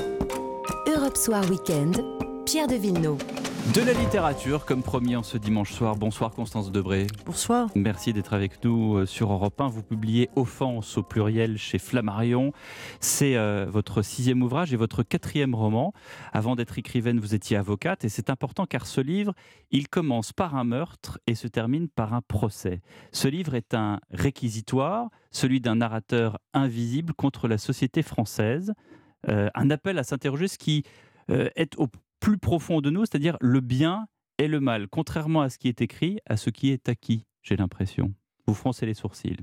[0.86, 2.02] Europe Soir Weekend,
[2.50, 3.18] Pierre de Villeneuve.
[3.74, 5.96] De la littérature, comme promis en ce dimanche soir.
[5.96, 7.06] Bonsoir Constance Debré.
[7.26, 7.68] Bonsoir.
[7.74, 9.68] Merci d'être avec nous euh, sur Europe 1.
[9.68, 12.54] Vous publiez Offense au pluriel chez Flammarion.
[13.00, 15.92] C'est euh, votre sixième ouvrage et votre quatrième roman.
[16.32, 19.34] Avant d'être écrivaine, vous étiez avocate et c'est important car ce livre,
[19.70, 22.80] il commence par un meurtre et se termine par un procès.
[23.12, 28.72] Ce livre est un réquisitoire, celui d'un narrateur invisible contre la société française.
[29.28, 30.84] Euh, un appel à s'interroger, ce qui
[31.30, 31.88] est au
[32.20, 34.06] plus profond de nous, c'est-à-dire le bien
[34.38, 37.56] et le mal, contrairement à ce qui est écrit, à ce qui est acquis, j'ai
[37.56, 38.14] l'impression.
[38.46, 39.36] Vous froncez les sourcils.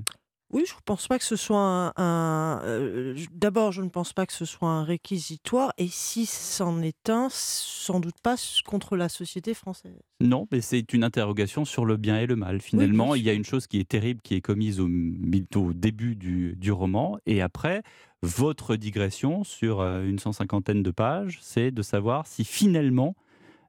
[0.52, 2.60] Oui, je ne pense pas que ce soit un.
[2.62, 7.10] Euh, d'abord, je ne pense pas que ce soit un réquisitoire, et si c'en est
[7.10, 9.98] un, sans doute pas contre la société française.
[10.20, 12.60] Non, mais c'est une interrogation sur le bien et le mal.
[12.60, 16.14] Finalement, il y a une chose qui est terrible, qui est commise au, au début
[16.14, 17.82] du, du, roman, et après,
[18.22, 23.16] votre digression sur euh, une cent cinquantaine de pages, c'est de savoir si finalement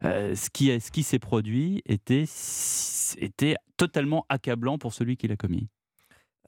[0.04, 2.26] euh, ce qui, ce qui s'est produit était,
[3.18, 5.68] était totalement accablant pour celui qui l'a commis.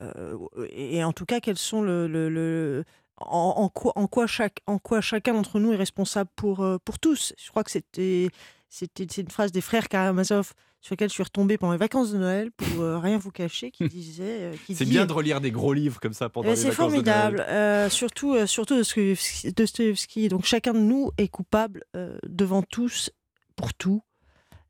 [0.02, 0.38] Euh,
[0.72, 2.84] et en tout cas, quels sont le, le,
[3.18, 7.34] en, quoi, en, quoi chaque, en quoi chacun d'entre nous est responsable pour, pour tous?
[7.38, 8.30] Je crois que c'était
[8.70, 12.18] c'était une phrase des frères Karamazov sur laquelle je suis retombée pendant les vacances de
[12.20, 14.44] Noël pour euh, rien vous cacher, qui disait.
[14.44, 17.42] Euh, c'est bien de relire des gros livres comme ça pendant les vacances formidable, de
[17.42, 17.54] Noël.
[17.54, 20.30] Euh, surtout, surtout Dostoevsky.
[20.30, 21.84] Donc chacun de nous est coupable
[22.24, 23.10] devant tous
[23.56, 24.02] pour tout.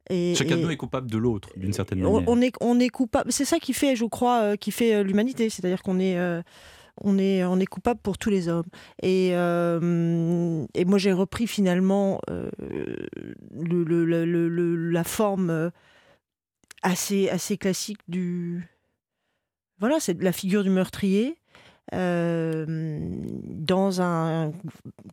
[0.10, 2.24] Et, Chacun de nous est coupable de l'autre, d'une certaine manière.
[2.28, 3.32] on, est, on est coupable.
[3.32, 5.50] C'est ça qui fait, je crois, euh, qui fait euh, l'humanité.
[5.50, 6.42] C'est-à-dire qu'on est, euh,
[7.02, 8.66] on est, on est coupable pour tous les hommes.
[9.04, 12.50] Et, euh, et moi, j'ai repris finalement euh,
[13.54, 15.72] le, le- le- le- le- la forme
[16.82, 18.68] assez, assez classique du.
[19.80, 21.36] Voilà, c'est la figure du meurtrier.
[21.94, 22.66] Euh,
[23.46, 24.52] dans un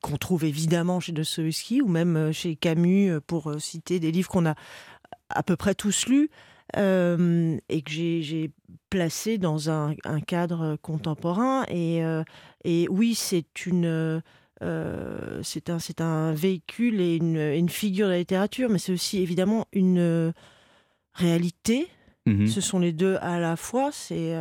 [0.02, 4.28] qu'on trouve évidemment chez Dostoevsky ou même euh, chez Camus euh, pour citer des livres
[4.28, 4.54] qu'on a
[5.30, 6.30] à peu près tous lus
[6.76, 8.50] euh, et que j'ai-
[8.88, 11.64] placé dans un, un cadre contemporain.
[11.68, 12.22] Et, euh,
[12.64, 14.20] et oui, c'est une.
[14.62, 19.66] euh, c'est un, véhicule et une, une figure de la littérature, mais c'est aussi évidemment
[19.72, 20.32] une
[21.14, 21.88] réalité.
[22.26, 22.46] Mhm.
[22.46, 23.90] Ce sont les deux à la fois.
[23.92, 24.34] C'est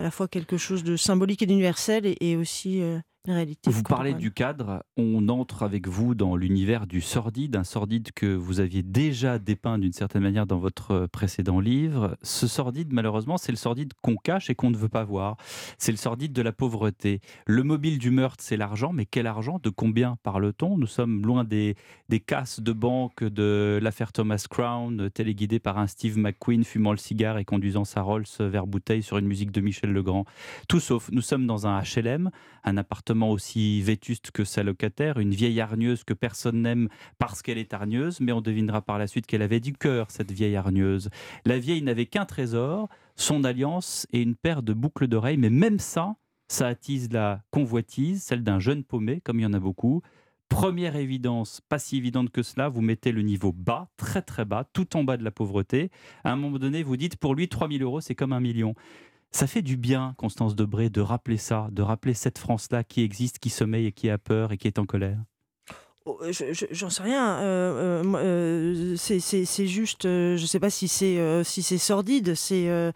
[0.00, 3.70] à la fois quelque chose de symbolique et d'universel et, aussi euh, réalité.
[3.70, 8.34] Vous parlez du cadre, on entre avec vous dans l'univers du sordide, un sordide que
[8.34, 12.16] vous aviez déjà dépeint d'une certaine manière dans votre précédent livre.
[12.22, 15.36] Ce sordide, malheureusement, c'est le sordide qu'on cache et qu'on ne veut pas voir.
[15.78, 17.20] C'est le sordide de la pauvreté.
[17.46, 19.60] Le mobile du meurtre, c'est l'argent, mais quel argent?
[19.62, 20.78] De combien parle-t-on?
[20.78, 21.76] Nous sommes loin des,
[22.08, 26.96] des casses de banque de l'affaire Thomas Crown, téléguidée par un Steve McQueen fumant le
[26.96, 30.24] cigare et conduisant sa Rolls vers bouteille sur une musique de Michel Legrand.
[30.68, 32.30] Tout sauf, nous sommes dans un HLM,
[32.64, 36.88] un appartement aussi vétuste que sa locataire, une vieille hargneuse que personne n'aime
[37.18, 40.30] parce qu'elle est hargneuse, mais on devinera par la suite qu'elle avait du cœur, cette
[40.30, 41.10] vieille hargneuse.
[41.44, 45.78] La vieille n'avait qu'un trésor, son alliance et une paire de boucles d'oreilles, mais même
[45.78, 46.16] ça,
[46.48, 50.02] ça attise la convoitise, celle d'un jeune paumé, comme il y en a beaucoup.
[50.48, 54.68] Première évidence, pas si évidente que cela, vous mettez le niveau bas, très très bas,
[54.72, 55.90] tout en bas de la pauvreté.
[56.24, 58.74] À un moment donné, vous dites, pour lui, 3000 euros, c'est comme un million.
[59.32, 63.38] Ça fait du bien, Constance Debré, de rappeler ça, de rappeler cette France-là qui existe,
[63.38, 65.18] qui sommeille et qui a peur et qui est en colère.
[66.06, 67.38] Oh, je- J'en sais rien.
[67.38, 72.34] euh, euh, euh, c'est- juste, euh, je sais pas si c'est euh, si c'est sordide.
[72.34, 72.90] C'est euh,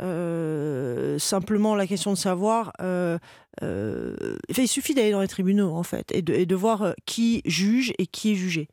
[0.00, 2.72] euh, simplement la question de savoir.
[2.80, 3.18] euh,
[3.62, 4.16] euh,
[4.56, 8.06] il suffit d'aller dans les tribunaux en fait et de, voir euh, qui juge et
[8.06, 8.68] qui est jugé.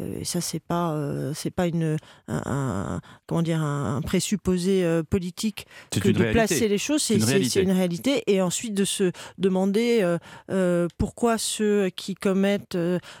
[0.00, 1.96] Euh, et ça, c'est pas, euh, c'est pas une,
[2.28, 6.32] un, un- comment dire, un, présupposé euh, politique que de réalité.
[6.32, 7.02] placer les choses.
[7.02, 7.62] C'est une réalité.
[7.62, 8.22] une réalité.
[8.26, 10.16] Et ensuite de se demander
[10.98, 12.78] pourquoi ceux qui commettent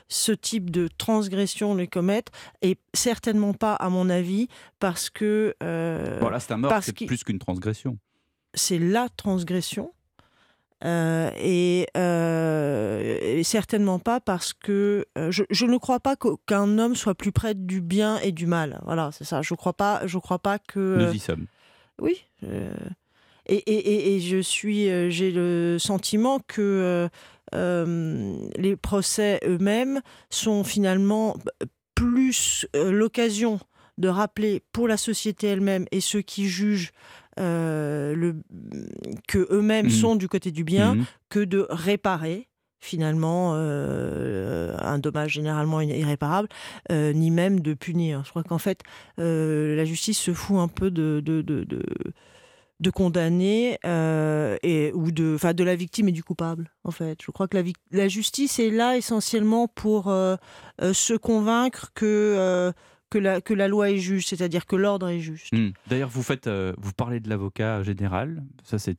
[0.08, 2.30] ce type de transgression les commettent,
[2.62, 7.38] et certainement pas, à mon avis, parce que Voilà, c'est un meurtre, c'est plus qu'une
[7.38, 7.98] transgression.
[8.54, 9.92] c'est la transgression.
[10.84, 16.78] Euh, et, euh, et certainement pas parce que euh, je, je ne crois pas qu'un
[16.78, 18.80] homme soit plus près du bien et du mal.
[18.84, 19.42] Voilà, c'est ça.
[19.42, 20.02] Je crois pas.
[20.06, 20.96] Je crois pas que.
[21.06, 21.46] Nous y sommes.
[22.00, 22.24] Oui.
[23.46, 27.08] et, et- et- je suis, j'ai le sentiment que
[27.52, 30.00] les procès eux-mêmes
[30.30, 31.36] sont finalement
[31.94, 33.60] plus l'occasion
[33.98, 36.92] de rappeler pour la société elle-même et ceux qui jugent
[37.38, 38.36] le,
[39.28, 39.90] que eux-mêmes Mhm.
[39.92, 41.04] sont du côté du bien Mhm.
[41.30, 42.48] que de réparer
[42.80, 46.48] finalement euh, un dommage généralement irré- irréparable,
[46.90, 48.22] euh, ni même de punir.
[48.24, 48.80] Je crois qu'en fait,
[49.20, 51.82] euh, la justice se fout un peu de, de, de, de,
[52.80, 57.18] de condamner euh, et, ou de, enfin, de la victime et du coupable, en fait.
[57.24, 60.34] Je crois que la, la justice est là essentiellement pour euh,
[60.82, 62.72] euh, se convaincre que, euh,
[63.12, 65.52] que, la, loi est juste, c'est-à-dire que l'ordre est juste.
[65.52, 65.70] Hmm.
[65.88, 68.42] D'ailleurs, vous faites, euh, vous parlez de l'avocat général.
[68.62, 68.96] Ça, c'est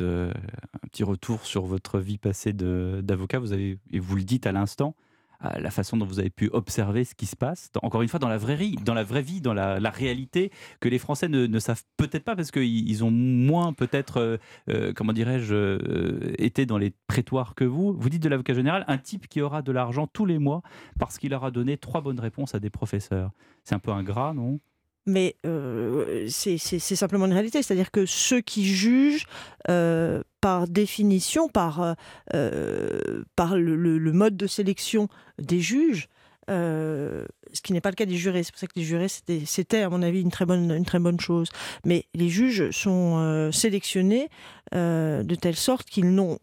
[0.00, 0.32] euh,
[0.74, 3.38] un petit retour sur votre vie passée d'avocat.
[3.38, 4.94] Vous avez, et vous le dites à l'instant,
[5.40, 7.70] à la façon dont vous avez pu observer ce qui se passe.
[7.82, 10.50] Encore une fois, dans la vraie vie, dans la vraie vie, dans la, réalité,
[10.80, 14.36] que les Français ne, savent peut-être pas parce qu'ils ils ont moins peut-être, euh,
[14.68, 17.94] euh, comment dirais-je, euh, été dans les prétoires que vous.
[17.98, 20.62] Vous dites de l'avocat général, un type qui aura de l'argent tous les mois
[20.98, 23.32] parce qu'il aura donné trois bonnes réponses à des professeurs.
[23.64, 24.60] C'est un peu ingrat, non?
[25.06, 29.26] Mais euh, c'est simplement une réalité, c'est-à-dire que ceux qui jugent,
[29.68, 31.94] euh, par définition, par,
[32.34, 35.08] euh, par le, mode de sélection
[35.38, 36.08] des juges,
[36.48, 37.24] ce
[37.62, 38.42] qui n'est pas le cas des jurés.
[38.42, 40.98] C'est pour ça que les jurés, c'était, à mon avis, une très bonne, une très
[40.98, 41.48] bonne chose.
[41.84, 44.28] Mais les juges sont sélectionnés
[44.72, 46.38] de telle sorte qu'ils n'ont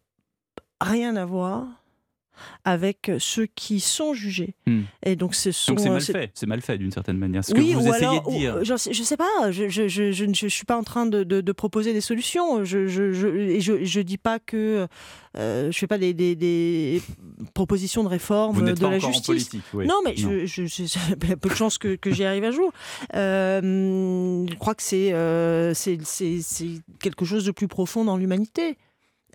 [0.82, 1.83] rien à voir
[2.66, 4.56] avec ceux qui sont jugés.
[4.68, 4.82] Hmm.
[5.06, 7.44] Et donc, ce sont, Donc c'est euh, mal fait, c'est mal fait d'une certaine manière.
[7.44, 8.58] Ce oui, que vous ou essayez alors, de dire.
[8.62, 10.84] ou, j'en sais- je sais pas, je, je, je, je ne je suis pas en
[10.84, 12.64] train de, de, de proposer des solutions.
[12.64, 14.88] Je, je, je, je, je dis pas que
[15.38, 17.02] euh, je fais pas des, des, des
[17.54, 19.26] propositions de réforme Vous de pas la encore en justice.
[19.28, 19.88] politique, oui.
[19.88, 20.30] Non, mais Non.
[20.30, 20.84] Je, je, je-
[21.24, 22.72] il y a peu de chances que, que j'y arrive un jour.
[23.16, 25.98] Euh, je crois que euh, c'est
[27.00, 28.78] quelque chose de plus profond dans l'humanité.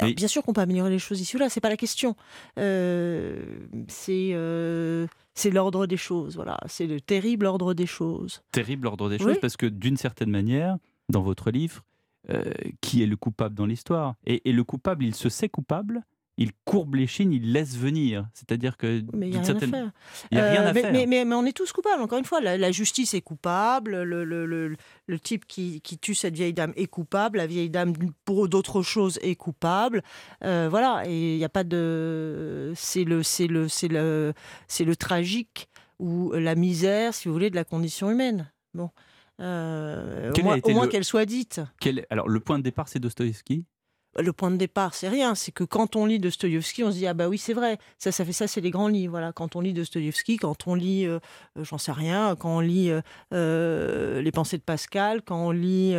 [0.00, 2.16] Alors, bien sûr qu'on peut améliorer les choses ici ou là, c'est pas la question.
[2.58, 3.40] Euh,
[3.88, 6.58] c'est euh, c'est l'ordre des choses, voilà.
[6.66, 8.42] C'est le terrible ordre des choses.
[8.52, 9.22] Terrible ordre des Oui.
[9.22, 10.76] choses, parce que d'une certaine manière,
[11.08, 11.82] dans votre livre,
[12.30, 14.14] euh, qui est le coupable dans l'histoire?
[14.26, 16.02] Et, et le coupable, il se sait coupable,
[16.40, 18.26] il courbe les chines, il laisse venir.
[18.32, 19.90] C'est-à-dire que Mais il n'y a rien certaine- à faire.
[20.32, 20.92] Y a rien Euh, à mais, faire.
[20.92, 22.40] Mais, mais- mais on est tous coupables, encore une fois.
[22.40, 26.54] La, la justice est coupable, le, le- le- le type qui, qui tue cette vieille
[26.54, 27.92] dame est coupable, la vieille dame,
[28.24, 30.02] pour d'autres choses, est coupable.
[30.44, 32.72] Euh, voilà, et il n'y a pas de.
[32.76, 34.32] C'est le, c'est le, c'est le,
[34.68, 38.50] c'est le tragique ou la misère, si vous voulez, de la condition humaine.
[38.74, 38.90] Bon.
[39.40, 40.32] Euh,
[40.64, 41.60] au moins, qu'elle soit dite.
[41.80, 43.64] Quel- Alors, le point de départ, c'est Dostoïevski?
[44.16, 45.34] Le point de départ, c'est rien.
[45.34, 47.78] C'est que quand on lit Dostoïevski, on se dit ah bah oui c'est vrai.
[47.98, 49.12] Ça, ça fait ça, c'est les grands livres.
[49.12, 49.32] Voilà.
[49.32, 51.18] Quand on lit Dostoïevski, quand on lit, euh,
[51.56, 52.90] euh, j'en sais rien, quand on lit
[53.32, 55.94] euh, les Pensées de Pascal, quand on lit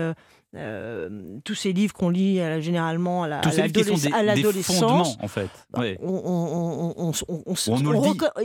[1.45, 3.23] tous ces livres qu'on lit euh, généralement
[4.13, 5.49] à l'adolescence, en fait.
[6.01, 7.11] On,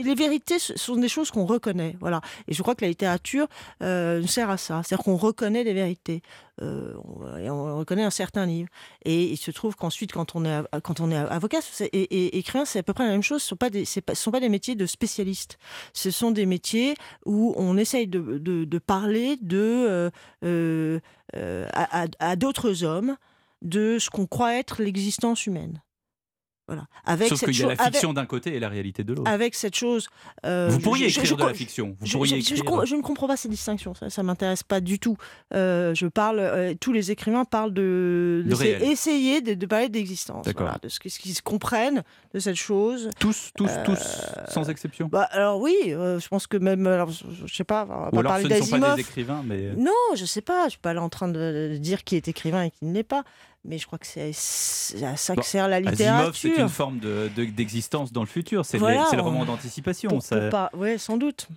[0.02, 2.20] les vérités sont des choses qu'on reconnaît, voilà.
[2.48, 3.46] Et je crois que la littérature
[3.82, 6.22] euh, nous sert à ça, c'est-à-dire qu'on reconnaît des vérités,
[6.62, 8.68] euh, on, et on reconnaît un certain livre.
[9.04, 12.64] Et il se trouve qu'ensuite, quand on est quand on est avocat et, et écrivain,
[12.64, 13.42] c'est à peu près la même chose.
[13.42, 15.58] Ce sont pas des c'est pas- ce sont pas des métiers de spécialistes.
[15.94, 16.94] Ce sont des métiers
[17.24, 20.10] où on essaye de, de- de parler de euh,
[20.44, 21.00] euh, euh,
[21.72, 23.16] à, à- à d'autres hommes
[23.62, 25.82] de ce qu'on croit être l'existence humaine.
[26.66, 26.86] Voilà.
[27.04, 29.30] Avec Sauf qu'il y a la avec- fiction d'un côté et la réalité de l'autre.
[29.30, 30.08] avec cette chose.
[30.46, 31.94] euh, Vous pourriez je- écrire je- de la fiction.
[32.00, 32.86] Vous je, pourriez je- je- écrire.
[32.86, 33.92] je ne comprends pas ces distinctions.
[33.94, 35.16] Ça, ça m'intéresse pas du tout.
[35.52, 36.38] Euh, je parle.
[36.38, 40.46] euh, tous les écrivains parlent de, De essayer de, de parler d'existence.
[40.56, 43.10] Voilà, de ce, ce qu'ils comprennent de cette chose.
[43.20, 43.98] Tous, tous, tous,
[44.48, 45.08] sans exception.
[45.08, 46.86] Bah, alors oui, je pense que même.
[46.86, 47.84] Alors, je, sais pas.
[47.84, 49.72] On va Ou pas alors parler ce ne sont pas des écrivains, mais.
[49.76, 50.64] Non, je sais pas.
[50.64, 52.94] Je suis pas là en train de, de dire qui est écrivain et qui ne
[52.94, 53.24] l'est pas.
[53.66, 54.32] Mais je crois que c'est,
[55.04, 56.34] à ça que Bon, sert la Asimov, littérature.
[56.34, 58.64] c'est une forme de- de- d'existence dans le futur.
[58.64, 60.20] C'est le- Voilà, roman d'anticipation.
[60.20, 61.48] Ça- ouais, sans doute.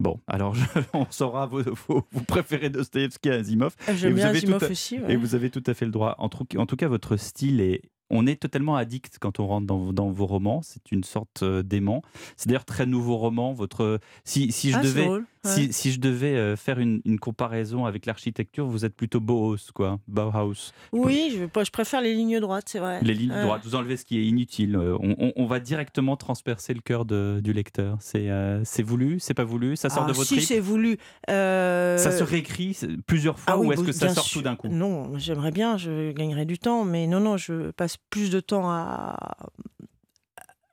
[0.00, 3.74] Bon, alors je- on saura vous préférez Dostoevsky à Asimov.
[3.86, 5.12] Ah, j'aime bien Asimov à- aussi, ouais.
[5.12, 6.16] Et vous avez tout à fait le droit.
[6.18, 7.80] En, tout- en tout cas, votre style est.
[8.10, 10.60] On est totalement addict quand on rentre dans, dans vos romans.
[10.62, 12.02] C'est une sorte euh, d'aimant.
[12.36, 13.54] C'est d'ailleurs très nouveau roman.
[13.54, 15.08] Votre si, si je Ah, devais
[15.44, 19.98] si, je devais euh, faire une, une comparaison avec l'architecture, vous êtes plutôt Bauhaus quoi,
[20.08, 20.72] Bauhaus.
[20.92, 23.00] Oui, je, je préfère les lignes droites, c'est vrai.
[23.02, 23.42] Les lignes Ouais.
[23.42, 24.76] droites, vous enlevez ce qui est inutile.
[24.76, 27.96] Euh, On, on- on va directement transpercer le cœur de- du lecteur.
[28.00, 30.96] C'est euh, voulu, c'est pas voulu, ça sort Ah, de votre Si c'est voulu.
[31.30, 34.40] euh, Ça se réécrit plusieurs fois ah oui, ou est-ce que ça sort sûr.
[34.40, 34.68] tout d'un coup?
[34.68, 38.70] Non, j'aimerais bien, je gagnerais du temps, mais non, non, je passe plus de temps
[38.70, 39.36] à.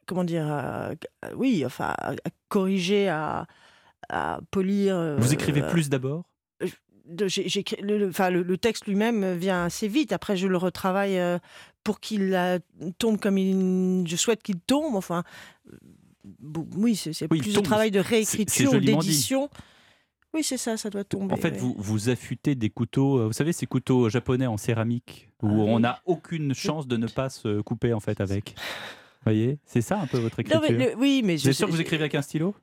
[0.06, 0.46] Comment dire
[1.36, 2.14] Oui, enfin, à
[2.50, 3.48] corriger, à,
[4.12, 4.96] à polir.
[4.96, 6.26] euh, Vous écrivez plus d'abord?
[7.08, 7.26] de-
[7.82, 10.14] le, le- enfin, le, le texte lui-même vient assez vite.
[10.14, 11.40] Après, je le retravaille euh,
[11.84, 12.60] pour qu'il euh,
[13.00, 14.96] tombe comme il, je souhaite qu'il tombe.
[14.96, 15.24] Enfin,
[15.72, 15.78] euh,
[16.40, 19.50] bon, oui, c'est Oui, plus de travail de réécriture ou d'édition.
[20.34, 21.34] Oui, c'est ça, ça doit tomber.
[21.34, 25.48] En fait, vous, vous affûtez des couteaux, vous savez, ces couteaux japonais en céramique, où
[25.50, 25.82] Ah on oui.
[25.82, 28.52] n'a aucune chance de ne pas se couper en fait avec.
[28.52, 29.60] Vous voyez?
[29.66, 31.82] C'est ça un peu votre écriture Non, mais le- oui, mais je sûr que vous
[31.82, 32.56] écrivez avec un stylo?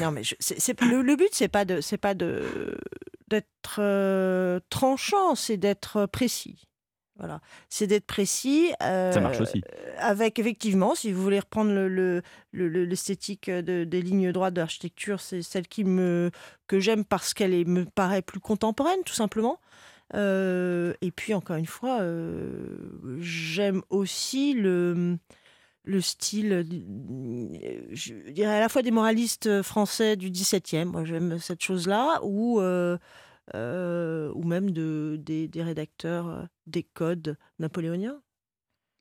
[0.00, 2.76] Non, mais je- c'est, c'est- le, le but, c'est pas de, c'est pas de
[3.28, 6.62] d'être euh, tranchant, c'est d'être précis.
[7.18, 7.40] Voilà,
[7.70, 8.72] c'est d'être précis.
[8.82, 9.62] euh, Ça marche aussi.
[9.98, 12.22] Avec effectivement, si vous voulez reprendre le, le-
[12.52, 16.30] le- le- l'esthétique de- des lignes droites de l'architecture, c'est celle qui me
[16.66, 19.58] que j'aime parce qu'elle est, me paraît plus contemporaine, tout simplement.
[20.14, 22.76] Euh, et puis encore une fois, euh,
[23.20, 25.16] j'aime aussi le
[25.86, 31.38] le style, euh, je dirais à la fois des moralistes français du XVIIe, moi j'aime
[31.38, 32.98] cette chose-là, ou, euh,
[33.54, 38.20] euh, ou même de, des, des rédacteurs euh, des codes napoléoniens.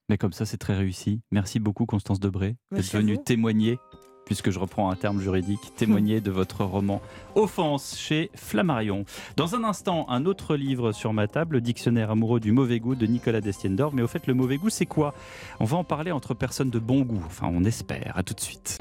[0.07, 1.21] Mais comme ça, c'est très réussi.
[1.31, 3.79] Merci beaucoup, Constance Debré, d'être venue témoigner,
[4.25, 7.01] puisque je reprends un terme juridique, témoigner de votre roman
[7.35, 9.05] Offense chez Flammarion.
[9.37, 12.95] Dans un instant, un autre livre sur ma table, le Dictionnaire amoureux du mauvais goût
[12.95, 13.93] de Nicolas Destiendorf.
[13.93, 15.13] Mais au fait, le mauvais goût, c'est quoi?
[15.59, 17.23] On va en parler entre personnes de bon goût.
[17.25, 18.13] Enfin, on espère.
[18.15, 18.79] À tout de suite.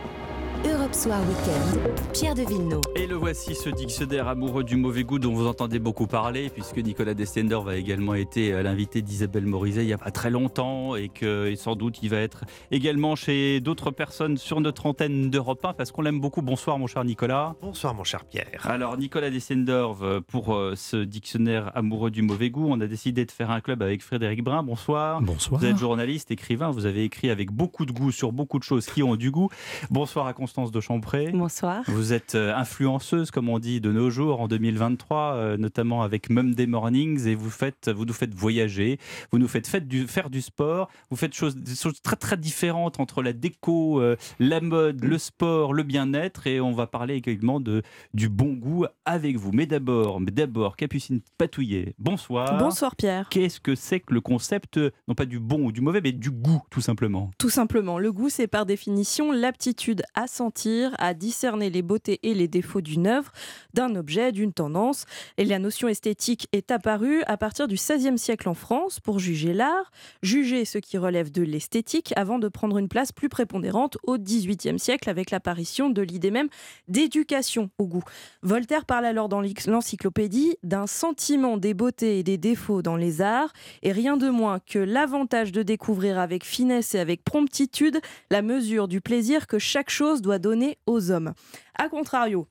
[0.95, 2.81] Soir Weekend, Pierre de Villeneuve.
[2.95, 6.79] Et le voici, ce dictionnaire amoureux du mauvais goût dont vous entendez beaucoup parler, puisque
[6.79, 11.09] Nicolas Destendorf a également été l'invité d'Isabelle Morizet il n'y a pas très longtemps, et
[11.09, 15.65] que et sans doute il va être également chez d'autres personnes sur notre antenne d'Europe
[15.65, 16.43] 1, parce qu'on l'aime beaucoup.
[16.43, 17.57] Bonsoir mon cher Nicolas.
[17.61, 18.65] Bonsoir mon cher Pierre.
[18.65, 23.25] Alors Nicolas Destendorf, euh, pour euh, ce dictionnaire amoureux du mauvais goût, on a décidé
[23.25, 24.63] de faire un club avec Frédéric Brun.
[24.63, 25.21] Bonsoir.
[25.21, 25.61] Bonsoir.
[25.61, 28.87] Vous êtes journaliste, écrivain, vous avez écrit avec beaucoup de goût sur beaucoup de choses
[28.87, 29.49] qui ont du goût.
[29.91, 31.31] Bonsoir à Constance Constance de Champré.
[31.33, 31.83] Bonsoir.
[31.87, 36.29] Vous êtes euh, influenceuse, comme on dit, de nos jours en 2023, euh, notamment avec
[36.29, 38.99] Monday Mornings, et vous, faites, vous nous faites voyager,
[39.33, 43.23] vous nous faites, du, faire du sport, vous faites des choses très très différentes entre
[43.23, 47.83] la déco, euh, la mode, le sport, le bien-être, et on va parler également de,
[48.13, 49.53] du bon goût avec vous.
[49.53, 52.59] Mais d'abord, mais d'abord, Capucine Patouillet, bonsoir.
[52.59, 53.31] Bonsoir Pierre.
[53.31, 54.79] Qu'est-ce que c'est que le concept,
[55.09, 57.31] non pas du bon ou du mauvais, mais du goût, tout simplement?
[57.39, 62.35] Tout simplement, le goût, c'est par définition l'aptitude à sentir, à discerner les beautés et
[62.35, 63.33] les défauts d'une œuvre,
[63.75, 65.05] d'un objet, d'une tendance.
[65.37, 69.53] Et la notion esthétique est apparue à partir du XVIe siècle en France pour juger
[69.53, 69.91] l'art,
[70.23, 74.79] juger ce qui relève de l'esthétique, avant de prendre une place plus prépondérante au XVIIIe
[74.79, 76.49] siècle avec l'apparition de l'idée même
[76.89, 78.05] d'éducation au goût.
[78.43, 83.53] Voltaire parle alors dans l'encyclopédie d'un sentiment des beautés et des défauts dans les arts,
[83.83, 88.89] et rien de moins que l'avantage de découvrir avec finesse et avec promptitude la mesure
[88.89, 91.35] du plaisir que chaque chose doit donner aux hommes.
[91.77, 92.47] A contrario,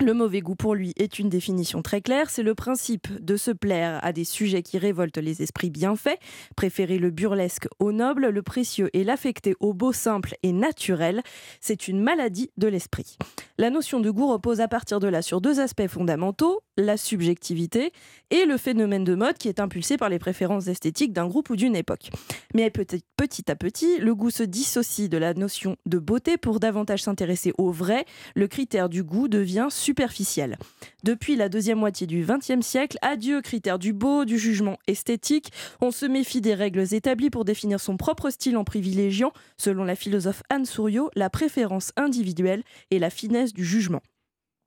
[0.00, 3.50] le mauvais goût pour lui est une définition très claire, c'est le principe de se
[3.50, 6.18] plaire à des sujets qui révoltent les esprits bien faits,
[6.56, 11.22] préférer le burlesque au noble, le précieux et l'affecté au beau simple et naturel,
[11.60, 13.16] c'est une maladie de l'esprit.
[13.56, 17.92] La notion de goût repose à partir de là sur deux aspects fondamentaux, la subjectivité
[18.30, 21.56] et le phénomène de mode qui est impulsé par les préférences esthétiques d'un groupe ou
[21.56, 22.10] d'une époque.
[22.52, 27.02] Mais petit, à petit, le goût se dissocie de la notion de beauté pour davantage
[27.02, 28.04] s'intéresser au vrai,
[28.34, 30.56] le critère du goût devient superficielle.
[31.02, 35.52] Depuis la deuxième moitié du XXe siècle, adieu critère du beau, du jugement esthétique,
[35.82, 39.94] on se méfie des règles établies pour définir son propre style en privilégiant, selon la
[39.94, 44.00] philosophe Anne Souriau, la préférence individuelle et la finesse du jugement.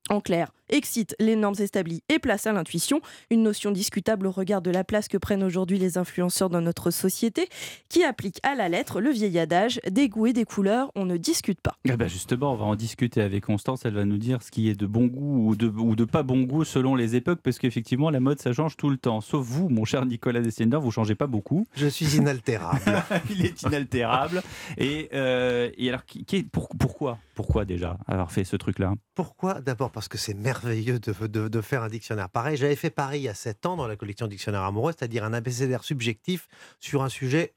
[0.10, 4.61] En clair, excite les normes établies et place à l'intuition, une notion discutable au regard
[4.61, 7.49] de la place que prennent aujourd'hui les influenceurs dans notre société,
[7.89, 11.18] qui applique à la lettre le vieil adage des goûts et des couleurs, on ne
[11.18, 11.77] discute pas.
[11.85, 14.69] Eh ben justement, on va en discuter avec Constance, elle va nous dire ce qui
[14.69, 17.60] est de bon goût ou de, ou de pas bon goût selon les époques, parce
[17.60, 19.22] qu'effectivement la mode ça change tout le temps.
[19.22, 21.68] Sauf vous, mon cher Nicolas Dessender, vous changez pas beaucoup.
[21.76, 22.81] Je suis inaltérable.
[23.30, 24.44] Il est inaltérable.
[24.77, 27.18] et, euh, et alors, qui, pour, pourquoi?
[27.35, 28.94] Pourquoi déjà avoir fait ce truc-là?
[29.15, 29.61] Pourquoi?
[29.61, 32.58] D'abord parce que c'est merveilleux de, de, faire un dictionnaire pareil.
[32.58, 35.34] J'avais fait pareil il y a 7 ans dans la collection Dictionnaire amoureux, c'est-à-dire un
[35.34, 36.48] abécédaire subjectif
[36.80, 37.56] sur un sujet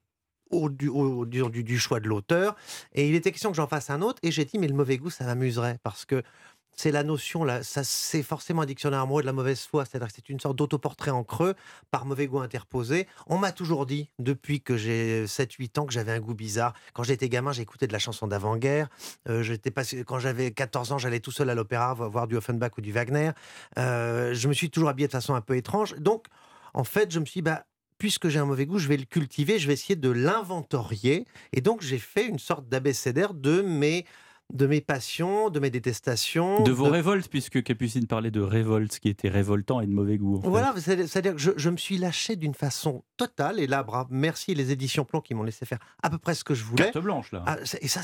[0.50, 2.56] au, du, au, du, du, choix de l'auteur.
[2.92, 4.18] Et il était question que j'en fasse un autre.
[4.22, 5.78] Et j'ai dit, mais le mauvais goût, ça m'amuserait.
[5.82, 6.22] Parce que
[6.80, 10.08] c'est la notion, là, ça, c'est forcément un dictionnaire amoureux de la mauvaise foi, c'est-à-dire
[10.08, 11.54] que c'est une sorte d'autoportrait en creux
[11.90, 13.06] par mauvais goût interposé.
[13.26, 16.72] On m'a toujours dit, depuis que j'ai 7-8 ans, que j'avais un goût bizarre.
[16.94, 18.88] Quand j'étais gamin, j'écoutais de la chanson d'avant-guerre.
[19.28, 22.70] Euh, j'étais pas, quand j'avais 14 ans, j'allais tout seul à l'opéra voir du Offenbach
[22.78, 23.32] ou du Wagner.
[23.78, 25.94] Euh, je me suis toujours habillé de façon un peu étrange.
[25.96, 26.28] Donc,
[26.72, 27.66] en fait, je me suis dit, bah,
[27.98, 31.26] puisque j'ai un mauvais goût, je vais le cultiver, je vais essayer de l'inventorier.
[31.52, 34.06] Et donc, j'ai fait une sorte d'abécédaire de mes
[34.52, 36.62] de mes passions, de mes détestations.
[36.62, 40.18] De vos révoltes, puisque Capucine parlait de révolte, ce qui était révoltant et de mauvais
[40.18, 40.40] goût.
[40.44, 44.72] Voilà, c'est-à-dire que je, me suis lâché d'une façon totale, et là, bravo, merci les
[44.72, 46.84] éditions Plomb qui m'ont laissé faire à peu près ce que je voulais.
[46.84, 47.44] Carte blanche, là.
[47.46, 48.00] Ah, et ça,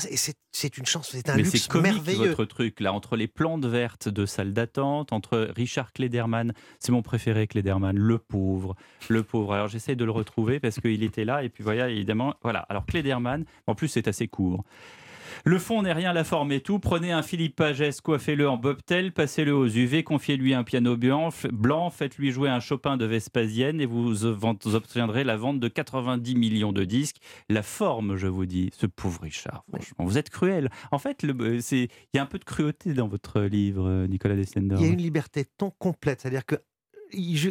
[0.51, 2.29] c'est une chance, c'est un Mais luxe comique, merveilleux.
[2.29, 7.01] votre truc, là, entre les plantes vertes de salle d'attente, entre Richard Klederman, c'est mon
[7.01, 8.75] préféré, Klederman, le pauvre,
[9.09, 9.53] le pauvre.
[9.53, 12.59] Alors j'essaie de le retrouver parce qu'il était là, et puis voilà, évidemment, voilà.
[12.69, 14.63] Alors Klederman, en plus c'est assez court.
[15.45, 16.79] Le fond n'est rien, la forme est tout.
[16.79, 21.89] Prenez un Philippe Pagès, coiffez-le en bobtail, passez-le aux UV, confiez-lui un piano blanc, blanc
[21.89, 26.83] faites-lui jouer un Chopin de Vespasienne et vous obtiendrez la vente de 90 millions de
[26.83, 27.17] disques.
[27.49, 30.69] La forme, je vous dis, ce pauvre Richard, franchement, vous êtes cruel.
[30.91, 34.75] En fait, il y a un peu de cruauté dans votre livre, Nicolas Dessender.
[34.79, 36.55] Il y a une liberté ton complète, c'est-à-dire que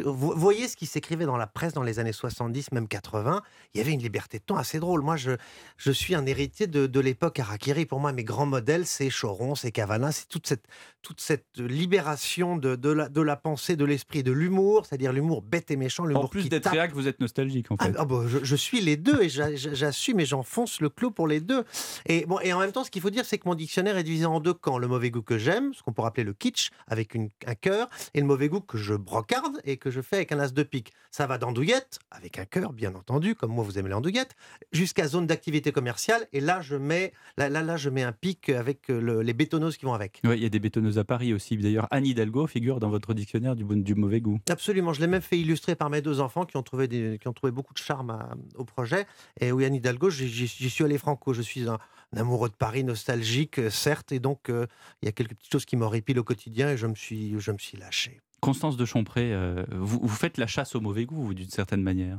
[0.05, 3.41] vous voyez ce qui s'écrivait dans la presse dans les années 70, même 80.
[3.73, 5.01] Il y avait une liberté de ton assez drôle.
[5.01, 5.31] Moi, je,
[5.77, 7.85] je suis un héritier de, de l'époque Harakiri.
[7.85, 10.65] Pour moi, mes grands modèles, c'est Choron, c'est Cavana, c'est toute cette,
[11.01, 15.41] toute cette libération de, de, la, de la pensée, de l'esprit, de l'humour, c'est-à-dire l'humour
[15.41, 16.09] bête et méchant.
[16.13, 17.95] En plus d'être réac, vous êtes nostalgique, en ah, fait.
[17.97, 21.39] Ah, bon, je, je, suis les deux et j'assume et j'enfonce le clou pour les
[21.39, 21.63] deux.
[22.05, 24.03] Et, bon, et en même temps, ce qu'il faut dire, c'est que mon dictionnaire est
[24.03, 24.77] divisé en deux camps.
[24.77, 27.89] Le mauvais goût que j'aime, ce qu'on pourrait appeler le kitsch, avec une, un cœur,
[28.13, 30.63] et le mauvais goût que je brocarde et que je fais avec un as de
[30.63, 30.93] pique.
[31.11, 34.35] Ça va d'andouillette, avec un cœur bien entendu, comme moi vous aimez les andouillettes,
[34.71, 36.27] jusqu'à zone d'activité commerciale.
[36.33, 39.77] Et là, je mets, là, là, là, je mets un pic avec euh, les bétonneuses
[39.77, 40.21] qui vont avec.
[40.23, 41.57] Oui, il y a des bétonneuses à Paris aussi.
[41.57, 44.39] D'ailleurs, Anne Hidalgo figure dans votre dictionnaire du, du mauvais goût.
[44.49, 44.93] Absolument.
[44.93, 47.33] Je l'ai même fait illustrer par mes deux enfants qui ont trouvé, des, qui ont
[47.33, 48.17] trouvé beaucoup de charme
[48.55, 49.05] au projet.
[49.39, 51.33] Et oui, Anne Hidalgo, j'y suis allé franco.
[51.33, 51.77] Je suis un,
[52.15, 54.11] amoureux de Paris, nostalgique, euh, certes.
[54.11, 54.65] Et donc, euh,
[55.01, 57.51] il y a quelques petites choses qui m'horripilent au quotidien et je me suis, je
[57.51, 58.21] me suis lâché.
[58.47, 62.17] Constance de Champré, euh, vous, vous, faites la chasse au mauvais goût, d'une certaine manière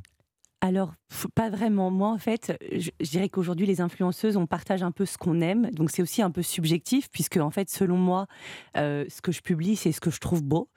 [0.60, 0.94] alors,
[1.36, 1.90] pas vraiment.
[1.90, 5.70] Moi, en fait, je, dirais qu'aujourd'hui, les influenceuses, on partage un peu ce qu'on aime.
[5.70, 8.26] Donc, c'est aussi un peu subjectif, puisque, en fait, selon moi,
[8.76, 10.68] euh, ce que je publie, c'est ce que je trouve beau.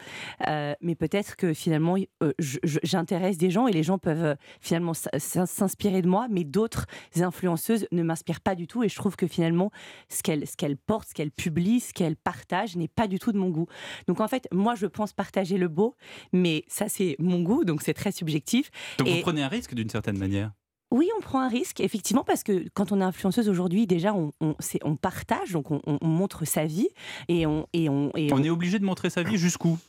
[0.48, 6.04] Euh, mais peut-être que finalement, euh, j'intéresse des gens et les gens peuvent finalement s'inspirer
[6.04, 6.86] de moi, mais d'autres
[7.16, 8.84] influenceuses ne m'inspirent pas du tout.
[8.84, 9.72] Et je trouve que finalement,
[10.10, 13.38] ce qu'elles ce portent, ce qu'elles publient, ce qu'elles partagent n'est pas du tout de
[13.40, 13.68] mon goût.
[14.08, 15.96] Donc, en fait, moi, je pense partager le beau,
[16.34, 18.70] mais ça, c'est mon goût, donc c'est très subjectif.
[19.00, 20.52] Donc, vous prenez un risque d'une certaine manière
[20.92, 24.34] oui, on prend un risque, effectivement, parce que quand on est influenceuse aujourd'hui, déjà, on,
[24.42, 26.90] on, partage, donc on, montre sa vie.
[27.30, 29.80] Et on, et on, on, est obligé de montrer sa vie jusqu'où?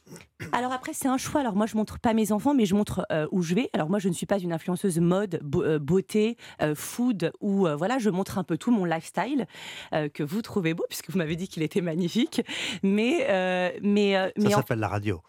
[0.53, 1.41] Alors après, c'est un choix.
[1.41, 3.69] Alors moi, je montre pas mes enfants, mais je montre euh, où je vais.
[3.73, 7.99] Alors moi, je ne suis pas une influenceuse mode, euh, beauté, euh, food, ou voilà,
[7.99, 9.47] je montre un peu tout mon lifestyle,
[9.91, 12.43] que vous trouvez beau, puisque vous m'avez dit qu'il était magnifique.
[12.85, 13.27] Mais,
[13.83, 15.21] mais, Ça s'appelle la radio.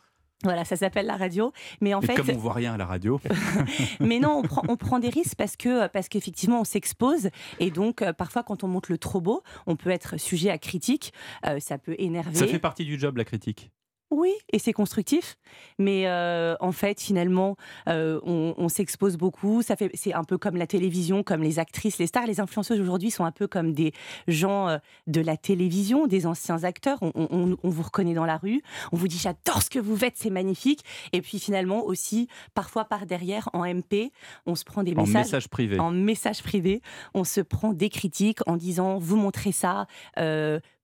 [0.44, 1.52] Voilà, ça s'appelle la radio.
[1.82, 3.20] Mais en fait, comme on voit rien à la radio.
[4.00, 7.30] mais non, on prend, on prend des risques parce que parce qu'effectivement on s'expose
[7.60, 10.58] et donc euh, parfois quand on montre le trop beau, on peut être sujet à
[10.58, 11.14] critique.
[11.46, 12.36] Euh, ça peut énerver.
[12.36, 13.72] Ça fait partie du job la critique.
[14.14, 15.38] Oui, et c'est constructif.
[15.80, 17.56] Mais euh, en fait, finalement,
[17.90, 19.64] euh, on, s'expose beaucoup.
[19.64, 22.28] Ça fait, c'est un peu comme la télévision, comme les actrices, les stars.
[22.28, 23.92] Les influenceuses aujourd'hui sont un peu comme des
[24.28, 24.78] gens euh,
[25.08, 27.00] de la télévision, des anciens acteurs.
[27.02, 28.62] On, vous reconnaît dans la rue.
[28.92, 30.84] On vous dit j'adore ce que vous faites, c'est magnifique.
[31.12, 34.12] Et puis finalement aussi, parfois par derrière, en MP,
[34.46, 35.16] on se prend des messages.
[35.16, 35.80] En message privé.
[35.80, 36.82] En message privé,
[37.16, 39.88] on se prend des critiques en disant vous montrez ça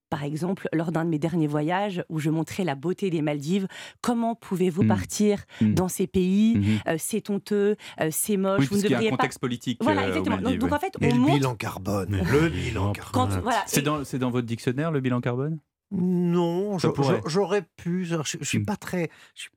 [0.09, 3.67] par exemple, lors d'un de mes derniers voyages où je montrais la beauté des Maldives,
[4.01, 4.87] comment pouvez-vous mmh.
[4.87, 5.73] partir mmh.
[5.73, 6.89] dans ces pays mmh.
[6.89, 8.65] euh, C'est honteux, euh, c'est moche.
[8.69, 9.79] vous ne devriez y a un contexte politique.
[9.81, 10.37] Voilà, euh, exactement.
[10.37, 12.21] donc, en fait, on le bilan carbone.
[12.31, 13.41] Le bilan carbone.
[13.65, 15.59] c'est dans, dans votre dictionnaire le bilan carbone?
[15.91, 16.77] Non,
[17.25, 18.05] j'aurais pu.
[18.05, 19.09] Je, je, suis pas très.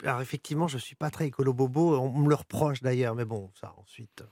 [0.02, 1.98] alors effectivement, je suis pas très écolo bobo.
[1.98, 4.22] On me le reproche d'ailleurs, mais bon, ça ensuite.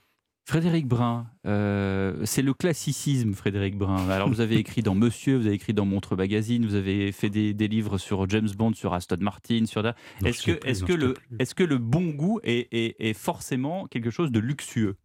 [0.45, 4.09] Frédéric Brun, euh, c'est le classicisme, Frédéric Brun.
[4.09, 7.29] Alors, vous avez écrit dans Monsieur, vous avez écrit dans Montre Magazine, vous avez fait
[7.29, 9.85] des, livres sur James Bond, sur Aston Martin, sur.
[10.25, 14.39] Est-ce que, est que, le, est que le bon goût est forcément quelque chose de
[14.39, 14.97] luxueux?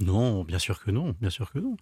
[0.00, 1.76] Non, bien sûr que non, bien sûr que non.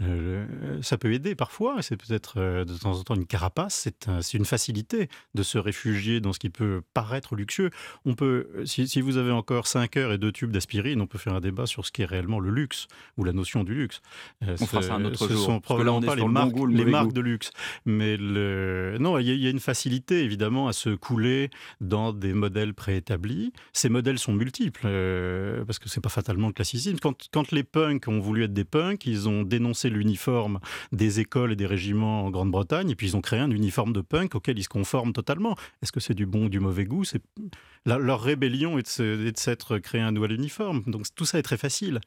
[0.00, 3.88] Euh, ça peut aider parfois, c'est peut-être euh, de temps en temps une carapace,
[4.20, 7.70] c'est une facilité de se réfugier dans ce qui peut paraître luxueux.
[8.04, 11.34] On peut, si, vous avez encore 5 heures et deux tubes d'aspirine, on peut faire
[11.34, 14.00] un débat sur ce qui est réellement le luxe ou la notion du luxe.
[14.42, 15.44] Euh, on fera ça un autre ce jour.
[15.44, 17.50] sont probablement pas les marques, les marques de luxe,
[17.84, 18.96] mais le...
[18.98, 21.50] non, il y, a une facilité évidemment à se couler
[21.80, 23.52] dans des modèles préétablis.
[23.72, 24.88] Ces modèles sont multiples
[25.66, 26.98] parce que c'est pas fatalement le classicisme.
[27.00, 30.60] Quand, quand les punks ont voulu être des punks, ils ont dénoncé l'uniforme
[30.92, 34.00] des écoles et des régiments en Grande-Bretagne, et puis ils ont créé un uniforme de
[34.00, 35.56] punk auquel ils se conforment totalement.
[35.82, 37.04] Est-ce que c'est du bon ou du mauvais goût?
[37.04, 37.22] C'est...
[37.86, 40.82] Leur rébellion est de, s'être créé un nouvel uniforme.
[40.86, 42.00] Donc tout ça est très facile.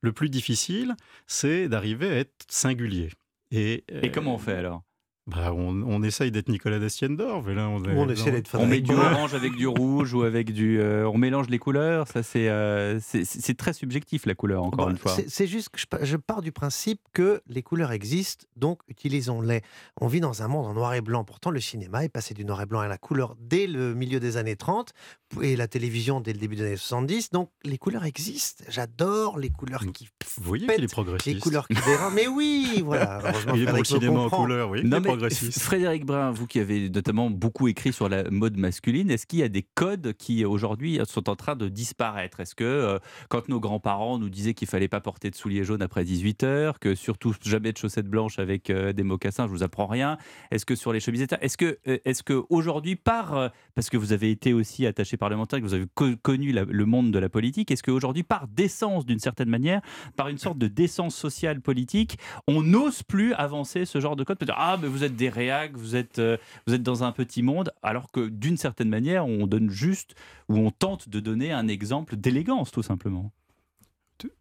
[0.00, 0.94] Le plus difficile,
[1.26, 3.10] c'est d'arriver à être singulier.
[3.50, 4.82] Et, et comment on fait alors?
[5.28, 9.34] Bah, on, essaye d'être Nicolas Destiendorf, là on, on essaie d'être On met du orange
[9.34, 10.80] avec du rouge ou avec du.
[10.80, 12.08] Euh, on mélange les couleurs.
[12.08, 15.14] Ça euh, c'est c'est très subjectif la couleur encore une fois.
[15.28, 19.60] C'est juste que je, pars du principe que les couleurs existent, donc utilisons-les.
[20.00, 21.24] On vit dans un monde en noir et blanc.
[21.24, 24.20] Pourtant le cinéma est passé du noir et blanc à la couleur dès le milieu
[24.20, 24.94] des années 30
[25.42, 27.32] et la télévision dès le début des années 70.
[27.32, 28.64] Donc les couleurs existent.
[28.68, 30.08] J'adore les couleurs qui.
[30.38, 31.34] Vous voyez qu'il est progressiste.
[31.34, 32.14] Les couleurs qui dérangent.
[32.14, 33.20] Mais oui, voilà.
[33.54, 34.82] Il est pour le cinéma en couleur, oui.
[35.28, 39.42] Frédéric Brun, vous qui avez notamment beaucoup écrit sur la mode masculine, est-ce qu'il y
[39.42, 42.40] a des codes qui aujourd'hui sont en train de disparaître?
[42.40, 45.82] Est-ce que euh, quand nos grands-parents nous disaient qu'il fallait pas porter de souliers jaunes
[45.82, 49.62] après 18 heures, que surtout jamais de chaussettes blanches avec euh, des mocassins, je vous
[49.62, 50.18] apprends rien.
[50.50, 54.52] Est-ce que sur les chemises, euh, est-ce que aujourd'hui par parce que vous avez été
[54.52, 55.86] aussi attaché parlementaire, que vous avez
[56.22, 59.80] connu le monde de la politique, est-ce qu'aujourd'hui par décence d'une certaine manière,
[60.16, 64.38] par une sorte de décence sociale politique, on n'ose plus avancer ce genre de code?
[64.56, 66.36] Ah mais vous êtes des réacs, vous êtes, euh,
[66.66, 70.14] vous êtes dans un petit monde, alors que d'une certaine manière, on donne juste,
[70.48, 73.32] ou on tente de donner un exemple d'élégance, tout simplement.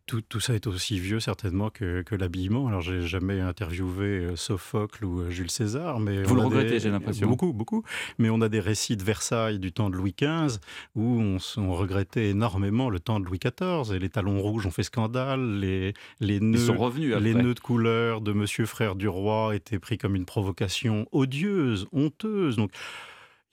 [0.08, 2.68] Tout, tout, ça est aussi vieux certainement que, que l'habillement.
[2.68, 6.90] Alors j'ai jamais interviewé euh, Sophocle ou euh, Jules César, mais vous le regrettez, j'ai
[6.90, 7.28] l'impression.
[7.28, 7.84] Beaucoup, beaucoup.
[8.18, 10.60] Mais on a des récits de Versailles du temps de Louis XV
[10.96, 14.72] où on, on, regrettait énormément le temps de Louis XIV et les talons rouges ont
[14.72, 19.08] fait scandale, les les nœuds, sont revenus les nœuds de couleur de Monsieur Frère du
[19.08, 22.56] Roi étaient pris comme une provocation odieuse, honteuse.
[22.56, 22.72] Donc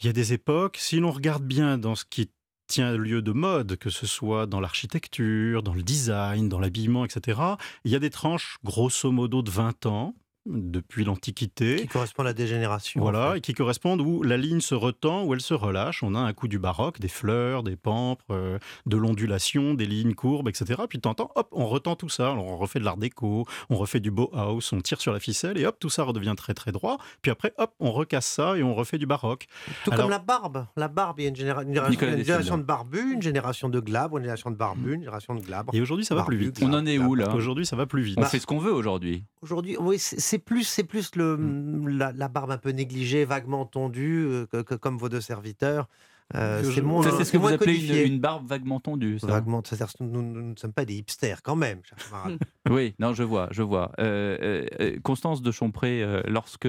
[0.00, 2.30] il y a des époques, si l'on regarde bien dans ce qui
[2.66, 7.40] tient lieu de mode, que ce soit dans l'architecture, dans le design, dans l'habillement, etc.,
[7.84, 10.14] il y a des tranches grosso modo de 20 ans
[10.46, 11.76] depuis l'Antiquité.
[11.76, 13.00] Qui correspondent à des générations.
[13.00, 16.02] Voilà, et qui correspondent où la ligne se retend, où elle se relâche.
[16.02, 20.14] On a un coup du baroque, des fleurs, des pampres, euh, de l'ondulation, des lignes
[20.14, 20.82] courbes, etc.
[20.88, 22.32] Puis de temps en temps, hop, on retend tout ça.
[22.32, 25.58] Alors, on refait de l'art déco, on refait du Bauhaus, on tire sur la ficelle
[25.58, 26.98] et hop, tout ça redevient très très droit.
[27.22, 29.46] Puis après, hop, on recasse ça et on refait du baroque.
[29.84, 30.66] Tout comme la barbe.
[30.76, 34.18] La barbe, il y a une, génération, une génération de barbus, une génération de glabres,
[34.18, 35.74] une génération de barbus, une génération de glabres.
[35.74, 36.58] Et aujourd'hui, ça va plus vite.
[36.62, 37.34] On en est où là?
[37.34, 38.18] Aujourd'hui, ça va plus vite.
[38.18, 39.24] On fait ce qu'on veut aujourd'hui.
[39.42, 41.88] Aujourd'hui, oui, c'est plus, c'est plus le, Hmm.
[41.88, 45.88] la, barbe un peu négligée, vaguement tondue, euh, que, comme vos deux serviteurs.
[46.34, 49.18] Euh, c'est ce que vous appelez une, barbe vaguement tondue.
[49.18, 49.26] Ça.
[49.26, 49.62] Vaguement,
[50.00, 51.80] nous, ne sommes pas des hipsters quand même,
[52.70, 53.92] oui, non, je vois, je vois.
[53.98, 54.66] Euh,
[55.02, 56.68] Constance de Chompré, lorsque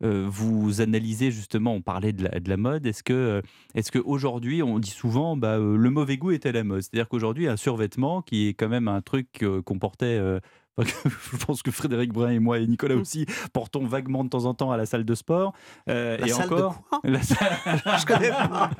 [0.00, 3.42] vous analysez justement, on parlait de la, de la mode, est-ce que,
[3.74, 6.80] est-ce qu'aujourd'hui, on dit souvent, bah, le mauvais goût est à la mode?
[6.80, 10.18] C'est-à-dire qu'aujourd'hui, un survêtement, qui est quand même un truc qu'on portait
[11.32, 13.00] je pense que Frédéric Brun et moi et Nicolas mm.
[13.00, 15.52] aussi portons vaguement de temps en temps à la salle de sport.
[15.88, 18.70] Euh, la et salle encore, de quoi je connais pas.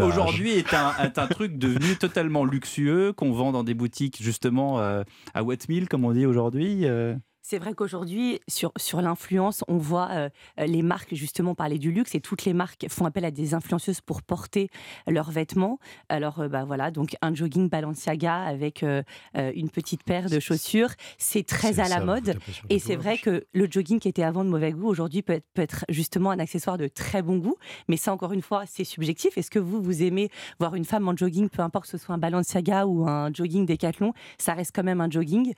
[0.06, 4.80] Aujourd'hui est un, est un, truc devenu totalement luxueux qu'on vend dans des boutiques justement
[4.80, 5.02] euh,
[5.34, 6.86] à Wetmill, comme on dit aujourd'hui.
[6.86, 7.14] Euh.
[7.50, 12.14] C'est vrai qu'aujourd'hui, sur, sur l'influence, on voit euh, les marques justement parler du luxe
[12.14, 14.70] et toutes les marques font appel à des influenceuses pour porter
[15.08, 15.80] leurs vêtements.
[16.08, 19.02] Alors, euh, bah voilà, donc un jogging Balenciaga avec euh,
[19.34, 22.38] une petite paire de chaussures, c'est très à la mode.
[22.68, 25.48] Et c'est vrai que le jogging qui était avant de mauvais goût, aujourd'hui peut être,
[25.52, 27.56] peut être justement un accessoire de très bon goût.
[27.88, 29.36] Mais ça, encore une fois, c'est subjectif.
[29.36, 32.14] Est-ce que vous, vous aimez voir une femme en jogging, peu importe que ce soit
[32.14, 35.52] un Balenciaga ou un jogging Decathlon, ça reste quand même un jogging.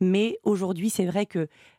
[0.00, 1.33] Mais aujourd'hui, c'est vrai que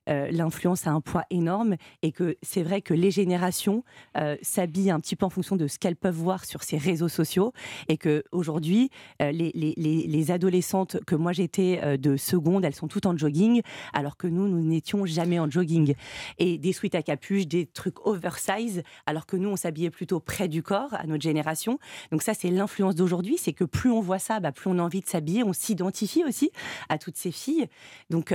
[0.08, 3.84] euh, l'influence a un poids énorme et que c'est vrai que les générations
[4.18, 7.10] euh, s'habillent un petit peu en fonction de ce qu'elles peuvent voir sur ces réseaux
[7.10, 7.54] sociaux
[7.88, 8.92] et que aujourd'hui
[9.22, 13.62] euh, les, les, les, adolescentes que moi j'étais de seconde, elles sont toutes en jogging
[13.94, 15.96] alors que nous, nous n'étions jamais en jogging.
[16.38, 20.48] Et des suites à capuche, des trucs oversize alors que nous, on s'habillait plutôt près
[20.48, 21.80] du corps à notre génération.
[22.12, 24.82] Donc ça, c'est l'influence d'aujourd'hui, c'est que plus on voit ça, bah, plus on a
[24.82, 26.52] envie de s'habiller, on s'identifie aussi
[26.90, 27.68] à toutes ces filles.
[28.10, 28.34] Donc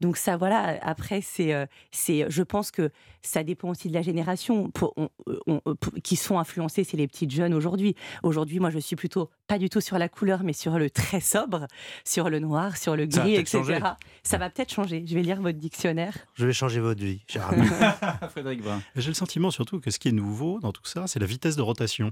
[0.00, 2.90] donc ça, voilà, après, c'est, euh, c'est, je pense que
[3.22, 4.70] ça dépend aussi de la génération.
[4.70, 5.58] Pour, euh,
[6.02, 7.94] qui sont influencés, c'est les petites jeunes aujourd'hui.
[8.22, 11.20] Aujourd'hui, moi, je suis plutôt pas du tout sur la couleur, mais sur le très
[11.20, 11.66] sobre,
[12.04, 13.62] sur le noir, sur le gris, etc.
[14.22, 15.04] Ça va peut-être changer.
[15.06, 16.14] Je vais lire votre dictionnaire.
[16.34, 17.50] Je vais changer votre vie, cher
[18.30, 18.82] Frédéric Brun.
[18.96, 21.56] J'ai le sentiment surtout que ce qui est nouveau dans tout ça, c'est la vitesse
[21.56, 22.10] de rotation.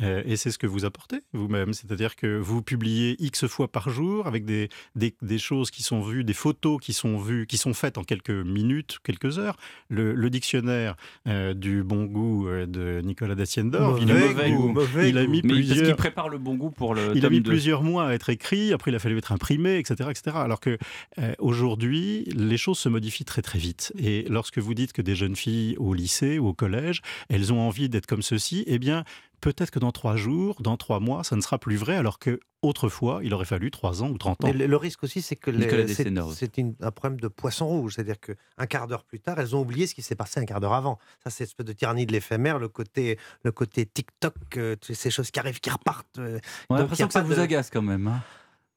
[0.00, 1.72] Euh, et c'est ce que vous apportez vous-même.
[1.72, 6.00] C'est-à-dire que vous publiez X fois par jour avec des, des, des, choses qui sont
[6.00, 9.56] vues, des photos qui sont vues, qui sont faites en quelques minutes, quelques heures.
[9.88, 15.26] Le, le dictionnaire euh, du bon goût euh, de Nicolas Daciendor, il, goût, il a
[15.26, 15.76] mis Mais plusieurs...
[15.76, 18.30] Parce qu'il prépare le bon goût pour le Il a mis plusieurs mois à être
[18.30, 20.10] écrit, après il a fallu être imprimé, etc.
[20.10, 20.36] etc.
[20.36, 20.78] alors que
[21.18, 23.92] euh, aujourd'hui, les choses se modifient très très vite.
[23.98, 27.60] Et lorsque vous dites que des jeunes filles au lycée ou au collège, elles ont
[27.60, 29.04] envie d'être comme ceci, eh bien,
[29.40, 32.40] peut-être que dans trois jours, dans trois mois, ça ne sera plus vrai, alors que
[32.62, 34.52] autrefois, il aurait fallu trois ans ou trente ans.
[34.52, 35.50] le, risque aussi, c'est que
[35.88, 39.86] c'est un problème de poisson rouge, c'est-à-dire qu'un quart d'heure plus tard, elles ont oublié
[39.86, 40.98] ce qui s'est passé un quart d'heure avant.
[41.22, 45.10] Ça, c'est une espèce de tyrannie de l'éphémère, le côté, le côté TikTok, euh, ces
[45.10, 46.18] choses qui arrivent, qui repartent.
[46.18, 46.38] Euh,
[46.68, 48.08] On a l'impression que ça vous agace quand même.
[48.08, 48.22] Hein.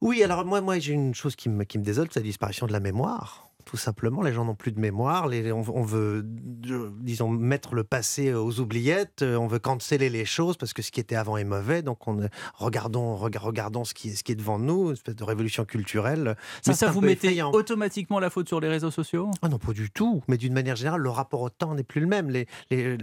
[0.01, 2.67] Oui, alors moi, moi j'ai une chose qui me, qui me désole, c'est la disparition
[2.67, 4.21] de la mémoire tout simplement.
[4.21, 5.27] Les gens n'ont plus de mémoire.
[5.27, 9.21] Les, on, veut, disons, mettre le passé aux oubliettes.
[9.21, 11.81] On veut canceller les choses parce que ce qui était avant est mauvais.
[11.81, 15.23] Donc, on, regardons, regardons ce qui, est, ce qui est devant nous, une espèce de
[15.23, 16.35] révolution culturelle.
[16.67, 19.29] Mais ça, vous mettez automatiquement la faute sur les réseaux sociaux?
[19.41, 20.23] Ah non, pas du tout.
[20.27, 22.29] Mais d'une manière générale, le rapport au temps n'est plus le même.
[22.29, 22.47] Les,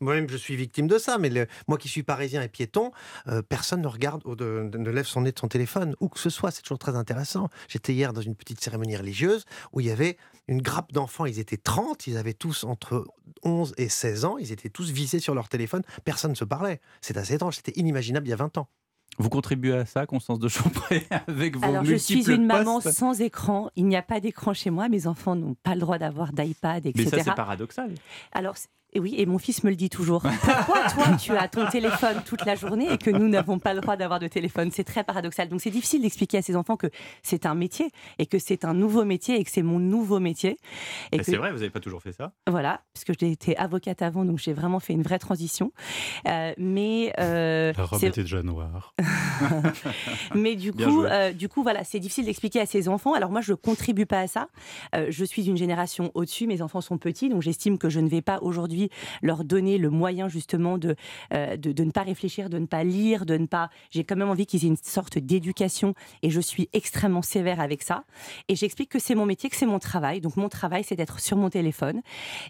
[0.00, 1.18] Moi-même, je suis victime de ça.
[1.18, 1.30] Mais
[1.66, 2.92] moi qui suis parisien et piéton,
[3.28, 6.30] euh, personne ne regarde, ou ne lève son nez de son téléphone, où que ce
[6.30, 6.50] soit.
[6.50, 7.48] C'est toujours très intéressant.
[7.68, 10.16] J'étais hier dans une petite cérémonie religieuse où il y avait avait
[10.48, 13.04] une grappe d'enfants, ils étaient 30, ils avaient tous entre
[13.42, 16.80] 11 et 16 ans, ils étaient tous visés sur leur téléphone, personne ne se parlait.
[17.00, 18.68] C'est assez étrange, c'était inimaginable il y a 20 ans.
[19.18, 23.20] Vous contribuez à ça, Constance de Champré, avec vos Alors, je suis une maman sans
[23.20, 23.70] écran.
[23.74, 24.88] Il n'y a pas d'écran chez moi.
[24.90, 27.10] Mes enfants n'ont pas le droit d'avoir d'iPad, etc.
[27.10, 27.94] Mais ça, c'est paradoxal.
[28.32, 28.56] Alors,
[28.92, 30.22] et oui, et mon fils me le dit toujours.
[30.22, 33.80] Pourquoi toi, tu as ton téléphone toute la journée et que nous n'avons pas le
[33.80, 34.70] droit d'avoir de téléphone?
[34.72, 35.48] C'est très paradoxal.
[35.48, 36.86] Donc c'est difficile d'expliquer à ses enfants que
[37.22, 40.56] c'est un métier et que c'est un nouveau métier et que c'est mon nouveau métier.
[41.12, 44.02] Et c'est vrai, vous n'avez pas toujours fait ça Voilà, parce que j'ai été avocate
[44.02, 45.72] avant, donc j'ai vraiment fait une vraie transition.
[46.28, 48.94] Euh, mais euh, la robe était déjà noire.
[50.34, 53.14] mais du coup, euh, du coup, voilà, c'est difficile d'expliquer à ses enfants.
[53.14, 54.48] Alors moi, je contribue pas à ça.
[54.94, 56.46] je suis d'une génération au-dessus.
[56.46, 58.90] Mes enfants sont petits, donc j'estime que je ne vais pas aujourd'hui aujourd'hui
[59.22, 60.96] leur donner le moyen justement de,
[61.32, 63.70] de, de, ne pas réfléchir, de ne pas lire, de ne pas...
[63.90, 67.82] J'ai quand même envie qu'ils aient une sorte d'éducation et je suis extrêmement sévère avec
[67.82, 68.04] ça.
[68.48, 70.20] Et j'explique que c'est mon métier, que c'est mon travail.
[70.20, 72.02] Donc mon travail, c'est d'être sur mon téléphone.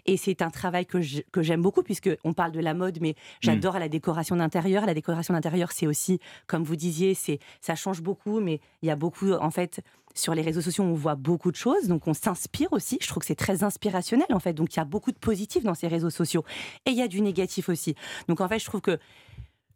[0.05, 1.01] Et c'est un travail que
[1.41, 3.79] j'aime beaucoup puisque on parle de la mode, mais j'adore mm.
[3.79, 4.85] la décoration d'intérieur.
[4.85, 8.91] La décoration d'intérieur, c'est aussi, comme vous disiez, c'est ça change beaucoup, mais il y
[8.91, 9.81] a beaucoup, en fait,
[10.17, 12.97] sur les réseaux sociaux, on voit beaucoup de choses, donc on s'inspire aussi.
[13.01, 14.53] Je trouve que c'est très inspirationnel, en fait.
[14.53, 16.43] Donc il y a beaucoup de positifs dans ces réseaux sociaux.
[16.85, 17.95] Et il y a du négatif aussi.
[18.27, 18.99] Donc en fait, je trouve que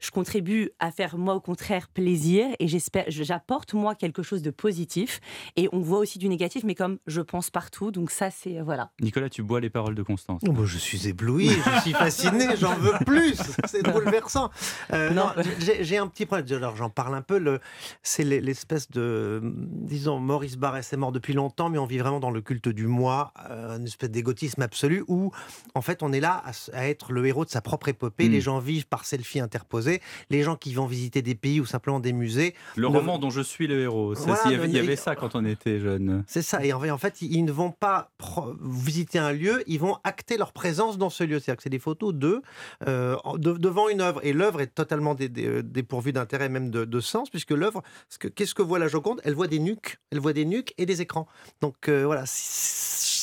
[0.02, 4.52] je contribue à faire moi au contraire plaisir et j'espère j'apporte moi quelque chose de
[4.52, 5.22] positif
[5.56, 8.64] et on voit aussi du négatif mais comme je pense partout donc ça c'est euh,
[8.64, 8.92] voilà.
[9.02, 10.42] Nicolas, tu bois les paroles de Constance.
[10.48, 14.50] Oh, je suis ébloui, je suis fasciné, j'en veux plus, c'est bouleversant.
[14.94, 15.30] Euh, non,
[15.60, 16.48] j'ai un petit problème.
[16.52, 17.38] Alors j'en parle un peu.
[17.38, 17.60] Le,
[18.04, 22.32] c'est l'espèce de, disons, Maurice Barrès est mort depuis longtemps, mais on vit vraiment dans
[22.32, 25.32] le culte du moi, euh, une espèce d'égotisme absolu où
[25.76, 28.28] en fait on est là à, être le héros de sa propre épopée.
[28.28, 28.32] Hmm.
[28.32, 29.42] Les gens vivent par selfie
[30.30, 32.54] les gens qui vont visiter des pays ou simplement des musées.
[32.76, 34.14] Le roman dont je suis le héros.
[34.46, 36.24] il, y avait, ça quand on était jeune.
[36.28, 36.64] C'est ça.
[36.64, 38.12] Et en fait, ils ne vont pas
[38.62, 41.40] visiter un lieu, ils vont acter leur présence dans ce lieu.
[41.40, 42.42] C'est-à-dire que c'est des photos d'eux
[42.88, 44.20] euh, devant une œuvre.
[44.24, 47.82] Et l'œuvre est totalement dépourvue d'intérêt, même de, sens, puisque l'œuvre,
[48.36, 49.22] qu'est-ce que voit la Joconde?
[49.24, 49.98] Elle voit des nuques.
[50.12, 51.28] Elle voit des nuques et des écrans.
[51.62, 52.26] Donc euh, voilà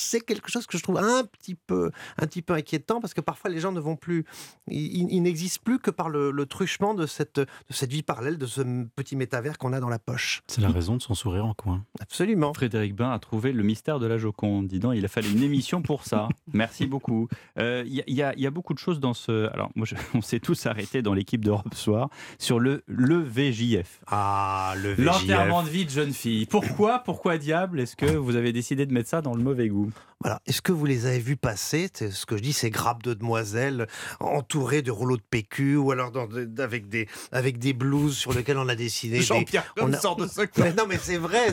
[0.08, 3.20] c'est quelque chose que je trouve un petit peu, un petit peu inquiétant parce que
[3.20, 4.24] parfois les gens ne vont plus,
[4.68, 8.62] ils, n'existent plus que par le, truchement de cette, de cette vie parallèle, de ce
[8.96, 10.42] petit métavers qu'on a dans la poche.
[10.46, 11.84] C'est la raison de son sourire en coin.
[12.00, 12.54] Absolument.
[12.54, 14.68] Frédéric Bain a trouvé le mystère de la Joconde.
[14.68, 16.28] Dis donc, il a fallu une émission pour ça.
[16.52, 17.28] Merci beaucoup.
[17.56, 19.50] Il euh, y, y, a beaucoup de choses dans ce.
[19.52, 22.08] Alors, moi, on s'est tous arrêtés dans l'équipe d'Europe Soir
[22.38, 24.00] sur le, le VJF.
[24.06, 25.04] Ah, le VJF.
[25.04, 26.46] L'enterrement de vie de jeune fille.
[26.46, 29.90] Pourquoi, pourquoi diable est-ce que vous avez décidé de mettre ça dans le mauvais goût?
[30.20, 30.40] Voilà.
[30.46, 31.88] Est-ce que vous les avez vus passer?
[31.94, 33.86] Ce que je dis, ces grappes de demoiselles
[34.18, 38.58] entourées de rouleaux de PQ ou alors dans, avec, des, avec des blouses sur lesquelles
[38.58, 39.20] on a dessiné.
[39.20, 39.96] Jean-Pierre on a...
[39.96, 40.40] sort de ce
[40.76, 41.52] Non, mais c'est vrai.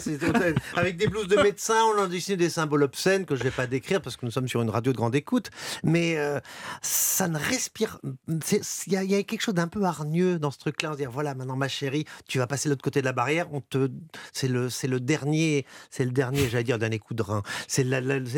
[0.75, 3.55] avec des blouses de médecins, on a dessiné des symboles obscènes que je ne vais
[3.55, 5.51] pas décrire parce que nous sommes sur une radio de grande écoute.
[5.83, 6.39] Mais euh,
[6.81, 7.99] ça ne respire.
[8.27, 10.89] Il y, a quelque chose d'un peu hargneux dans ce truc-là.
[10.89, 13.13] On se dit voilà, maintenant ma chérie, tu vas passer de l'autre côté de la
[13.13, 13.47] barrière.
[13.53, 13.91] On te,
[14.33, 17.43] c'est le, le dernier, c'est le dernier, j'allais dire dernier coup de rein.
[17.67, 17.83] C'est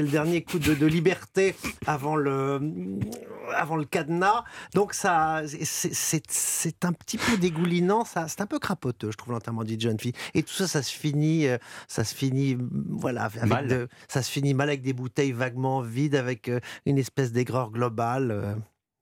[0.02, 1.56] le dernier coup de, liberté
[1.86, 2.60] avant le,
[3.56, 4.44] avant le cadenas.
[4.74, 9.64] Donc ça, c'est un petit peu dégoulinant, ça, c'est un peu crapoteux, je trouve l'enterrement
[9.64, 10.14] d'une jeune fille.
[10.34, 11.57] Et tout ça, ça se finit, euh,
[11.88, 12.57] ça se finit,
[12.90, 13.88] voilà, avec mal.
[14.07, 18.32] ça se finit mal avec des bouteilles vaguement vides, avec euh, une espèce d'aigreur globale,
[18.32, 18.56] euh,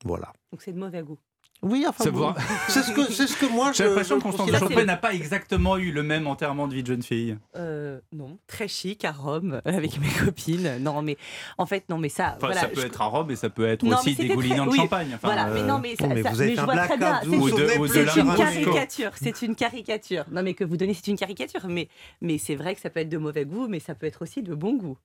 [0.03, 0.33] voilà.
[0.51, 1.19] Donc c'est de mauvais goût.
[1.65, 2.05] Oui, enfin,
[2.67, 5.91] c'est ce, que, ce que moi J'ai l'impression que Constance Chopin n'a pas exactement eu
[5.91, 7.37] le même enterrement de vie de jeune fille.
[7.55, 10.77] Euh, non, très chic à Rome avec mes copines.
[10.79, 11.17] Non, mais
[11.57, 12.37] en fait, non, mais ça.
[12.39, 15.07] voilà, ça peut être à Rome et ça peut être aussi dégoulinant de champagne.
[15.15, 17.19] Enfin, voilà, mais non, mais, ça, mais vous avez je vois très bien.
[17.23, 19.11] C'est une caricature.
[19.15, 20.25] C'est une caricature.
[20.31, 21.61] Non, mais que vous donnez, c'est une caricature.
[21.67, 21.89] Mais,
[22.21, 24.43] mais c'est vrai que ça peut être de mauvais goût, mais ça peut être aussi
[24.43, 24.97] de bon goût.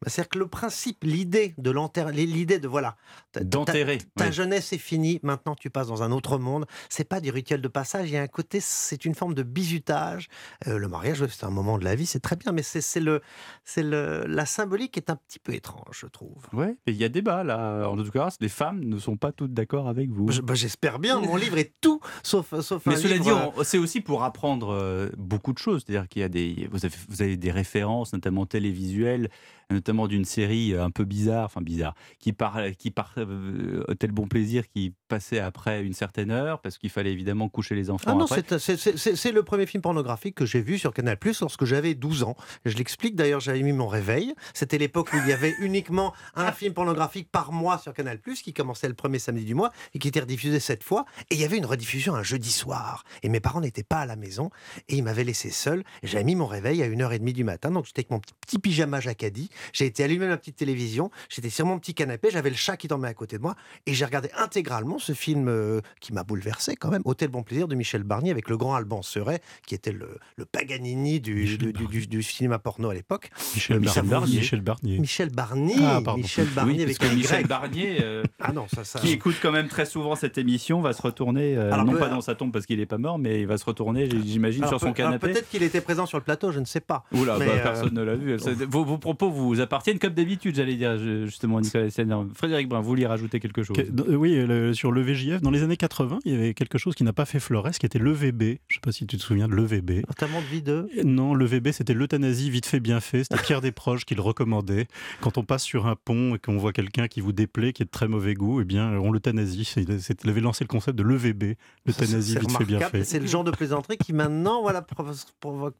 [0.00, 2.96] Bah, c'est-à-dire que le principe, l'idée de l'enterrer, l'idée de voilà,
[3.40, 3.98] d'enterrer.
[4.16, 6.66] Ta, jeunesse est finie, maintenant tu passes dans un autre monde.
[6.88, 9.42] C'est pas du rituel de passage, il y a un côté, c'est une forme de
[9.42, 10.28] bizutage.
[10.66, 13.20] Euh, le mariage, c'est un moment de la vie, c'est très bien, mais c'est le,
[13.64, 16.46] c'est le, la symbolique est un petit peu étrange, je trouve.
[16.52, 17.88] Ouais, il y a débat là.
[17.88, 20.26] En tout cas, les femmes ne sont pas toutes d'accord avec vous.
[20.42, 21.20] Bah, j'espère bien.
[21.20, 23.30] Mon livre est tout sauf, sauf mais cela dit,
[23.64, 25.84] c'est aussi pour apprendre euh, beaucoup de choses.
[25.86, 29.28] C'est-à-dire qu'il y a des, vous avez, vous avez des références, notamment télévisuelles
[29.70, 34.26] notamment d'une série euh, un peu bizarre, enfin bizarre, qui part, qui euh, tel bon
[34.26, 38.10] plaisir qui passait après une certaine heure parce qu'il fallait évidemment coucher les enfants.
[38.10, 41.94] Ah non, c'est le premier film pornographique que j'ai vu sur Canal Plus lorsque j'avais
[41.94, 42.36] 12 ans.
[42.64, 44.34] Je l'explique d'ailleurs, j'avais mis mon réveil.
[44.54, 48.42] C'était l'époque où il y avait uniquement un film pornographique par mois sur Canal Plus
[48.42, 51.04] qui commençait le premier samedi du mois et qui était rediffusé cette fois.
[51.30, 53.04] Et il y avait une rediffusion un jeudi soir.
[53.22, 54.50] Et mes parents n'étaient pas à la maison
[54.88, 55.84] et ils m'avaient laissé seul.
[56.02, 59.26] J'avais mis mon réveil à 1h30 du matin, donc j'étais avec mon petit pyjama jacadi
[59.72, 62.88] j'ai été allumer ma petite télévision, j'étais sur mon petit canapé, j'avais le chat qui
[62.88, 63.56] dormait à côté de moi,
[63.86, 67.68] et j'ai regardé intégralement ce film euh, qui m'a bouleversé quand même, Hôtel Bon Plaisir
[67.68, 70.18] de Michel Barnier, avec le grand Alban Seret, qui était le,
[70.52, 73.30] Paganini du, du, cinéma porno à l'époque.
[73.54, 74.38] Michel, Barnier.
[74.38, 74.98] Michel Barnier.
[74.98, 75.74] Michel Barnier.
[75.82, 78.98] Ah, Michel Barnier avec que Michel Barnier, euh, ah non, ça, ça...
[79.00, 82.20] qui écoute quand même très souvent cette émission, va se retourner, euh, non pas dans
[82.20, 84.92] sa tombe parce qu'il n'est pas mort, mais il va se retourner, j'imagine, sur son
[84.92, 85.32] canapé.
[85.32, 87.04] Peut-être qu'il était présent sur le plateau, je ne sais pas.
[87.12, 88.36] Oula, bah, personne ne l'a vu.
[88.36, 91.88] Vos, vos propos vous appartiennent comme d'habitude, j'allais dire justement, Nicolas
[92.34, 93.76] Frédéric Brun, vous vouliez rajouter quelque chose
[94.08, 94.40] Oui,
[94.74, 95.40] sur le VJF.
[95.40, 97.86] Dans les années 80, il y avait quelque chose qui n'a pas fait Flores, qui
[97.86, 98.42] était l'EVB.
[98.42, 100.06] Je ne sais pas si tu te souviens de l'EVB.
[100.06, 103.24] Notamment de vie de Non, l'EVB, c'était l'euthanasie vite fait, bien fait.
[103.24, 104.86] C'était Pierre Desproges qui le recommandait.
[105.20, 107.86] Quand on passe sur un pont et qu'on voit quelqu'un qui vous déplaît, qui est
[107.86, 109.70] de très mauvais goût, eh bien, on l'euthanasie.
[109.76, 113.04] Il avait lancé le concept de l'EVB, l'euthanasie vite fait, bien fait.
[113.04, 114.84] C'est le genre de plaisanterie qui maintenant voilà,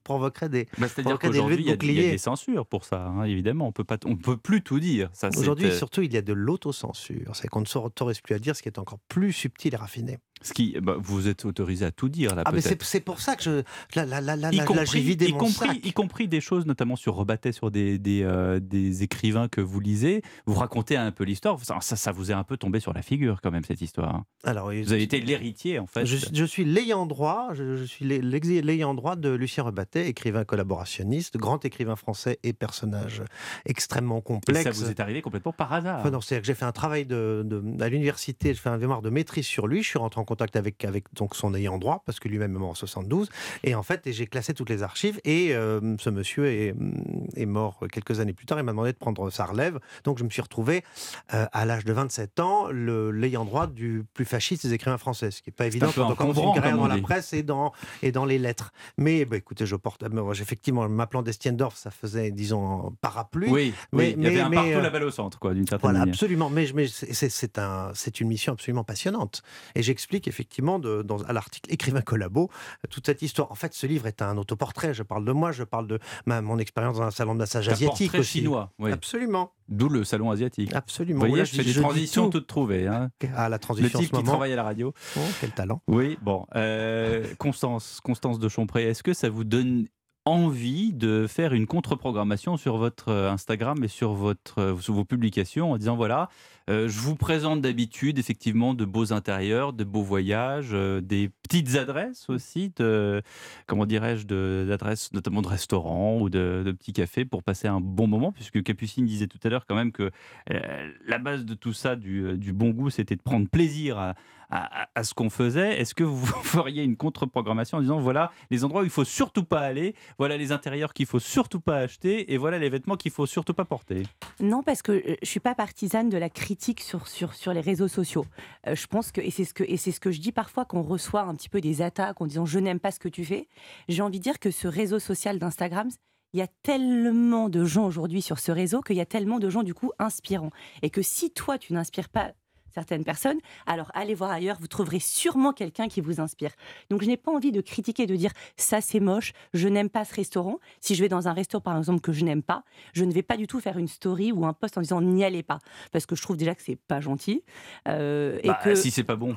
[0.05, 0.67] provoquerait des.
[0.79, 3.73] Bah, C'est-à-dire qu'aujourd'hui, il, y, a des censures pour ça, hein, évidemment.
[4.05, 5.11] On ne peut plus tout dire.
[5.37, 7.35] Aujourd'hui, surtout, il y a de l'autocensure.
[7.35, 10.19] C'est qu'on ne s'autorise plus à dire ce qui est encore plus subtil et raffiné.
[10.43, 12.43] Ce qui, bah, vous êtes autorisé à tout dire là.
[12.45, 13.63] Ah, mais c'est pour ça que je,
[13.95, 17.99] là, là, y compris, y compris, y compris des choses, notamment sur Rebattet, sur des,
[17.99, 20.23] des, euh, des, écrivains que vous lisez.
[20.45, 21.59] Vous racontez un peu l'histoire.
[21.65, 24.15] Ça, ça, vous est un peu tombé sur la figure quand même cette histoire.
[24.15, 24.25] Hein.
[24.45, 26.05] Alors, vous avez été l'héritier en fait.
[26.05, 27.49] Je, suis l'ayant droit.
[27.55, 33.23] Je, suis l'ayant droit de Lucien Rebattet, écrivain collaborationniste, grand écrivain français et personnage
[33.65, 34.61] extrêmement complexe.
[34.61, 36.01] Et ça vous est arrivé complètement par hasard.
[36.01, 38.51] Enfin, non, c'est-à-dire que j'ai fait un travail de, de à l'université.
[38.53, 39.83] J'ai fait un mémoire de maîtrise sur lui.
[39.83, 42.59] Je suis rentré en contact avec, avec donc son ayant droit, parce que lui-même est
[42.59, 43.31] mort en 72.
[43.65, 45.21] Et en fait, j'ai classé toutes les archives.
[45.25, 48.59] Et euh, ce monsieur est, mm, est, mort quelques années plus tard.
[48.59, 49.79] Il m'a demandé de prendre sa relève.
[50.05, 50.85] Donc je me suis retrouvé
[51.33, 55.31] euh, à l'âge de 27 ans, l'ayant droit du plus fasciste des écrivains français.
[55.31, 57.73] Ce qui n'est pas évident quand on commence une carrière dans la presse et dans,
[58.03, 58.73] et dans les lettres.
[58.99, 60.05] Mais bah, écoutez, je porte.
[60.41, 63.51] effectivement, m'appelant d'Estiendorf, ça faisait, disons, parapluie.
[63.51, 65.83] Oui, mais, il y avait un partout euh, la balle au centre, quoi, d'une certaine
[65.83, 66.15] voilà, manière.
[66.15, 66.51] absolument.
[66.51, 69.43] Mais, mais c'est un, une mission absolument passionnante.
[69.75, 72.51] Et j'explique effectivement de, dans, à l'article Écrivain collabo,
[72.91, 73.51] toute cette histoire.
[73.51, 74.95] En fait, ce livre est un autoportrait.
[74.95, 77.69] Je parle de moi, je parle de ma, mon expérience dans un salon de massage
[77.69, 78.39] asiatique aussi.
[78.39, 79.53] chinois, Absolument.
[79.69, 80.73] D'où le salon asiatique.
[80.75, 81.25] Absolument.
[81.25, 82.87] Vous voyez, je, fais des transitions toutes trouvées.
[82.87, 83.11] Hein.
[83.35, 83.99] Ah, la transition.
[83.99, 84.93] Le type qui travaille à la radio.
[85.17, 85.83] Oh, quel talent.
[85.89, 86.47] Oui, bon.
[86.55, 89.89] Euh, Constance, Constance de Chompré, est-ce que ça vous donne
[90.27, 95.05] envie de faire une contre-programmation sur votre euh, Instagram et sur, votre, euh, sur vos
[95.05, 96.29] publications en disant voilà,
[96.69, 102.29] euh, je vous présente d'habitude effectivement de beaux intérieurs, de beaux voyages, des petites adresses
[102.29, 103.23] aussi, de,
[103.69, 108.33] comment dirais-je, d'adresses notamment de restaurants ou de, petits cafés pour passer un bon moment,
[108.33, 110.11] puisque Capucine disait tout à l'heure quand même que
[110.49, 114.15] la base de tout ça, du, du bon goût, c'était de prendre plaisir à,
[114.51, 118.83] à, ce qu'on faisait, est-ce que vous feriez une contre-programmation en disant voilà les endroits
[118.83, 122.37] où il faut surtout pas aller, voilà les intérieurs qu'il faut surtout pas acheter et
[122.37, 124.03] voilà les vêtements qu'il faut surtout pas porter?
[124.41, 127.61] Non, parce que euh, je suis pas partisane de la critique sur, sur, sur les
[127.61, 128.27] réseaux sociaux.
[128.67, 130.65] Euh, je pense que, et c'est ce que, et c'est ce que je dis parfois
[130.65, 133.25] qu'on reçoit un petit peu des attaques en disant je n'aime pas ce que tu
[133.25, 133.49] fais,
[133.89, 135.89] j'ai envie de dire que ce réseau social d'Instagram,
[136.33, 139.49] il y a tellement de gens aujourd'hui sur ce réseau qu'il y a tellement de
[139.49, 140.51] gens du coup inspirants.
[140.83, 142.33] Et que si toi, tu n'inspires pas
[142.77, 146.51] certaines personnes, alors allez voir ailleurs, vous trouverez sûrement quelqu'un qui vous inspire.
[146.91, 150.05] Donc je n'ai pas envie de critiquer, de dire ça c'est moche, je n'aime pas
[150.05, 150.59] ce restaurant.
[150.81, 153.23] Si je vais dans un restaurant par exemple que je n'aime pas, je ne vais
[153.23, 155.59] pas du tout faire une story ou un post en disant n'y allez pas,
[155.91, 157.43] parce que je trouve déjà que c'est pas gentil.
[157.89, 158.75] Euh, et bah, que...
[158.75, 159.37] Si c'est pas bon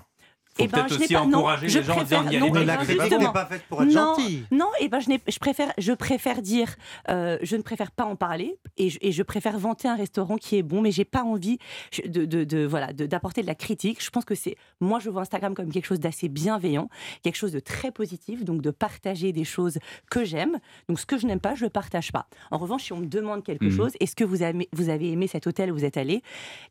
[0.59, 3.31] faut eh ben, peut-être aussi encourager les gens préfère, en disant non, La critique n'est
[3.31, 4.43] pas faite pour être non, gentil.
[4.51, 6.75] Non, et eh ben, je, je, préfère, je préfère dire,
[7.09, 10.37] euh, je ne préfère pas en parler, et je, et je, préfère vanter un restaurant
[10.37, 11.57] qui est bon, mais j'ai pas envie
[12.05, 14.03] de, de, de voilà d'apporter de, la critique.
[14.03, 16.89] Je pense que c'est, moi, je vois Instagram comme quelque chose d'assez bienveillant,
[17.23, 19.79] quelque chose de très positif, donc de partager des choses
[20.09, 20.57] que j'aime.
[20.87, 22.27] Donc ce que je n'aime pas, je le partage pas.
[22.51, 23.71] En revanche, si on me demande quelque mmh.
[23.71, 26.21] chose, est-ce que vous avez, vous avez aimé cet hôtel où vous êtes allé?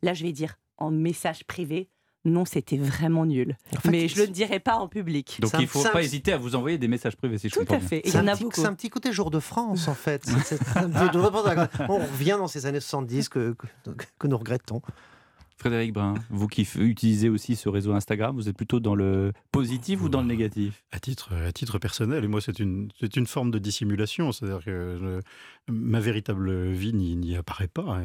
[0.01, 1.89] Là, je vais dire en message privé,
[2.25, 3.55] non, c'était vraiment nul.
[3.85, 5.37] mais je ne le dirais pas en public.
[5.39, 7.73] Donc il ne faut pas hésiter à vous envoyer des messages privés, si je Tout
[7.73, 8.01] à fait.
[8.05, 8.59] Il y en a beaucoup.
[8.59, 10.25] C'est un petit côté jour de France, en fait.
[11.89, 13.55] On revient dans ces années 70 que,
[14.17, 14.81] que, nous regrettons.
[15.55, 20.01] Frédéric Brun, vous qui utilisez aussi ce réseau Instagram, vous êtes plutôt dans le positif
[20.01, 20.85] ou dans le négatif?
[20.93, 25.19] À titre, à titre personnel, et moi c'est une, une forme de dissimulation, c'est-à-dire que
[25.67, 27.99] ma véritable vie n'y apparaît pas,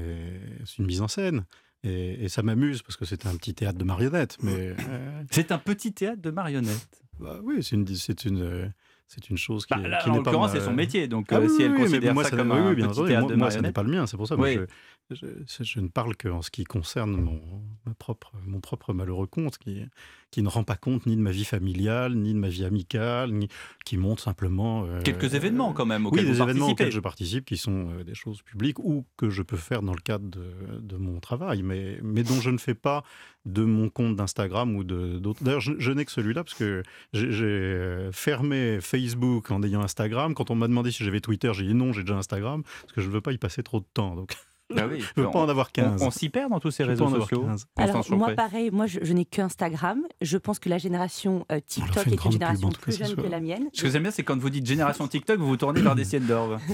[0.64, 1.44] c'est une mise en scène.
[1.84, 4.38] Et, ça m'amuse parce que c'est un petit théâtre de marionnettes.
[4.42, 7.02] Mais euh, c'est un petit théâtre de marionnettes.
[7.20, 8.72] Bah oui, c'est une, c'est une,
[9.06, 11.06] c'est une chose qui, bah, là, qui en l'occurrence, c'est son métier.
[11.08, 13.60] Donc, ah euh, si elle considère ça, comme un petit théâtre de marionnettes, moi, ça
[13.60, 14.06] n'est pas le mien.
[14.06, 14.36] C'est pour ça.
[14.36, 14.60] que je,
[15.10, 17.40] je, ne parle qu'en ce qui concerne mon,
[17.86, 19.82] ma propre, mon propre malheureux compte, qui,
[20.30, 23.32] qui ne rend pas compte ni de ma vie familiale, ni de ma vie amicale,
[23.32, 23.48] ni
[23.84, 24.84] qui montre simplement...
[24.86, 28.04] Euh, Quelques événements quand même auxquels oui, des événements auxquels je participe, qui sont euh,
[28.04, 31.62] des choses publiques ou que je peux faire dans le cadre de, de mon travail,
[31.62, 33.04] mais, mais dont je ne fais pas
[33.44, 35.44] de mon compte d'Instagram ou d'autres.
[35.44, 36.82] D'ailleurs, je, je n'ai que celui-là parce que
[37.12, 40.34] j'ai euh, fermé Facebook en ayant Instagram.
[40.34, 43.02] Quand on m'a demandé si j'avais Twitter, j'ai dit non, j'ai déjà Instagram parce que
[43.02, 44.14] je ne veux pas y passer trop de temps.
[44.14, 44.34] Donc
[44.76, 46.02] Ah oui, Je veux pas en avoir 15.
[46.02, 47.42] On, on s'y perd dans tous ces Je réseaux sociaux.
[47.44, 47.66] 15.
[47.76, 50.00] Alors moi pareil, moi je, je n'ai qu'Instagram.
[50.20, 53.40] Je pense que la génération euh, TikTok est une pub, génération plus jeune que la
[53.40, 53.68] mienne.
[53.72, 56.04] Ce que j'aime bien, c'est quand vous dites génération TikTok, vous vous tournez vers des
[56.04, 56.60] Siendorf.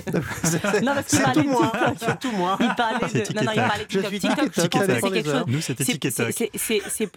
[0.82, 1.96] Non, parce qu'il C'est parlait tout de moi, TikTok.
[1.98, 2.58] c'est tout moi.
[2.60, 3.34] Il parlait de.
[3.34, 3.68] Non, non, il tic-tac.
[3.68, 4.10] parlait de Je TikTok.
[4.10, 5.44] suis TikTok, je TikTok, pense que ça c'est quelque chose.
[5.46, 6.50] Nous, c'était C'est- tic-tac.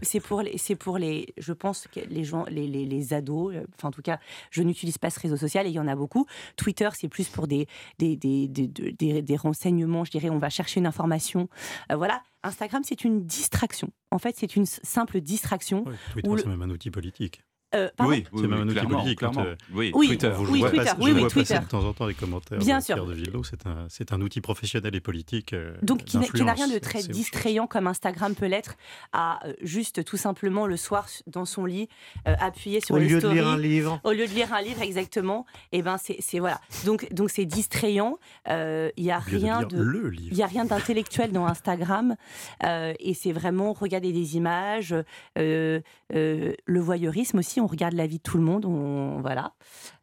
[0.04, 3.54] c'est- pour les, c'est pour les, je pense que les gens, les, les, les ados.
[3.54, 4.20] euh, Enfin, en tout cas,
[4.52, 6.26] je n'utilise pas ce réseau social et il y en a beaucoup.
[6.58, 7.68] Twitter, c'est plus pour des
[8.00, 10.04] des, des, des, des, des- des renseignements.
[10.06, 11.50] Je dirais, on va chercher une information.
[11.92, 12.22] Euh, voilà.
[12.44, 13.90] Instagram, c'est une distraction.
[14.12, 15.86] En fait, c'est une simple distraction.
[15.88, 17.42] Ouais, Twitter, le- c'est même un outil politique.
[17.76, 19.20] Euh, Oui, C'est même un outil clairement, politique.
[19.20, 20.30] quand, euh, Oui, Oui, Twitter.
[20.36, 21.60] vous- je oui, vois Twitter, oui, je oui, vois passer Twitter.
[21.60, 22.96] de temps en temps les commentaires Bien de sûr.
[22.96, 23.44] Pierre de Villot.
[23.44, 25.54] C'est un, c'est un outil professionnel et politique.
[25.54, 28.76] euh, Donc, qui n'a- rien de très distrayant comme Instagram peut l'être,
[29.12, 31.88] à euh, juste tout simplement le soir dans son lit,
[32.28, 34.00] euh, appuyer sur Au les lieu de lire un livre.
[34.04, 35.46] Au lieu de lire un livre, exactement.
[35.72, 36.60] Et ben, c'est c'est- voilà.
[36.86, 38.18] Donc, donc c'est distrayant.
[38.50, 40.14] Euh, Il y a Au lieu de rien de.
[40.32, 42.16] Il y a rien d'intellectuel dans Instagram.
[42.64, 44.94] Euh, et c'est vraiment regarder des images,
[45.38, 45.80] euh,
[46.14, 47.60] euh, le voyeurisme aussi.
[47.64, 48.66] On regarde la vie de tout le monde.
[48.66, 49.54] On, voilà.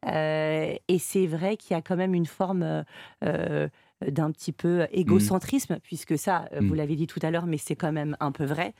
[0.06, 2.84] Euh, et c'est vrai qu'il y a quand même une forme.
[4.06, 6.77] D'un petit peu égocentrisme, puisque ça, euh, vous Mm.
[6.77, 8.74] l'avez dit tout à l'heure, mais c'est quand même un peu vrai,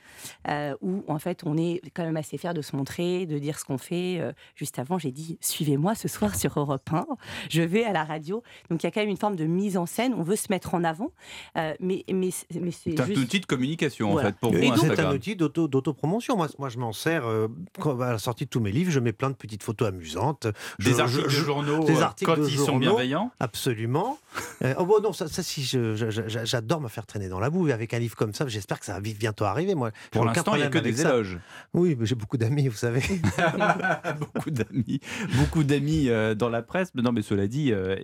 [0.49, 3.59] euh, où en fait on est quand même assez fier de se montrer, de dire
[3.59, 4.19] ce qu'on fait.
[4.21, 7.07] Euh, juste avant, j'ai dit suivez-moi ce soir sur Europe 1,
[7.51, 8.43] je vais à la radio.
[8.71, 10.47] Donc il y a quand même une forme de mise en scène, on veut se
[10.51, 11.11] mettre en avant,
[11.59, 13.19] euh, mais, mais, c'est- mais c'est C'est un juste...
[13.23, 14.29] outil de communication, Voilà.
[14.29, 16.37] en fait, pour vous, c'est un outil d'auto- d'autopromotion.
[16.37, 17.49] Moi, moi, je m'en sers euh,
[17.79, 18.91] quand- à la sortie de tous mes livres.
[18.91, 20.47] Je mets plein de petites photos amusantes.
[20.79, 24.19] Des Je- articles je- de journaux, des articles quand de ils sont journaux, bienveillants Absolument.
[24.63, 27.95] Euh, oh bon, non, ça, ça, si, j'adore me faire traîner dans la boue avec
[27.95, 28.47] un livre comme ça.
[28.49, 29.75] J'espère que ça va bientôt arriver.
[29.75, 31.39] Moi, Pour l'instant, il n'y a que des éloges.
[31.75, 33.03] Oui, mais j'ai beaucoup d'amis, vous savez.
[34.19, 35.01] beaucoup d'amis,
[35.37, 36.91] beaucoup d'amis euh, dans la presse.
[36.95, 37.97] Mais Non, mais cela dit, euh,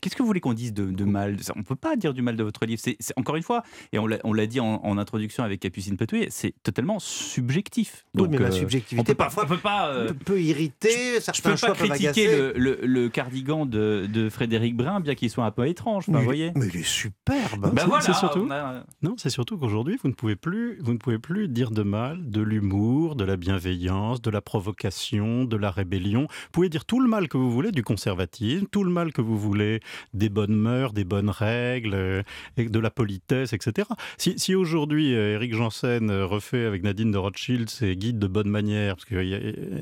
[0.00, 1.36] qu'est-ce que vous voulez qu'on dise de, de mal?
[1.54, 2.80] On ne peut pas dire du mal de votre livre.
[2.82, 3.62] C'est encore une fois,
[3.92, 8.04] et on l'a dit en, en introduction avec Capucine Petouillet, c'est totalement subjectif.
[8.14, 9.88] Oui, mais la euh, subjectivité, on peut parfois, on peut pas.
[9.88, 14.76] euh, peut, irriter, je certains peux pas critiquer le, le- le cardigan de, de Frédéric
[14.76, 16.04] Brun, bien qu'il soit un peu étrange.
[16.08, 17.60] enfin, il- voyez mais il est superbe.
[17.60, 20.92] Bah C'est- voilà, surtout, on a- non, c'est surtout qu'aujourd'hui, vous ne pouvez plus, vous
[20.92, 25.56] ne pouvez plus dire de mal de l'humour, de la bienveillance, de la provocation, de
[25.56, 26.22] la rébellion.
[26.22, 29.20] Vous pouvez dire tout le mal que vous voulez du conservatisme, tout le mal que
[29.20, 29.80] vous voulez
[30.12, 32.22] des bonnes mœurs, des bonnes règles, euh,
[32.56, 33.88] et de la politesse, etc.
[34.18, 38.26] Si, si aujourd'hui euh, Eric Janssen euh, refait avec Nadine de Rothschild ses guides de
[38.26, 39.22] bonne manière, parce que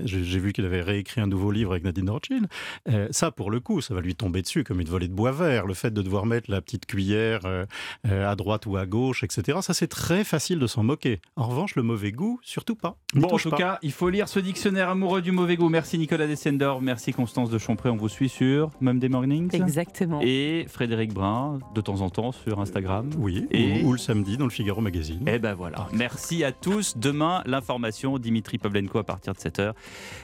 [0.04, 2.46] j'ai vu qu'il avait réécrit un nouveau livre avec Nadine de Rothschild,
[2.88, 5.32] euh, ça pour le coup, ça va lui tomber dessus comme une volée de bois
[5.32, 5.66] vert.
[5.66, 7.64] Le fait de devoir mettre la petite cuillère euh,
[8.06, 9.58] euh, à droite ou à gauche, etc.
[9.62, 11.20] Ça c'est très facile de s'en moquer.
[11.36, 12.96] En revanche, le mauvais goût, surtout pas.
[13.14, 13.56] Bon, en tout pas.
[13.56, 15.68] cas, il faut lire ce dictionnaire amoureux du mauvais goût.
[15.68, 17.88] Merci Nicolas Dessendorf, merci Constance de Champré.
[17.90, 19.54] On vous suit sur Monday Mornings.
[19.54, 20.20] Exactement.
[20.22, 23.10] Et Frédéric Brun, de temps en temps, sur Instagram.
[23.18, 25.26] Oui, Et, ou, ou le samedi dans le Figaro Magazine.
[25.28, 25.88] et ben voilà.
[25.92, 26.96] Merci à tous.
[26.96, 29.72] Demain, l'information, Dimitri Pavlenko à partir de 7h.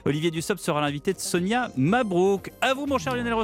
[0.04, 2.50] Olivier Dussopt sera l'invité de Sonia Mabrouk.
[2.60, 3.38] À vous, mon cher Lionel Rousseau.